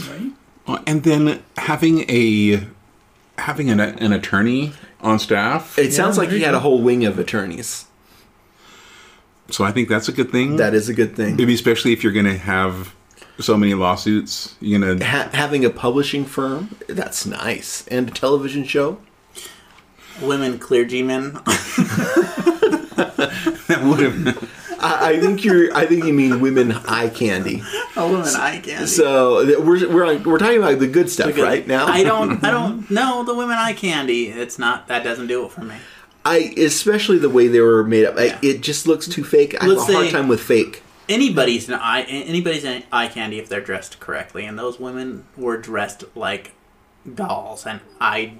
Uh, 0.66 0.78
And 0.86 1.02
then 1.04 1.42
having 1.56 2.00
a 2.10 2.66
having 3.38 3.70
an, 3.70 3.80
an 3.80 4.12
attorney 4.12 4.72
on 5.00 5.18
staff. 5.18 5.78
It 5.78 5.92
sounds 5.92 6.18
like 6.18 6.30
he 6.30 6.42
had 6.42 6.54
a 6.54 6.60
whole 6.60 6.80
wing 6.82 7.04
of 7.04 7.18
attorneys. 7.18 7.86
So 9.50 9.64
I 9.64 9.72
think 9.72 9.88
that's 9.88 10.08
a 10.08 10.12
good 10.12 10.30
thing. 10.30 10.56
That 10.56 10.74
is 10.74 10.88
a 10.88 10.94
good 10.94 11.16
thing. 11.16 11.36
Maybe 11.36 11.54
especially 11.54 11.92
if 11.92 12.02
you're 12.04 12.12
going 12.12 12.26
to 12.26 12.38
have 12.38 12.94
so 13.42 13.56
many 13.56 13.74
lawsuits, 13.74 14.54
You 14.60 14.78
know, 14.78 14.96
Ha- 15.04 15.30
having 15.32 15.64
a 15.64 15.70
publishing 15.70 16.24
firm, 16.24 16.76
that's 16.88 17.26
nice. 17.26 17.86
And 17.88 18.08
a 18.08 18.12
television 18.12 18.64
show. 18.64 18.98
Women 20.20 20.58
clergymen. 20.58 21.32
that 22.96 23.80
would 23.84 24.00
have 24.00 24.48
I, 24.80 25.10
I 25.12 25.20
think 25.20 25.44
you're. 25.44 25.72
I 25.76 25.86
think 25.86 26.04
you 26.04 26.12
mean 26.12 26.40
women 26.40 26.72
eye 26.72 27.08
candy. 27.08 27.62
oh, 27.96 28.10
women 28.10 28.26
eye 28.34 28.60
candy. 28.60 28.86
So 28.86 29.60
we're 29.62 29.88
we're 29.88 30.04
on, 30.04 30.22
we're 30.24 30.38
talking 30.38 30.58
about 30.58 30.80
the 30.80 30.88
good 30.88 31.08
stuff 31.08 31.28
Because 31.28 31.44
right 31.44 31.64
now. 31.66 31.86
I 31.86 32.02
don't. 32.02 32.42
I 32.44 32.50
don't 32.50 32.90
know 32.90 33.22
the 33.22 33.32
women 33.34 33.56
eye 33.58 33.74
candy. 33.74 34.26
It's 34.28 34.58
not. 34.58 34.88
That 34.88 35.04
doesn't 35.04 35.28
do 35.28 35.44
it 35.46 35.52
for 35.52 35.62
me. 35.62 35.76
I 36.24 36.52
especially 36.56 37.18
the 37.18 37.30
way 37.30 37.46
they 37.48 37.60
were 37.60 37.84
made 37.84 38.04
up. 38.06 38.16
I, 38.18 38.36
it 38.42 38.60
just 38.60 38.86
looks 38.88 39.06
too 39.06 39.22
fake. 39.24 39.54
I 39.62 39.66
Let's 39.66 39.82
have 39.82 39.90
a 39.90 39.92
hard 39.94 40.06
say- 40.06 40.12
time 40.12 40.26
with 40.28 40.40
fake. 40.40 40.81
Anybody's 41.08 41.68
an 41.68 41.74
eye 41.74 42.02
anybody's 42.02 42.64
an 42.64 42.82
eye 42.92 43.08
candy 43.08 43.38
if 43.38 43.48
they're 43.48 43.60
dressed 43.60 43.98
correctly 44.00 44.44
and 44.44 44.58
those 44.58 44.78
women 44.78 45.24
were 45.36 45.56
dressed 45.56 46.04
like 46.14 46.52
dolls 47.14 47.66
and 47.66 47.80
i'm 48.00 48.38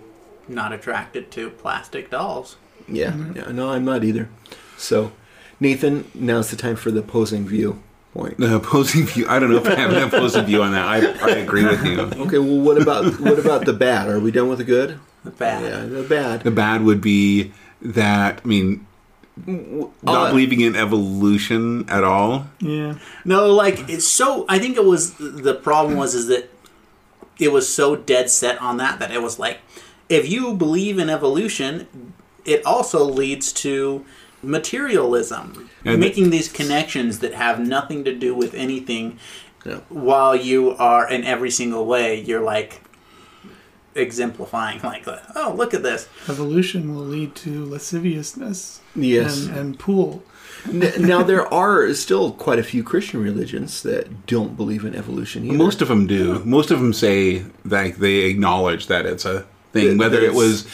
not 0.48 0.72
attracted 0.72 1.30
to 1.30 1.50
plastic 1.50 2.10
dolls 2.10 2.56
Yeah, 2.88 3.12
mm-hmm. 3.12 3.36
yeah. 3.36 3.52
No, 3.52 3.70
I'm 3.70 3.84
not 3.84 4.02
either. 4.04 4.28
So, 4.76 5.12
Nathan, 5.60 6.10
now's 6.14 6.50
the 6.50 6.56
time 6.56 6.74
for 6.76 6.90
the 6.90 7.00
posing 7.02 7.46
view 7.46 7.80
point. 8.12 8.38
the 8.38 8.56
opposing 8.56 9.06
view. 9.06 9.24
I 9.28 9.38
don't 9.38 9.50
know 9.50 9.58
if 9.58 9.66
I 9.66 9.76
have 9.76 9.92
an 9.92 10.02
opposing 10.02 10.44
view 10.46 10.62
on 10.62 10.72
that. 10.72 10.84
I, 10.86 10.96
I 11.30 11.36
agree 11.38 11.64
with 11.64 11.84
you. 11.86 12.00
Okay, 12.26 12.38
well, 12.38 12.58
what 12.60 12.80
about 12.82 13.20
what 13.20 13.38
about 13.38 13.64
the 13.66 13.72
bad? 13.72 14.08
Are 14.08 14.18
we 14.18 14.30
done 14.32 14.48
with 14.48 14.58
the 14.58 14.64
good? 14.64 14.98
the 15.24 15.30
bad 15.30 15.62
Yeah, 15.62 15.86
the 15.86 16.02
bad. 16.02 16.42
The 16.42 16.50
bad 16.50 16.82
would 16.82 17.00
be 17.00 17.52
that 17.80 18.40
I 18.44 18.48
mean, 18.48 18.84
not 19.46 19.90
Uh, 20.06 20.30
believing 20.30 20.60
in 20.60 20.76
evolution 20.76 21.84
at 21.88 22.04
all. 22.04 22.46
Yeah, 22.60 22.94
no 23.24 23.52
like 23.54 23.88
it's 23.88 24.06
so 24.06 24.44
i 24.48 24.58
think 24.58 24.76
it 24.76 24.84
was 24.84 25.14
the 25.14 25.54
problem 25.54 25.96
was 25.96 26.14
is 26.14 26.26
that 26.28 26.50
it 27.38 27.50
was 27.50 27.66
so 27.68 27.96
dead 27.96 28.28
set 28.30 28.60
on 28.60 28.76
that 28.76 28.98
that 29.00 29.10
it 29.10 29.22
was 29.22 29.38
like 29.38 29.58
if 30.08 30.28
you 30.28 30.52
believe 30.54 30.98
in 30.98 31.08
evolution 31.08 31.86
it 32.44 32.64
also 32.66 33.02
leads 33.04 33.52
to 33.52 34.04
materialism 34.42 35.68
And- 35.84 35.98
making 36.00 36.30
these 36.30 36.48
connections 36.48 37.18
that 37.20 37.34
have 37.34 37.58
nothing 37.58 38.04
to 38.04 38.12
do 38.14 38.34
with 38.34 38.54
anything 38.54 39.18
Yeah. 39.64 39.78
while 39.88 40.34
you 40.36 40.76
are 40.78 41.08
in 41.08 41.24
every 41.24 41.50
single 41.50 41.86
way 41.86 42.20
you're 42.20 42.42
like 42.42 42.81
exemplifying 43.94 44.80
like 44.84 45.04
oh 45.36 45.54
look 45.56 45.74
at 45.74 45.82
this 45.82 46.08
evolution 46.28 46.94
will 46.94 47.02
lead 47.04 47.34
to 47.36 47.64
lasciviousness. 47.66 48.80
Yes. 48.94 49.46
and, 49.46 49.56
and 49.56 49.78
pool. 49.78 50.22
Now 50.70 51.22
there 51.22 51.52
are 51.52 51.92
still 51.94 52.32
quite 52.32 52.58
a 52.58 52.62
few 52.62 52.84
Christian 52.84 53.22
religions 53.22 53.82
that 53.82 54.26
don't 54.26 54.56
believe 54.56 54.84
in 54.84 54.94
evolution 54.94 55.44
either. 55.44 55.56
Most 55.56 55.82
of 55.82 55.88
them 55.88 56.06
do. 56.06 56.38
Most 56.44 56.70
of 56.70 56.78
them 56.80 56.92
say 56.92 57.44
that 57.64 57.96
they 57.98 58.24
acknowledge 58.30 58.86
that 58.86 59.04
it's 59.06 59.24
a 59.24 59.44
thing, 59.72 59.88
That- 59.88 59.98
whether 59.98 60.20
it 60.20 60.34
was 60.34 60.66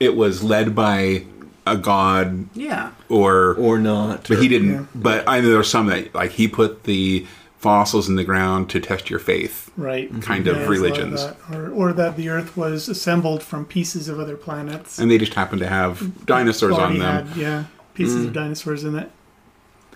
it 0.00 0.16
was 0.16 0.42
led 0.42 0.74
by 0.74 1.24
a 1.68 1.76
god 1.76 2.48
yeah 2.54 2.92
or 3.08 3.54
or 3.56 3.78
not. 3.78 4.26
but 4.28 4.38
he 4.38 4.48
didn't. 4.48 4.70
Yeah. 4.72 4.84
But 4.94 5.28
I 5.28 5.40
know 5.40 5.48
there 5.50 5.58
are 5.60 5.64
some 5.64 5.86
that 5.86 6.14
like 6.14 6.32
he 6.32 6.48
put 6.48 6.84
the 6.84 7.26
fossils 7.66 8.08
in 8.08 8.14
the 8.14 8.24
ground 8.24 8.70
to 8.70 8.78
test 8.80 9.10
your 9.10 9.18
faith. 9.18 9.70
right 9.76 10.08
Kind 10.22 10.46
of 10.46 10.54
there's 10.54 10.66
a 10.68 10.70
lot 10.70 10.76
religions. 10.76 11.24
that. 11.24 11.36
or, 11.52 11.70
or 11.70 11.92
that 11.92 12.16
the 12.16 12.28
earth 12.28 12.56
was 12.56 12.88
assembled 12.88 13.42
from 13.42 13.64
pieces 13.64 14.08
of 14.08 14.20
other 14.20 14.36
planets 14.36 14.98
And 15.00 15.10
they 15.10 15.18
just 15.18 15.34
happen 15.34 15.58
to 15.58 15.66
have 15.66 16.24
dinosaurs 16.26 16.78
on 16.78 16.98
them. 16.98 17.26
had, 17.26 17.36
yeah 17.36 17.64
pieces 17.94 18.24
of 18.26 18.30
mm. 18.30 18.34
dinosaurs 18.34 18.84
in 18.84 18.94
it 19.02 19.10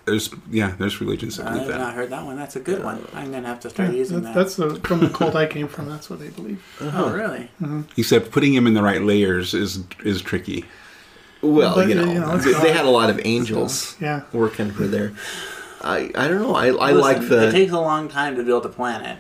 There's 0.07 0.31
yeah, 0.51 0.75
there's 0.79 1.01
religions 1.01 1.37
that 1.37 1.47
i've 1.47 1.69
not 1.69 1.95
heard 1.95 2.11
that 2.11 2.25
one. 2.25 2.37
That's 2.43 2.57
a 2.57 2.61
good 2.69 2.83
one. 2.83 2.99
I'm 3.15 3.31
gonna 3.31 3.47
have 3.47 3.61
to 3.61 3.71
start 3.71 3.91
Yeah, 3.91 3.97
using 4.03 4.23
that- 4.23 4.35
that. 4.35 4.35
that's 4.41 4.57
the, 4.57 4.69
from 4.89 5.01
the 5.01 5.11
cult 5.19 5.35
I 5.37 5.47
came 5.47 5.69
from. 5.69 5.85
That's 5.93 6.09
what 6.11 6.19
they 6.23 6.31
believe. 6.39 6.61
Oh, 6.81 6.89
uh-huh. 6.89 7.11
really? 7.21 7.45
Mm-hmm. 7.63 7.83
Except 8.01 8.25
putting 8.35 8.53
him 8.57 8.67
in 8.67 8.75
the 8.79 8.83
right 8.91 9.03
layers 9.13 9.55
is 9.55 9.85
is 10.13 10.19
tricky. 10.31 10.65
Well, 11.43 11.75
But, 11.75 11.89
you 11.89 11.95
know, 11.95 12.05
you 12.15 12.21
know, 12.21 12.37
they, 12.37 12.53
they 12.65 12.73
had 12.73 12.85
a 12.85 12.91
lot 13.01 13.09
of 13.13 13.19
angels 13.25 13.97
Yeah, 14.01 14.19
working 14.33 14.71
for 14.77 14.87
their. 14.95 15.13
I 15.81 16.11
I 16.15 16.29
don't 16.29 16.41
know. 16.43 16.55
I 16.55 16.67
I 16.69 16.93
Listen, 16.93 16.99
like 17.01 17.29
the. 17.29 17.49
It 17.49 17.53
takes 17.53 17.73
a 17.73 17.81
long 17.81 18.09
time 18.09 18.37
to 18.37 18.43
build 18.43 18.65
a 18.67 18.69
planet. 18.69 19.19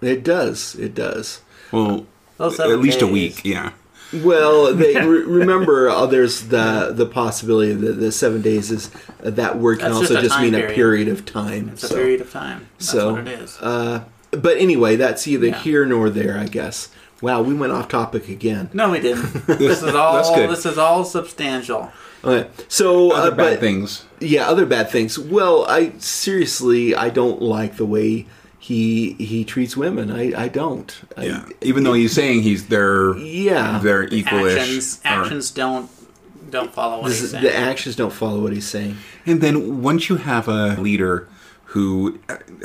It 0.00 0.22
does. 0.24 0.74
It 0.76 0.94
does. 0.94 1.40
Well, 1.70 2.06
Those 2.36 2.54
at 2.54 2.56
seven 2.68 2.82
least 2.82 3.02
a 3.02 3.06
week, 3.06 3.44
yeah. 3.44 3.72
Well, 4.12 4.74
they 4.74 4.94
re- 5.06 5.22
remember 5.24 5.88
uh, 5.88 6.06
there's 6.06 6.48
the 6.48 6.90
the 6.92 7.06
possibility 7.06 7.72
that 7.72 7.92
the 7.94 8.12
seven 8.12 8.42
days 8.42 8.70
is 8.70 8.90
uh, 9.24 9.30
that 9.30 9.58
word 9.58 9.78
can 9.78 9.88
That's 9.92 9.96
also 10.10 10.14
just 10.14 10.18
a 10.18 10.22
just 10.22 10.34
time 10.34 10.44
mean 10.44 10.54
a 10.54 10.58
period. 10.58 10.74
period 10.74 11.08
of 11.08 11.24
time. 11.24 11.70
It's 11.70 11.84
a 11.84 11.94
period 11.94 12.20
of 12.20 12.30
time. 12.30 12.66
That's 12.78 12.90
so, 12.90 13.12
what 13.14 13.26
it 13.26 13.40
is. 13.40 13.56
Uh, 13.60 14.04
but 14.32 14.56
anyway, 14.58 14.96
that's 14.96 15.26
either 15.26 15.46
Yeah. 15.48 15.58
here 15.62 15.86
nor 15.86 16.10
there, 16.10 16.36
I 16.38 16.46
guess. 16.46 16.88
Wow, 17.22 17.40
we 17.42 17.54
went 17.54 17.72
off 17.72 17.88
topic 17.88 18.28
again. 18.28 18.68
no, 18.74 18.90
we 18.90 19.00
didn't. 19.00 19.32
This 19.46 19.82
is 19.82 19.94
all. 19.94 20.14
That's 20.16 20.30
good. 20.30 20.50
This 20.50 20.66
is 20.66 20.76
all 20.76 21.04
substantial. 21.04 21.90
Okay, 22.24 22.48
so 22.68 23.12
Other 23.12 23.32
uh, 23.32 23.34
bad 23.34 23.50
but 23.54 23.60
things. 23.60 24.04
yeah, 24.20 24.48
other 24.48 24.66
bad 24.66 24.90
things. 24.90 25.18
Well, 25.18 25.64
I 25.68 25.92
seriously, 25.98 26.94
I 26.94 27.08
don't 27.10 27.40
like 27.42 27.76
the 27.76 27.86
way 27.86 28.26
he 28.58 29.14
he 29.14 29.44
treats 29.44 29.76
women. 29.76 30.10
I 30.10 30.32
I 30.44 30.48
don't. 30.48 31.00
I, 31.16 31.24
Yeah. 31.24 31.48
Even 31.62 31.82
though 31.84 31.94
he's 31.94 32.12
saying 32.12 32.42
he's 32.42 32.68
their 32.68 33.16
Yeah. 33.16 33.80
they're 33.82 34.06
equalish. 34.08 34.56
Actions. 34.58 35.00
or- 35.04 35.08
Actions 35.08 35.50
don't 35.50 35.90
don't 36.50 36.72
follow 36.72 37.00
what 37.02 37.08
This 37.08 37.20
he's 37.22 37.30
saying. 37.30 37.44
the 37.44 37.56
actions 37.56 37.96
don't 37.96 38.12
follow 38.12 38.40
what 38.40 38.52
he's 38.52 38.66
saying. 38.68 38.96
And 39.26 39.40
then 39.40 39.80
once 39.82 40.08
you 40.08 40.16
have 40.16 40.46
a 40.48 40.76
leader 40.80 41.26
who 41.66 42.18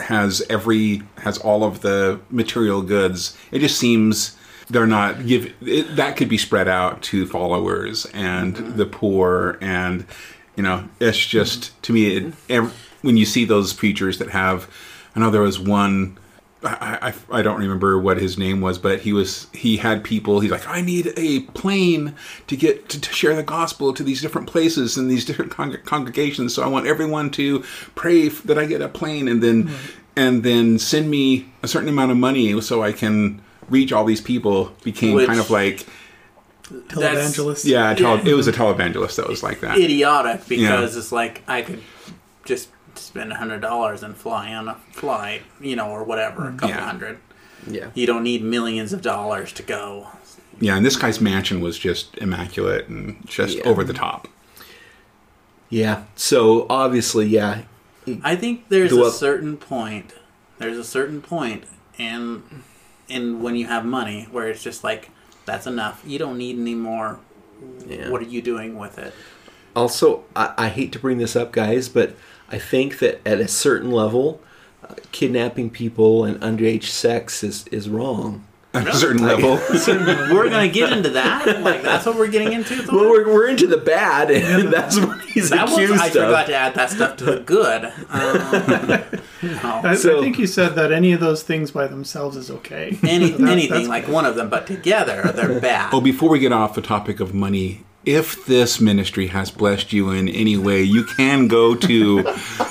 has 0.03 0.43
every 0.49 1.01
has 1.19 1.37
all 1.39 1.63
of 1.63 1.81
the 1.81 2.19
material 2.29 2.81
goods, 2.83 3.35
it 3.51 3.59
just 3.59 3.79
seems 3.79 4.35
they're 4.69 4.87
not 4.87 5.25
give 5.25 5.53
it, 5.61 5.95
that 5.95 6.17
could 6.17 6.29
be 6.29 6.37
spread 6.37 6.67
out 6.67 7.01
to 7.01 7.25
followers 7.25 8.05
and 8.13 8.55
mm-hmm. 8.55 8.77
the 8.77 8.85
poor 8.85 9.57
and 9.61 10.05
you 10.55 10.63
know 10.63 10.87
it's 10.99 11.25
just 11.25 11.61
mm-hmm. 11.61 11.81
to 11.81 11.93
me 11.93 12.17
it, 12.17 12.33
ev- 12.49 12.89
when 13.01 13.17
you 13.17 13.25
see 13.25 13.45
those 13.45 13.73
preachers 13.73 14.17
that 14.17 14.29
have 14.29 14.69
I 15.15 15.19
know 15.19 15.29
there 15.29 15.41
was 15.41 15.59
one 15.59 16.17
I, 16.63 17.13
I, 17.31 17.37
I 17.39 17.41
don't 17.43 17.59
remember 17.59 17.99
what 17.99 18.17
his 18.17 18.37
name 18.37 18.61
was, 18.61 18.79
but 18.79 19.01
he 19.01 19.13
was 19.13 19.47
he 19.53 19.77
had 19.77 20.03
people. 20.03 20.39
He's 20.39 20.51
like, 20.51 20.67
I 20.67 20.81
need 20.81 21.13
a 21.15 21.41
plane 21.41 22.15
to 22.47 22.57
get 22.57 22.89
to, 22.89 22.99
to 22.99 23.13
share 23.13 23.35
the 23.35 23.43
gospel 23.43 23.93
to 23.93 24.03
these 24.03 24.21
different 24.21 24.47
places 24.47 24.97
and 24.97 25.09
these 25.09 25.23
different 25.23 25.51
con- 25.51 25.77
congregations. 25.85 26.55
So 26.55 26.63
I 26.63 26.67
want 26.67 26.87
everyone 26.87 27.29
to 27.31 27.63
pray 27.93 28.27
f- 28.27 28.41
that 28.43 28.57
I 28.57 28.65
get 28.65 28.81
a 28.81 28.89
plane, 28.89 29.27
and 29.27 29.43
then 29.43 29.65
mm-hmm. 29.65 29.99
and 30.15 30.43
then 30.43 30.79
send 30.79 31.11
me 31.11 31.47
a 31.61 31.67
certain 31.67 31.89
amount 31.89 32.11
of 32.11 32.17
money 32.17 32.59
so 32.61 32.81
I 32.81 32.91
can 32.91 33.41
reach 33.69 33.91
all 33.91 34.05
these 34.05 34.21
people. 34.21 34.71
Became 34.83 35.15
Which- 35.15 35.27
kind 35.27 35.39
of 35.39 35.49
like 35.49 35.85
televangelist. 36.89 37.65
yeah, 37.65 37.93
tele- 37.93 38.21
Yeah. 38.23 38.31
it 38.31 38.33
was 38.33 38.47
a 38.47 38.51
televangelist 38.51 39.15
that 39.15 39.27
was 39.27 39.43
like 39.43 39.61
that. 39.61 39.77
idiotic 39.77 40.47
because 40.47 40.95
it's 40.97 41.11
like 41.11 41.43
I 41.47 41.61
could 41.61 41.81
just 42.45 42.69
spend 42.95 43.31
a 43.31 43.35
hundred 43.35 43.61
dollars 43.61 44.03
and 44.03 44.15
fly 44.15 44.53
on 44.53 44.67
a 44.67 44.75
flight, 44.91 45.43
you 45.61 45.75
know, 45.75 45.87
or 45.89 46.03
whatever, 46.03 46.47
a 46.49 46.51
couple 46.53 46.69
Yeah. 46.69 46.85
hundred. 46.85 47.17
Yeah. 47.69 47.87
You 47.93 48.05
don't 48.07 48.23
need 48.23 48.43
millions 48.43 48.93
of 48.93 49.01
dollars 49.01 49.51
to 49.53 49.63
go. 49.63 50.07
Yeah, 50.59 50.75
and 50.75 50.85
this 50.85 50.95
guy's 50.95 51.21
mansion 51.21 51.61
was 51.61 51.77
just 51.77 52.17
immaculate 52.17 52.87
and 52.87 53.17
just 53.27 53.57
Yeah. 53.57 53.63
over 53.65 53.83
the 53.83 53.93
top. 53.93 54.27
Yeah. 55.69 56.03
So 56.15 56.65
obviously, 56.69 57.27
yeah. 57.27 57.61
I 58.23 58.35
think 58.35 58.69
there's 58.69 58.89
Do 58.91 59.03
a 59.03 59.07
up- 59.07 59.13
certain 59.13 59.57
point. 59.57 60.13
There's 60.59 60.77
a 60.77 60.83
certain 60.83 61.21
point, 61.21 61.65
and 61.99 62.41
and 63.09 63.41
when 63.41 63.55
you 63.55 63.67
have 63.67 63.85
money, 63.85 64.27
where 64.31 64.47
it's 64.47 64.63
just 64.63 64.83
like 64.83 65.11
that's 65.45 65.67
enough. 65.67 66.03
You 66.05 66.19
don't 66.19 66.37
need 66.37 66.57
any 66.57 66.75
more. 66.75 67.19
Yeah. 67.85 68.09
What 68.09 68.21
are 68.21 68.25
you 68.25 68.41
doing 68.41 68.77
with 68.77 68.97
it? 68.97 69.13
Also, 69.75 70.23
I, 70.35 70.53
I 70.57 70.67
hate 70.69 70.91
to 70.93 70.99
bring 70.99 71.17
this 71.17 71.35
up, 71.35 71.51
guys, 71.51 71.89
but 71.89 72.15
I 72.49 72.57
think 72.57 72.99
that 72.99 73.21
at 73.25 73.39
a 73.39 73.47
certain 73.47 73.91
level, 73.91 74.41
uh, 74.83 74.95
kidnapping 75.11 75.69
people 75.69 76.23
and 76.23 76.39
underage 76.41 76.85
sex 76.85 77.43
is 77.43 77.67
is 77.67 77.89
wrong. 77.89 78.46
At 78.87 78.87
a 78.87 78.95
certain 78.95 79.23
level. 79.23 79.55
We're 80.35 80.49
gonna 80.49 80.67
get 80.67 80.91
into 80.93 81.09
that. 81.11 81.61
Like 81.61 81.81
that's 81.81 82.05
what 82.05 82.15
we're 82.15 82.27
getting 82.27 82.53
into. 82.53 82.75
Well, 82.91 83.09
we're, 83.09 83.25
we're 83.27 83.47
into 83.47 83.67
the 83.67 83.77
bad, 83.77 84.29
and 84.31 84.71
that's 84.71 84.99
what 84.99 85.21
he's 85.21 85.49
that 85.49 85.65
was, 85.69 85.73
accused 85.77 85.93
I 86.01 86.07
of. 86.07 86.13
forgot 86.13 86.45
to 86.47 86.55
add 86.55 86.73
that 86.75 86.89
stuff 86.89 87.17
to 87.17 87.25
the 87.25 87.39
good. 87.39 87.85
Um, 87.85 89.21
no. 89.63 89.81
I, 89.89 89.95
So- 89.95 90.19
I 90.19 90.21
think 90.21 90.39
you 90.39 90.47
said 90.47 90.75
that 90.75 90.91
any 90.91 91.11
of 91.13 91.19
those 91.19 91.43
things 91.43 91.71
by 91.71 91.87
themselves 91.87 92.37
is 92.37 92.49
okay. 92.51 92.97
Any, 93.03 93.31
So 93.31 93.37
that's- 93.37 93.49
anything 93.51 93.69
that's 93.77 93.87
like 93.87 94.07
one 94.07 94.25
of 94.25 94.35
them, 94.35 94.49
but 94.49 94.67
together 94.67 95.31
they're 95.33 95.59
bad. 95.59 95.93
Oh, 95.93 96.01
before 96.01 96.29
we 96.29 96.39
get 96.39 96.51
off 96.51 96.75
the 96.75 96.81
topic 96.81 97.19
of 97.19 97.33
money, 97.33 97.83
if 98.07 98.45
this 98.45 98.79
ministry 98.79 99.27
has 99.27 99.51
blessed 99.51 99.91
you 99.91 100.11
in 100.11 100.29
any 100.29 100.55
way, 100.55 100.81
you 100.81 101.03
can 101.03 101.49
go 101.49 101.75
to 101.75 102.23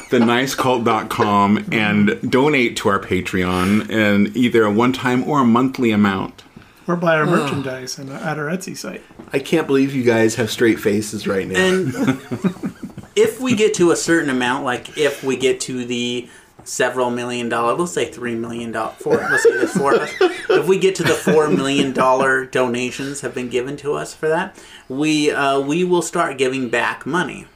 thenicecult.com 0.09 1.69
and 1.71 2.31
donate 2.31 2.77
to 2.79 2.89
our 2.89 2.99
Patreon 2.99 3.91
in 3.91 4.35
either 4.35 4.65
a 4.65 4.73
one 4.73 4.95
time 4.95 5.23
or 5.29 5.41
a 5.43 5.45
monthly 5.45 5.91
amount. 5.91 6.43
Or 6.89 6.97
buy 6.97 7.17
our 7.17 7.25
oh. 7.25 7.31
merchandise 7.31 7.99
and 7.99 8.11
at 8.11 8.39
our 8.39 8.47
Etsy 8.47 8.75
site. 8.75 9.03
I 9.33 9.39
can't 9.39 9.67
believe 9.67 9.95
you 9.95 10.05
guys 10.05 10.37
have 10.37 10.51
straight 10.51 10.81
faces 10.81 11.29
right 11.29 11.47
now. 11.47 11.59
And 11.59 11.89
if 13.15 13.39
we 13.39 13.55
get 13.55 13.75
to 13.75 13.91
a 13.91 13.97
certain 13.97 14.31
amount, 14.31 14.65
like 14.65 14.97
if 14.97 15.23
we 15.23 15.37
get 15.37 15.61
to 15.63 15.85
the 15.85 16.31
several 16.67 17.11
million 17.11 17.49
dollar, 17.49 17.75
let's 17.75 17.93
say 17.93 18.11
three 18.11 18.35
million 18.35 18.73
dollar, 18.73 18.93
four, 18.99 19.17
let's 19.17 19.43
say 19.43 19.53
there's 19.53 19.73
four 19.73 19.95
of 19.95 20.01
us. 20.03 20.11
If 20.51 20.67
we 20.67 20.79
get 20.79 20.95
to 20.97 21.03
the 21.03 21.15
four 21.15 21.49
million 21.49 21.93
dollar 21.93 22.45
donations 22.45 23.21
have 23.23 23.35
been 23.35 23.49
given 23.49 23.77
to 23.79 23.95
us 23.95 24.15
for 24.15 24.29
that, 24.29 24.59
we 24.89 25.31
uh, 25.31 25.61
we 25.61 25.85
will 25.85 26.03
start 26.03 26.39
giving 26.39 26.69
back 26.69 27.07
money 27.07 27.47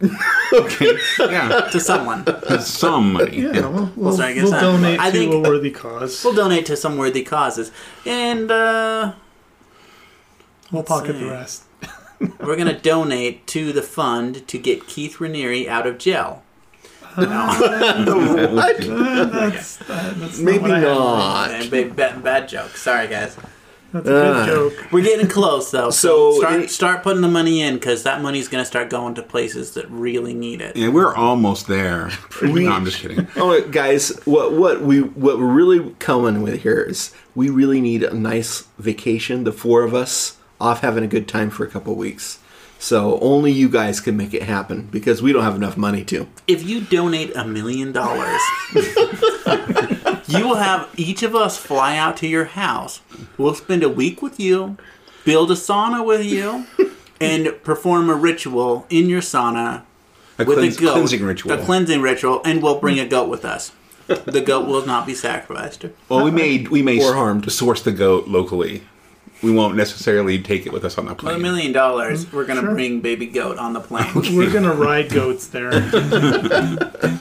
Okay. 0.52 0.96
Yeah. 1.18 1.68
to 1.70 1.78
someone. 1.78 2.24
Some 2.60 3.12
money. 3.12 3.42
Yeah, 3.42 3.52
Yeah. 3.52 3.68
we'll, 3.68 3.92
we'll, 3.96 4.12
start 4.14 4.34
getting 4.34 4.50
we'll 4.50 4.60
donate 4.60 4.98
I 4.98 5.10
to 5.10 5.18
think- 5.18 5.34
a 5.34 5.40
worthy 5.48 5.70
cause. 5.70 6.24
We'll 6.24 6.34
donate 6.34 6.66
to 6.66 6.76
some 6.76 6.96
worthy 6.96 7.22
causes, 7.22 7.70
and 8.06 8.50
uh, 8.50 9.12
We'll 10.72 10.82
pocket 10.84 11.16
see. 11.16 11.24
the 11.24 11.30
rest. 11.30 11.64
we're 12.40 12.56
gonna 12.56 12.78
donate 12.78 13.46
to 13.48 13.72
the 13.72 13.82
fund 13.82 14.46
to 14.48 14.58
get 14.58 14.86
Keith 14.86 15.16
Raniere 15.18 15.66
out 15.68 15.86
of 15.86 15.98
jail. 15.98 16.42
Uh, 17.16 18.54
that's, 19.34 19.76
that's 19.88 20.38
Maybe 20.38 20.58
what 20.58 20.70
I 20.70 20.78
had. 20.80 20.86
not. 20.88 21.50
Uh, 21.50 21.70
big 21.70 21.96
bad, 21.96 22.22
bad 22.22 22.48
joke. 22.48 22.76
Sorry, 22.76 23.08
guys. 23.08 23.36
That's 23.92 24.06
a 24.06 24.10
good 24.10 24.36
Uh, 24.36 24.46
joke. 24.46 24.92
We're 24.92 25.02
getting 25.02 25.26
close 25.26 25.70
though. 25.72 25.90
So, 25.90 26.32
So, 26.34 26.38
start 26.38 26.54
any- 26.54 26.66
start 26.68 27.02
putting 27.02 27.22
the 27.22 27.28
money 27.28 27.60
in 27.60 27.74
because 27.74 28.04
that 28.04 28.22
money's 28.22 28.46
gonna 28.46 28.64
start 28.64 28.88
going 28.88 29.14
to 29.16 29.22
places 29.22 29.74
that 29.74 29.90
really 29.90 30.32
need 30.34 30.60
it. 30.60 30.76
Yeah, 30.76 30.88
we're 30.90 31.12
almost 31.14 31.66
there. 31.66 32.10
no, 32.40 32.70
I'm 32.70 32.84
just 32.84 32.98
kidding. 32.98 33.26
Oh, 33.36 33.60
guys, 33.68 34.10
what 34.26 34.52
what 34.52 34.82
we 34.82 35.00
what 35.00 35.38
we're 35.38 35.46
really 35.52 35.90
coming 35.98 36.42
with 36.42 36.62
here 36.62 36.80
is 36.82 37.12
we 37.34 37.50
really 37.50 37.80
need 37.80 38.04
a 38.04 38.14
nice 38.14 38.68
vacation, 38.78 39.42
the 39.44 39.52
four 39.52 39.82
of 39.82 39.92
us 39.94 40.36
off 40.60 40.80
having 40.82 41.02
a 41.02 41.08
good 41.08 41.26
time 41.26 41.50
for 41.50 41.64
a 41.64 41.68
couple 41.68 41.94
weeks. 41.96 42.38
So 42.82 43.18
only 43.20 43.52
you 43.52 43.68
guys 43.68 44.00
can 44.00 44.16
make 44.16 44.32
it 44.32 44.42
happen 44.44 44.88
because 44.90 45.20
we 45.20 45.34
don't 45.34 45.42
have 45.44 45.54
enough 45.54 45.76
money 45.76 46.02
to. 46.06 46.26
If 46.46 46.62
you 46.64 46.80
donate 46.80 47.36
a 47.36 47.44
million 47.46 47.92
dollars, 47.92 48.40
you 50.26 50.48
will 50.48 50.56
have 50.56 50.88
each 50.96 51.22
of 51.22 51.34
us 51.36 51.58
fly 51.58 51.96
out 51.98 52.16
to 52.18 52.26
your 52.26 52.46
house. 52.46 53.02
We'll 53.36 53.54
spend 53.54 53.82
a 53.82 53.88
week 53.90 54.22
with 54.22 54.40
you, 54.40 54.78
build 55.24 55.50
a 55.50 55.54
sauna 55.54 56.04
with 56.04 56.24
you, 56.24 56.66
and 57.20 57.52
perform 57.64 58.08
a 58.08 58.14
ritual 58.14 58.86
in 58.88 59.10
your 59.10 59.20
sauna 59.20 59.82
A 60.38 60.44
with 60.46 60.56
cleanse- 60.58 60.78
a 60.78 60.80
goat. 60.80 60.92
cleansing 60.94 61.22
ritual. 61.22 61.52
A 61.52 61.58
cleansing 61.62 62.00
ritual, 62.00 62.40
and 62.46 62.62
we'll 62.62 62.80
bring 62.80 62.98
a 62.98 63.06
goat 63.06 63.28
with 63.28 63.44
us. 63.44 63.72
The 64.06 64.40
goat 64.40 64.66
will 64.66 64.86
not 64.86 65.06
be 65.06 65.14
sacrificed. 65.14 65.84
Well, 66.08 66.24
we 66.24 66.30
may 66.32 66.62
we 66.66 66.82
may 66.82 66.98
Or 66.98 67.10
s- 67.10 67.14
harmed. 67.14 67.52
source 67.52 67.82
the 67.82 67.92
goat 67.92 68.26
locally. 68.26 68.82
We 69.42 69.50
won't 69.50 69.76
necessarily 69.76 70.38
take 70.38 70.66
it 70.66 70.72
with 70.72 70.84
us 70.84 70.98
on 70.98 71.06
the 71.06 71.14
With 71.14 71.34
a 71.34 71.38
million 71.38 71.72
dollars, 71.72 72.30
we're 72.32 72.44
gonna 72.44 72.62
bring 72.62 73.00
baby 73.00 73.26
goat 73.26 73.58
on 73.58 73.72
the 73.72 73.80
plane. 73.80 74.10
We're 74.36 74.52
gonna 74.52 74.74
ride 74.74 75.10
goats 75.10 75.46
there. 75.48 75.70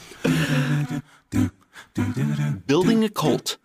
Building 2.67 3.03
a 3.03 3.09
cult. 3.09 3.57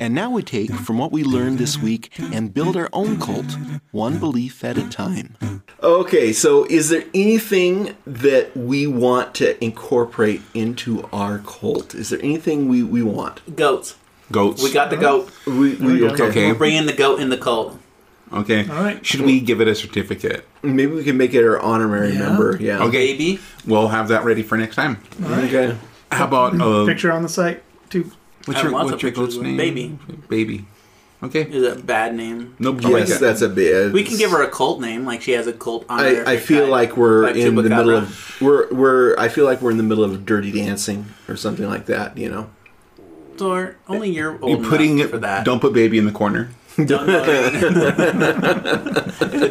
And 0.00 0.14
now 0.14 0.30
we 0.30 0.42
take 0.42 0.72
from 0.72 0.98
what 0.98 1.12
we 1.12 1.24
learned 1.24 1.58
this 1.58 1.78
week 1.78 2.10
and 2.18 2.54
build 2.54 2.76
our 2.76 2.88
own 2.92 3.18
cult, 3.18 3.56
one 3.90 4.18
belief 4.18 4.62
at 4.64 4.78
a 4.78 4.88
time. 4.88 5.36
Okay, 5.82 6.32
so 6.32 6.64
is 6.66 6.88
there 6.90 7.04
anything 7.12 7.96
that 8.06 8.56
we 8.56 8.86
want 8.86 9.34
to 9.36 9.62
incorporate 9.62 10.42
into 10.54 11.08
our 11.12 11.38
cult? 11.40 11.94
Is 11.94 12.10
there 12.10 12.20
anything 12.22 12.68
we, 12.68 12.82
we 12.82 13.02
want? 13.02 13.56
Goats. 13.56 13.96
Goats. 14.30 14.62
We 14.62 14.72
got 14.72 14.90
the 14.90 14.96
goat. 14.96 15.30
We, 15.46 15.74
we, 15.74 15.76
we 15.76 15.98
go. 15.98 16.06
okay. 16.08 16.24
Okay. 16.24 16.46
We're 16.52 16.54
bringing 16.54 16.86
the 16.86 16.92
goat 16.92 17.20
in 17.20 17.28
the 17.28 17.36
cult. 17.36 17.78
Okay. 18.32 18.68
All 18.68 18.82
right. 18.82 19.04
Should 19.04 19.20
we 19.22 19.40
give 19.40 19.60
it 19.60 19.68
a 19.68 19.74
certificate? 19.74 20.46
Maybe 20.62 20.90
we 20.92 21.04
can 21.04 21.16
make 21.16 21.34
it 21.34 21.44
our 21.44 21.60
honorary 21.60 22.12
Yeah. 22.12 22.20
member. 22.20 22.56
Yeah. 22.60 22.82
Okay. 22.84 23.12
Baby. 23.12 23.40
We'll 23.66 23.88
have 23.88 24.08
that 24.08 24.24
ready 24.24 24.42
for 24.42 24.56
next 24.56 24.76
time. 24.76 24.98
Okay. 25.22 25.76
How 26.10 26.24
about 26.26 26.60
uh, 26.60 26.86
Picture 26.86 27.12
on 27.12 27.22
the 27.22 27.28
site 27.28 27.62
too. 27.90 28.10
what's 28.46 28.60
I 28.60 28.62
your 28.64 28.72
lots 28.72 28.84
what's 28.90 28.94
of 28.96 29.02
your 29.02 29.10
pictures 29.10 29.24
goat's 29.26 29.36
of 29.36 29.42
name? 29.42 29.56
Baby. 29.56 29.98
Baby. 30.28 30.64
Okay. 31.22 31.42
Is 31.42 31.62
that 31.62 31.78
a 31.78 31.82
bad 31.82 32.14
name. 32.16 32.56
Nope. 32.58 32.84
I 32.84 32.88
like 32.88 33.00
Yes, 33.08 33.10
that. 33.10 33.20
that's 33.20 33.42
a 33.42 33.48
bit. 33.48 33.92
We 33.92 34.02
can 34.02 34.18
give 34.18 34.30
her 34.32 34.42
a 34.42 34.48
cult 34.50 34.80
name, 34.80 35.04
like 35.04 35.22
she 35.22 35.32
has 35.32 35.46
a 35.46 35.52
cult 35.52 35.84
on 35.88 36.00
her. 36.00 36.24
I, 36.26 36.32
I 36.32 36.36
feel 36.36 36.66
like 36.66 36.96
we're 36.96 37.22
Like 37.24 37.36
in 37.36 37.54
the 37.54 37.62
Chupacabra. 37.62 37.68
middle 37.76 37.96
of 37.96 38.40
we're 38.40 38.72
we're 38.72 39.16
I 39.18 39.28
feel 39.28 39.44
like 39.44 39.62
we're 39.62 39.70
in 39.70 39.76
the 39.76 39.82
middle 39.84 40.02
of 40.04 40.26
Dirty 40.26 40.50
Dancing 40.50 41.06
or 41.28 41.36
something 41.36 41.66
like 41.68 41.86
that. 41.86 42.16
You 42.18 42.28
know. 42.30 42.50
Or 43.40 43.76
only 43.88 44.10
you're 44.10 44.38
old 44.42 44.60
You're 44.60 44.70
putting 44.70 44.98
enough 44.98 45.06
it. 45.08 45.10
for 45.10 45.18
that. 45.18 45.44
Don't 45.44 45.60
put 45.60 45.72
baby 45.72 45.96
in 45.98 46.04
the 46.06 46.12
corner. 46.12 46.50
Don't, 46.76 47.06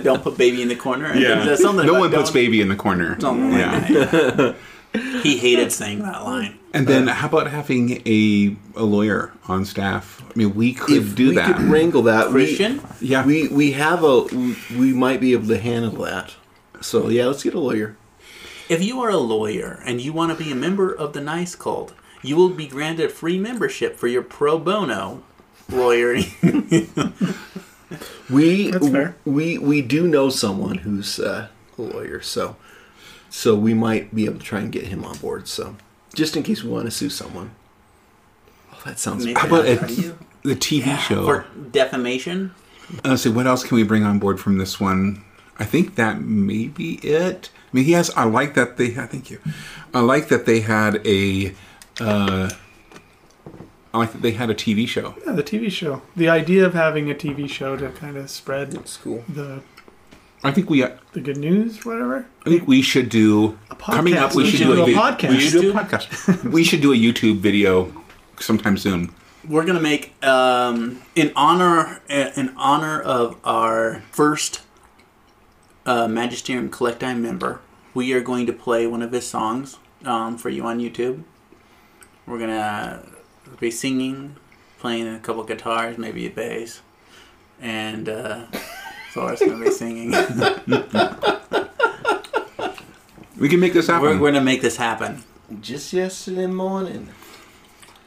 don't 0.04 0.24
put 0.24 0.38
baby 0.38 0.62
in 0.62 0.68
the 0.68 0.76
corner. 0.76 1.14
There's 1.14 1.62
something 1.62 1.86
no 1.86 2.00
one 2.00 2.12
puts 2.12 2.32
baby 2.32 2.62
in 2.62 2.70
the 2.70 2.76
corner. 2.76 3.20
Something 3.20 3.52
like 3.52 3.60
yeah. 3.60 3.80
that, 3.90 4.56
yeah. 4.94 5.22
he 5.22 5.38
hated 5.38 5.72
saying 5.72 6.00
that 6.00 6.24
line. 6.24 6.58
And 6.74 6.88
then 6.88 7.08
how 7.08 7.28
about 7.28 7.48
having 7.48 8.02
a 8.08 8.56
a 8.76 8.84
lawyer 8.84 9.34
on 9.48 9.66
staff? 9.66 10.24
I 10.24 10.34
mean, 10.38 10.56
we 10.56 10.74
could 10.74 10.98
if 10.98 11.16
do 11.16 11.30
we 11.30 11.36
that. 11.36 11.58
could 11.58 11.66
wrangle 11.66 12.02
that, 12.04 12.32
we- 12.32 12.46
Christian? 12.46 12.82
yeah. 13.02 13.26
we 13.26 13.48
we 13.50 13.74
have 13.74 14.04
a 14.04 14.24
we, 14.24 14.56
we 14.78 14.94
might 14.94 15.20
be 15.20 15.34
able 15.34 15.48
to 15.48 15.60
handle 15.60 16.04
that. 16.06 16.36
So 16.82 17.10
yeah, 17.10 17.26
let's 17.26 17.44
get 17.44 17.54
a 17.54 17.60
lawyer. 17.60 17.98
If 18.70 18.82
you 18.84 19.02
are 19.02 19.10
a 19.10 19.18
lawyer 19.18 19.82
and 19.86 20.00
you 20.00 20.14
want 20.14 20.32
to 20.32 20.44
be 20.44 20.50
a 20.52 20.56
member 20.56 20.94
of 20.94 21.12
the 21.12 21.20
Nice 21.22 21.56
Cult, 21.56 21.94
you 22.24 22.38
will 22.38 22.50
be 22.50 22.68
granted 22.68 23.12
free 23.12 23.38
membership 23.38 23.98
for 23.98 24.08
your 24.08 24.22
pro 24.24 24.58
bono 24.58 25.24
lawyering. 25.72 26.26
We 28.30 28.72
That's 28.72 28.88
fair. 28.88 29.16
we 29.26 29.58
we 29.58 29.82
do 29.82 30.08
know 30.08 30.30
someone 30.30 30.78
who's 30.80 31.20
uh, 31.20 31.50
a 31.78 31.82
lawyer, 31.82 32.22
so 32.22 32.56
so 33.30 33.56
we 33.56 33.74
might 33.74 34.16
be 34.16 34.26
able 34.26 34.40
to 34.40 34.46
try 34.46 34.60
and 34.60 34.72
get 34.72 34.88
him 34.88 35.04
on 35.04 35.18
board. 35.18 35.48
So 35.50 35.76
just 36.14 36.38
in 36.38 36.44
case 36.44 36.64
we 36.64 36.70
want 36.70 36.86
to 36.86 36.92
sue 36.92 37.10
someone. 37.10 37.52
Oh, 38.74 38.82
that 38.86 39.00
sounds. 39.00 39.26
Maybe 39.26 39.40
How 39.40 39.48
about 39.48 39.66
a, 39.66 39.76
the 40.44 40.56
TV 40.56 40.98
show? 41.00 41.26
for 41.26 41.46
defamation. 41.72 42.54
Let's 43.04 43.24
see. 43.24 43.30
What 43.30 43.48
else 43.48 43.64
can 43.66 43.76
we 43.76 43.84
bring 43.84 44.04
on 44.04 44.20
board 44.20 44.40
from 44.40 44.58
this 44.58 44.80
one? 44.80 45.24
I 45.60 45.66
think 45.66 45.96
that 45.96 46.22
may 46.22 46.68
be 46.68 46.96
it. 47.04 47.50
I 47.54 47.76
mean, 47.76 47.84
he 47.86 47.92
has. 47.92 48.10
I 48.12 48.24
like 48.24 48.54
that 48.54 48.78
they. 48.78 48.96
I 48.98 49.06
thank 49.06 49.30
you. 49.30 49.40
I 49.94 50.00
like 50.00 50.30
that 50.30 50.46
they 50.46 50.62
had 50.62 51.06
a. 51.06 51.54
Uh, 52.00 52.50
I 53.94 53.98
like 53.98 54.14
that 54.14 54.22
they 54.22 54.32
had 54.32 54.50
a 54.50 54.56
TV 54.56 54.88
show. 54.88 55.16
Yeah, 55.26 55.34
the 55.34 55.44
TV 55.44 55.70
show. 55.72 56.02
The 56.16 56.30
idea 56.30 56.66
of 56.66 56.74
having 56.74 57.12
a 57.12 57.14
TV 57.14 57.50
show 57.50 57.76
to 57.76 57.90
kind 57.90 58.16
of 58.18 58.30
spread 58.30 58.72
That's 58.72 58.96
cool. 58.98 59.24
the 59.28 59.62
I 60.44 60.52
think 60.52 60.70
we. 60.70 60.84
I 60.84 60.94
the 61.14 61.20
good 61.22 61.38
news, 61.38 61.86
whatever. 61.86 62.26
I 62.46 62.50
think 62.50 62.68
we 62.68 62.82
should 62.82 63.10
do 63.10 63.60
a 63.70 63.76
coming 63.76 64.16
up. 64.16 64.32
podcast. 64.32 64.36
We, 64.36 64.44
We 64.44 64.50
should, 64.50 64.58
should 64.60 64.68
do, 64.68 64.76
do 64.76 64.80
a, 64.80 64.84
a 64.84 64.86
vid- 64.88 64.96
podcast. 64.96 65.30
We 65.30 65.40
should 65.40 65.62
do 65.62 65.70
a 65.70 65.74
YouTube? 65.74 65.80
podcast. 65.82 66.52
we 66.52 66.64
should 66.64 66.82
do 66.82 66.94
a 66.94 66.96
YouTube 66.96 67.40
video 67.40 67.94
sometime 68.40 68.78
soon. 68.78 69.14
We're 69.48 69.66
gonna 69.66 69.80
make 69.82 70.14
um, 70.24 71.02
in 71.16 71.32
honor 71.36 72.02
in 72.10 72.54
honor 72.58 73.02
of 73.02 73.38
our 73.44 74.02
first 74.12 74.62
uh, 75.86 76.08
Magisterium 76.08 76.70
Collecti 76.72 77.20
member. 77.20 77.60
We 77.94 78.14
are 78.14 78.22
going 78.22 78.46
to 78.48 78.54
play 78.54 78.88
one 78.88 79.02
of 79.02 79.12
his 79.12 79.28
songs 79.28 79.78
um, 80.06 80.38
for 80.38 80.50
you 80.50 80.64
on 80.66 80.80
YouTube. 80.80 81.24
We're 82.26 82.40
gonna 82.40 83.04
be 83.60 83.72
singing, 83.72 84.36
playing 84.80 85.08
a 85.08 85.20
couple 85.20 85.44
guitars, 85.44 85.98
maybe 85.98 86.26
a 86.26 86.30
bass, 86.30 86.82
and 87.62 88.10
uh, 88.10 88.46
Thor's 89.14 89.40
gonna 89.40 89.64
be 89.64 89.72
singing. 89.72 90.14
We 93.42 93.50
can 93.50 93.60
make 93.60 93.74
this 93.74 93.88
we're, 93.88 93.96
happen. 93.96 94.20
we're 94.20 94.32
gonna 94.32 94.46
make 94.46 94.62
this 94.62 94.78
happen. 94.78 95.24
Just 95.62 95.92
yesterday 95.94 96.46
morning. 96.46 97.10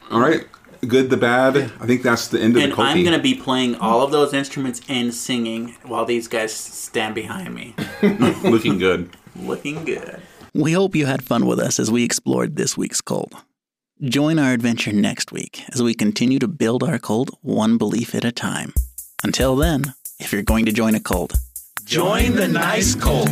All 0.09 0.20
right. 0.20 0.47
Good, 0.87 1.11
the 1.11 1.16
bad. 1.16 1.57
I 1.80 1.87
think 1.87 2.03
that's 2.03 2.28
the 2.28 2.41
end 2.41 2.57
of 2.57 2.62
And 2.62 2.70
the 2.70 2.76
culty. 2.76 2.85
I'm 2.85 3.05
gonna 3.05 3.18
be 3.18 3.35
playing 3.35 3.74
all 3.74 4.03
of 4.03 4.12
those 4.12 4.32
instruments 4.32 4.80
and 4.89 5.12
singing 5.12 5.74
while 5.82 6.05
these 6.05 6.28
guys 6.28 6.55
stand 6.55 7.16
behind 7.16 7.53
me. 7.53 7.74
looking 8.45 8.78
good. 8.78 9.11
Looking 9.35 9.85
good. 9.85 10.22
We 10.55 10.70
hope 10.72 10.95
you 10.95 11.07
had 11.07 11.24
fun 11.24 11.47
with 11.47 11.59
us 11.59 11.80
as 11.80 11.91
we 11.91 12.05
explored 12.05 12.55
this 12.55 12.76
week's 12.76 13.01
cult. 13.01 13.35
Join 14.03 14.40
our 14.40 14.53
adventure 14.53 14.92
next 14.92 15.30
week 15.30 15.62
as 15.72 15.80
we 15.80 15.95
continue 15.95 16.40
to 16.40 16.49
build 16.49 16.82
our 16.82 16.99
cult 16.99 17.30
one 17.42 17.78
belief 17.78 18.12
at 18.16 18.24
a 18.24 18.32
time. 18.32 18.74
Until 19.22 19.55
then, 19.55 19.95
if 20.18 20.32
you're 20.32 20.42
going 20.42 20.66
to 20.66 20.72
join 20.72 20.97
a 20.97 21.01
cult, 21.01 21.34
join 21.84 22.34
the 22.34 22.49
nice 22.49 22.97
cult. 22.97 23.30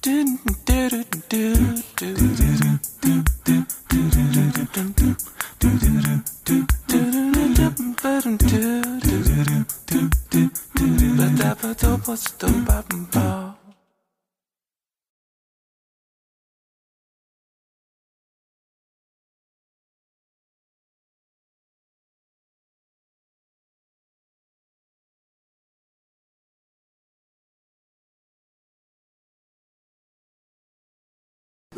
Ba 0.00 0.06
da 11.36 11.54
ba 11.60 11.74
do 11.74 11.98
ba 11.98 12.14
do 12.38 12.48
ba 12.64 12.78
ba 13.12 13.57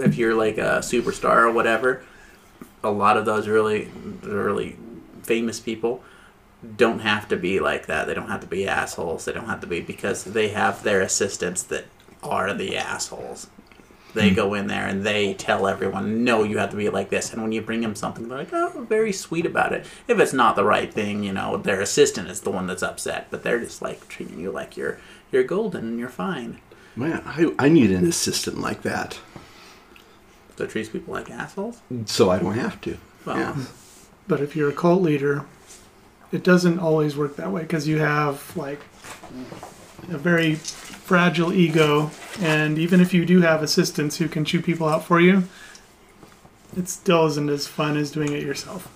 If 0.00 0.16
you're 0.16 0.34
like 0.34 0.58
a 0.58 0.80
superstar 0.80 1.42
or 1.42 1.52
whatever, 1.52 2.04
a 2.82 2.90
lot 2.90 3.16
of 3.16 3.24
those 3.24 3.48
really, 3.48 3.88
really 4.22 4.76
famous 5.22 5.60
people 5.60 6.02
don't 6.76 7.00
have 7.00 7.28
to 7.28 7.36
be 7.36 7.58
like 7.60 7.86
that. 7.86 8.06
They 8.06 8.14
don't 8.14 8.28
have 8.28 8.40
to 8.40 8.46
be 8.46 8.68
assholes. 8.68 9.24
They 9.24 9.32
don't 9.32 9.46
have 9.46 9.60
to 9.60 9.66
be 9.66 9.80
because 9.80 10.24
they 10.24 10.48
have 10.48 10.82
their 10.82 11.00
assistants 11.00 11.62
that 11.64 11.86
are 12.22 12.52
the 12.52 12.76
assholes. 12.76 13.48
They 14.12 14.30
hmm. 14.30 14.34
go 14.34 14.54
in 14.54 14.66
there 14.66 14.86
and 14.86 15.04
they 15.04 15.34
tell 15.34 15.66
everyone, 15.66 16.24
no, 16.24 16.42
you 16.42 16.58
have 16.58 16.70
to 16.70 16.76
be 16.76 16.88
like 16.88 17.10
this. 17.10 17.32
And 17.32 17.42
when 17.42 17.52
you 17.52 17.62
bring 17.62 17.80
them 17.80 17.94
something, 17.94 18.28
they're 18.28 18.38
like, 18.38 18.52
oh, 18.52 18.84
very 18.88 19.12
sweet 19.12 19.46
about 19.46 19.72
it. 19.72 19.86
If 20.08 20.18
it's 20.18 20.32
not 20.32 20.56
the 20.56 20.64
right 20.64 20.92
thing, 20.92 21.22
you 21.22 21.32
know, 21.32 21.56
their 21.56 21.80
assistant 21.80 22.28
is 22.28 22.40
the 22.40 22.50
one 22.50 22.66
that's 22.66 22.82
upset. 22.82 23.28
But 23.30 23.42
they're 23.42 23.60
just 23.60 23.80
like 23.80 24.08
treating 24.08 24.40
you 24.40 24.50
like 24.50 24.76
you're 24.76 24.98
you're 25.30 25.44
golden 25.44 25.86
and 25.86 25.98
you're 25.98 26.08
fine. 26.08 26.60
Man, 26.96 27.22
I, 27.24 27.54
I 27.58 27.68
need 27.68 27.92
an 27.92 28.04
assistant 28.04 28.60
like 28.60 28.82
that, 28.82 29.20
So 30.60 30.64
it 30.64 30.70
treats 30.72 30.90
people 30.90 31.14
like 31.14 31.30
assholes. 31.30 31.80
so 32.04 32.28
I 32.28 32.38
don't 32.38 32.52
have 32.52 32.78
to. 32.82 32.98
Well, 33.24 33.38
Yeah. 33.38 33.56
But 34.28 34.42
if 34.42 34.54
you're 34.54 34.68
a 34.68 34.74
cult 34.74 35.00
leader, 35.00 35.46
it 36.32 36.44
doesn't 36.44 36.78
always 36.78 37.16
work 37.16 37.36
that 37.36 37.50
way 37.50 37.62
because 37.62 37.88
you 37.88 37.96
have 38.00 38.54
like 38.54 38.80
a 40.10 40.18
very 40.18 40.56
fragile 40.56 41.50
ego, 41.50 42.10
and 42.42 42.76
even 42.78 43.00
if 43.00 43.14
you 43.14 43.24
do 43.24 43.40
have 43.40 43.62
assistants 43.62 44.18
who 44.18 44.28
can 44.28 44.44
chew 44.44 44.60
people 44.60 44.86
out 44.86 45.02
for 45.02 45.18
you, 45.18 45.44
it 46.76 46.90
still 46.90 47.26
isn't 47.28 47.48
as 47.48 47.66
fun 47.66 47.96
as 47.96 48.10
doing 48.10 48.34
it 48.34 48.42
yourself. 48.42 48.92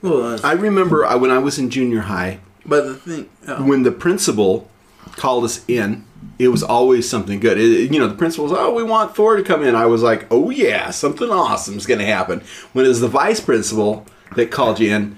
well, 0.00 0.22
uh, 0.22 0.38
I 0.44 0.52
remember 0.52 1.04
I, 1.04 1.16
when 1.16 1.32
I 1.32 1.38
was 1.38 1.58
in 1.58 1.70
junior 1.70 2.02
high, 2.02 2.38
but 2.64 2.84
the 2.84 2.94
thing, 2.94 3.28
oh, 3.48 3.64
when 3.64 3.82
the 3.82 3.90
principal 3.90 4.70
called 5.16 5.42
us 5.42 5.64
in, 5.66 6.04
it 6.38 6.48
was 6.48 6.62
always 6.62 7.08
something 7.08 7.40
good. 7.40 7.58
It- 7.58 7.92
you 7.92 7.98
know, 7.98 8.08
the 8.08 8.14
principal 8.14 8.44
was, 8.44 8.52
oh, 8.56 8.72
we 8.74 8.82
want 8.82 9.14
Thor 9.16 9.36
to 9.36 9.42
come 9.42 9.62
in. 9.62 9.74
I 9.74 9.86
was 9.86 10.02
like, 10.02 10.26
oh, 10.30 10.50
yeah, 10.50 10.90
something 10.90 11.30
awesome 11.30 11.76
is 11.76 11.86
going 11.86 12.00
to 12.00 12.06
happen. 12.06 12.42
When 12.72 12.84
it 12.84 12.88
was 12.88 13.00
the 13.00 13.08
vice 13.08 13.40
principal 13.40 14.06
that 14.36 14.50
called 14.50 14.78
you 14.80 14.94
in, 14.94 15.16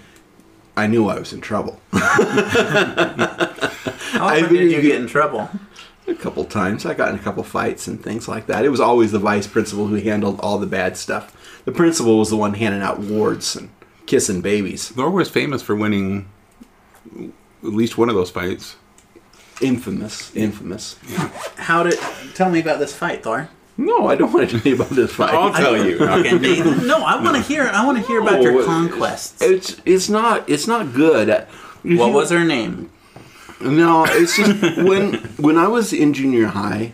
I 0.77 0.87
knew 0.87 1.09
I 1.09 1.19
was 1.19 1.33
in 1.33 1.41
trouble. 1.41 1.81
how 1.93 2.01
I 4.27 4.41
often 4.43 4.55
did 4.55 4.71
you 4.71 4.81
get- 4.81 4.83
get 4.83 5.01
in 5.01 5.07
trouble? 5.07 5.49
a 6.07 6.15
couple 6.15 6.45
times. 6.45 6.85
I 6.85 6.95
got 6.95 7.11
in 7.11 7.15
a 7.15 7.19
couple 7.23 7.45
fights 7.45 7.87
and 7.87 8.03
things 8.03 8.27
like 8.27 8.47
that. 8.49 8.65
It 8.65 8.71
was 8.71 8.81
always 8.81 9.13
the 9.13 9.21
vice 9.21 9.47
principal 9.47 9.87
who 9.87 9.95
handled 9.97 10.41
all 10.41 10.59
the 10.59 10.67
bad 10.67 10.97
stuff. 10.97 11.63
The 11.65 11.71
principal 11.71 12.19
was 12.19 12.31
the 12.31 12.37
one 12.37 12.55
handing 12.55 12.83
out 12.83 12.99
awards 12.99 13.55
and 13.55 13.71
kissing 14.07 14.41
babies. 14.41 14.89
Thor 14.89 15.09
was 15.11 15.29
famous 15.29 15.63
for 15.63 15.77
winning 15.77 16.29
at 17.17 17.29
least 17.63 17.97
one 17.97 18.09
of 18.09 18.17
those 18.17 18.31
fights. 18.31 18.75
Infamous, 19.61 20.35
infamous. 20.35 20.97
How 21.57 21.83
did? 21.83 21.99
Tell 22.35 22.51
me 22.51 22.61
about 22.61 22.79
this 22.79 22.95
fight, 22.95 23.23
Thor. 23.23 23.49
No, 23.77 24.09
I 24.09 24.15
don't 24.15 24.33
want 24.33 24.49
to 24.51 24.59
tell 24.59 24.69
you 24.69 24.75
about 24.77 24.91
this 24.91 25.13
fight. 25.13 25.33
I'll 25.35 25.53
tell 25.53 25.77
you. 25.77 25.99
No, 26.87 27.03
I 27.05 27.23
want 27.23 27.37
to 27.37 27.43
hear. 27.43 27.65
I 27.65 27.85
want 27.85 27.99
to 27.99 28.05
hear 28.07 28.21
about 28.21 28.43
your 28.43 28.65
conquests. 28.65 29.41
It's 29.43 29.81
it's 29.85 30.09
not 30.09 30.49
it's 30.49 30.67
not 30.67 30.93
good. 30.95 31.47
What 31.83 32.13
was 32.13 32.31
her 32.31 32.45
name? 32.45 32.91
No, 33.61 34.05
it's 34.09 34.37
just 34.37 34.63
when 34.83 35.15
when 35.37 35.57
I 35.59 35.69
was 35.69 35.93
in 35.93 36.15
junior 36.15 36.47
high, 36.47 36.93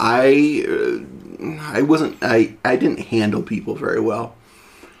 I 0.00 0.64
uh, 0.68 1.58
I 1.60 1.82
wasn't 1.82 2.18
I 2.22 2.56
I 2.64 2.76
didn't 2.76 3.00
handle 3.00 3.42
people 3.42 3.74
very 3.76 4.00
well, 4.00 4.34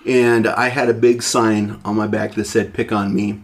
and 0.06 0.46
I 0.46 0.68
had 0.68 0.88
a 0.88 0.94
big 0.94 1.22
sign 1.22 1.80
on 1.84 1.96
my 1.96 2.06
back 2.06 2.34
that 2.34 2.44
said 2.46 2.74
"Pick 2.74 2.92
on 2.92 3.14
me," 3.14 3.42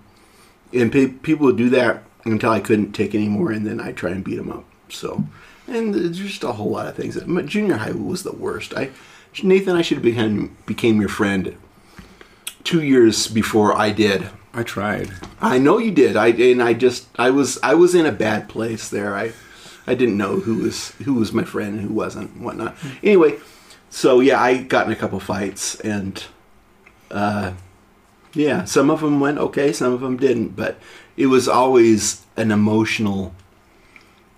and 0.73 0.91
pe- 0.93 1.09
people 1.09 1.47
would 1.47 1.57
do 1.57 1.69
that 1.71 2.03
until 2.33 2.51
I 2.51 2.61
couldn't 2.61 2.93
take 2.93 3.15
anymore, 3.15 3.53
and 3.53 3.67
then 3.67 3.81
I 3.81 3.93
try 3.93 4.11
and 4.11 4.25
beat 4.25 4.37
them 4.37 4.51
up. 4.51 4.65
So, 4.89 5.25
and 5.67 5.95
there's 5.95 6.19
just 6.19 6.45
a 6.45 6.53
whole 6.53 6.71
lot 6.71 6.87
of 6.87 6.97
things. 6.97 7.23
My 7.27 7.43
junior 7.43 7.77
high 7.77 7.93
was 7.93 8.23
the 8.23 8.33
worst. 8.33 8.75
I 8.75 8.91
Nathan, 9.43 9.77
I 9.77 9.83
should 9.83 9.99
have 9.99 10.05
become 10.05 10.57
became 10.67 11.01
your 11.01 11.09
friend 11.09 11.57
two 12.65 12.83
years 12.83 13.29
before 13.29 13.77
I 13.77 13.91
did. 13.91 14.29
I 14.53 14.63
tried. 14.63 15.11
I 15.41 15.59
know 15.59 15.79
you 15.79 15.91
did. 15.91 16.17
I 16.17 16.29
and 16.29 16.63
I 16.63 16.73
just 16.73 17.07
I 17.19 17.31
was 17.31 17.59
I 17.63 17.75
was 17.75 17.95
in 17.95 18.07
a 18.07 18.13
bad 18.13 18.49
place 18.49 18.89
there. 18.89 19.15
I 19.15 19.33
I 19.87 19.95
didn't 19.95 20.17
know 20.17 20.41
who 20.41 20.57
was 20.57 20.91
who 21.05 21.15
was 21.15 21.33
my 21.33 21.45
friend 21.45 21.79
and 21.79 21.89
who 21.89 21.95
wasn't 21.95 22.33
and 22.33 22.45
whatnot. 22.45 22.77
Anyway, 23.03 23.39
so 23.91 24.21
yeah, 24.21 24.41
I 24.41 24.63
got 24.63 24.87
in 24.87 24.93
a 24.93 24.97
couple 24.97 25.21
fights 25.21 25.79
and 25.81 26.25
uh, 27.11 27.53
yeah, 28.35 28.65
some 28.65 28.91
of 28.91 29.01
them 29.01 29.21
went 29.21 29.39
okay, 29.39 29.73
some 29.73 29.93
of 29.93 30.01
them 30.01 30.17
didn't, 30.17 30.57
but 30.57 30.79
it 31.19 31.27
was 31.27 31.49
always 31.49 32.25
an 32.37 32.53
emotional, 32.53 33.35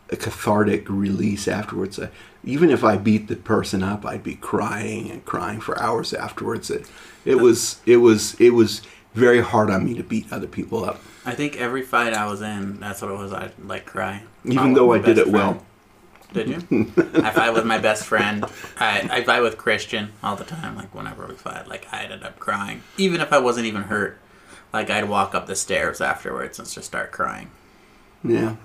a 0.09 0.17
cathartic 0.17 0.89
release 0.89 1.47
afterwards. 1.47 1.99
Uh, 1.99 2.09
even 2.43 2.71
if 2.71 2.83
I 2.83 2.97
beat 2.97 3.29
the 3.29 3.37
person 3.37 3.83
up, 3.83 4.07
I'd 4.07 4.25
be 4.25 4.35
crying 4.35 5.11
and 5.11 5.23
crying 5.27 5.61
for 5.61 5.79
hours 5.79 6.15
afterwards. 6.15 6.71
It, 6.71 6.91
it 7.27 7.35
was 7.35 7.81
it 7.85 7.99
was 7.99 8.35
it 8.41 8.51
was 8.51 8.81
very 9.13 9.43
hard 9.43 9.71
on 9.71 9.85
me 9.85 9.95
to 9.95 10.03
beat 10.03 10.33
other 10.33 10.47
people 10.47 10.83
up. 10.83 11.03
I 11.27 11.35
think 11.35 11.59
every 11.59 11.83
fight 11.83 12.15
I 12.15 12.27
was 12.27 12.41
in, 12.41 12.81
that's 12.81 13.03
what 13.03 13.11
it 13.11 13.19
was. 13.19 13.35
I 13.35 13.51
like 13.63 13.85
cry. 13.85 14.23
Even 14.47 14.73
though 14.73 14.93
I 14.93 14.99
did 14.99 15.19
it 15.19 15.29
well. 15.29 15.63
Did 16.33 16.49
you? 16.49 16.93
I 17.17 17.31
fight 17.31 17.53
with 17.53 17.67
my 17.67 17.79
best 17.79 18.07
friend. 18.07 18.47
I, 18.79 19.07
I 19.11 19.25
fight 19.25 19.43
with 19.43 19.59
Christian 19.59 20.13
all 20.23 20.37
the 20.37 20.45
time. 20.45 20.77
Like 20.77 20.95
whenever 20.95 21.27
we 21.27 21.35
fight, 21.35 21.69
like 21.69 21.89
I 21.93 22.05
ended 22.05 22.23
up 22.23 22.39
crying, 22.39 22.83
even 22.97 23.21
if 23.21 23.35
I 23.35 23.39
wasn't 23.39 23.67
even 23.67 23.83
hurt. 23.83 24.19
Like 24.73 24.91
I'd 24.91 25.09
walk 25.09 25.35
up 25.35 25.47
the 25.47 25.57
stairs 25.57 26.01
afterwards 26.01 26.59
and 26.59 26.69
just 26.69 26.87
start 26.87 27.11
crying. 27.13 27.51
Yeah. 28.23 28.57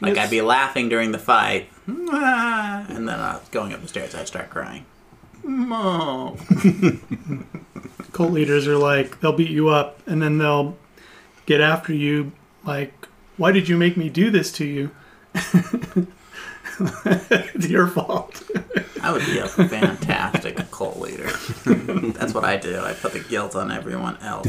Like 0.00 0.12
It's- 0.12 0.26
I'd 0.26 0.30
be 0.30 0.42
laughing 0.42 0.88
during 0.88 1.12
the 1.12 1.18
fight, 1.18 1.68
and 1.86 2.08
then 3.08 3.08
uh, 3.08 3.40
going 3.50 3.72
up 3.72 3.80
the 3.82 3.88
stairs, 3.88 4.14
I'd 4.14 4.28
start 4.28 4.50
crying. 4.50 4.84
Mom. 5.42 6.36
Cult 8.12 8.32
leaders 8.32 8.66
are 8.68 8.76
like 8.78 9.20
they'll 9.20 9.32
beat 9.32 9.50
you 9.50 9.68
up 9.68 10.00
and 10.06 10.20
then 10.22 10.38
they'll 10.38 10.76
get 11.46 11.60
after 11.60 11.92
you 11.94 12.32
like, 12.64 12.92
why 13.36 13.52
did 13.52 13.68
you 13.68 13.76
make 13.76 13.96
me 13.96 14.08
do 14.08 14.30
this 14.30 14.50
to 14.52 14.64
you? 14.64 14.90
it's 16.80 17.68
your 17.68 17.86
fault. 17.86 18.42
I 19.02 19.12
would 19.12 19.24
be 19.26 19.38
a 19.38 19.46
fantastic 19.46 20.56
cult 20.70 20.98
leader. 20.98 21.30
That's 21.64 22.34
what 22.34 22.44
I 22.44 22.56
do. 22.56 22.80
I 22.80 22.92
put 22.94 23.12
the 23.12 23.20
guilt 23.20 23.54
on 23.54 23.70
everyone 23.70 24.16
else 24.18 24.48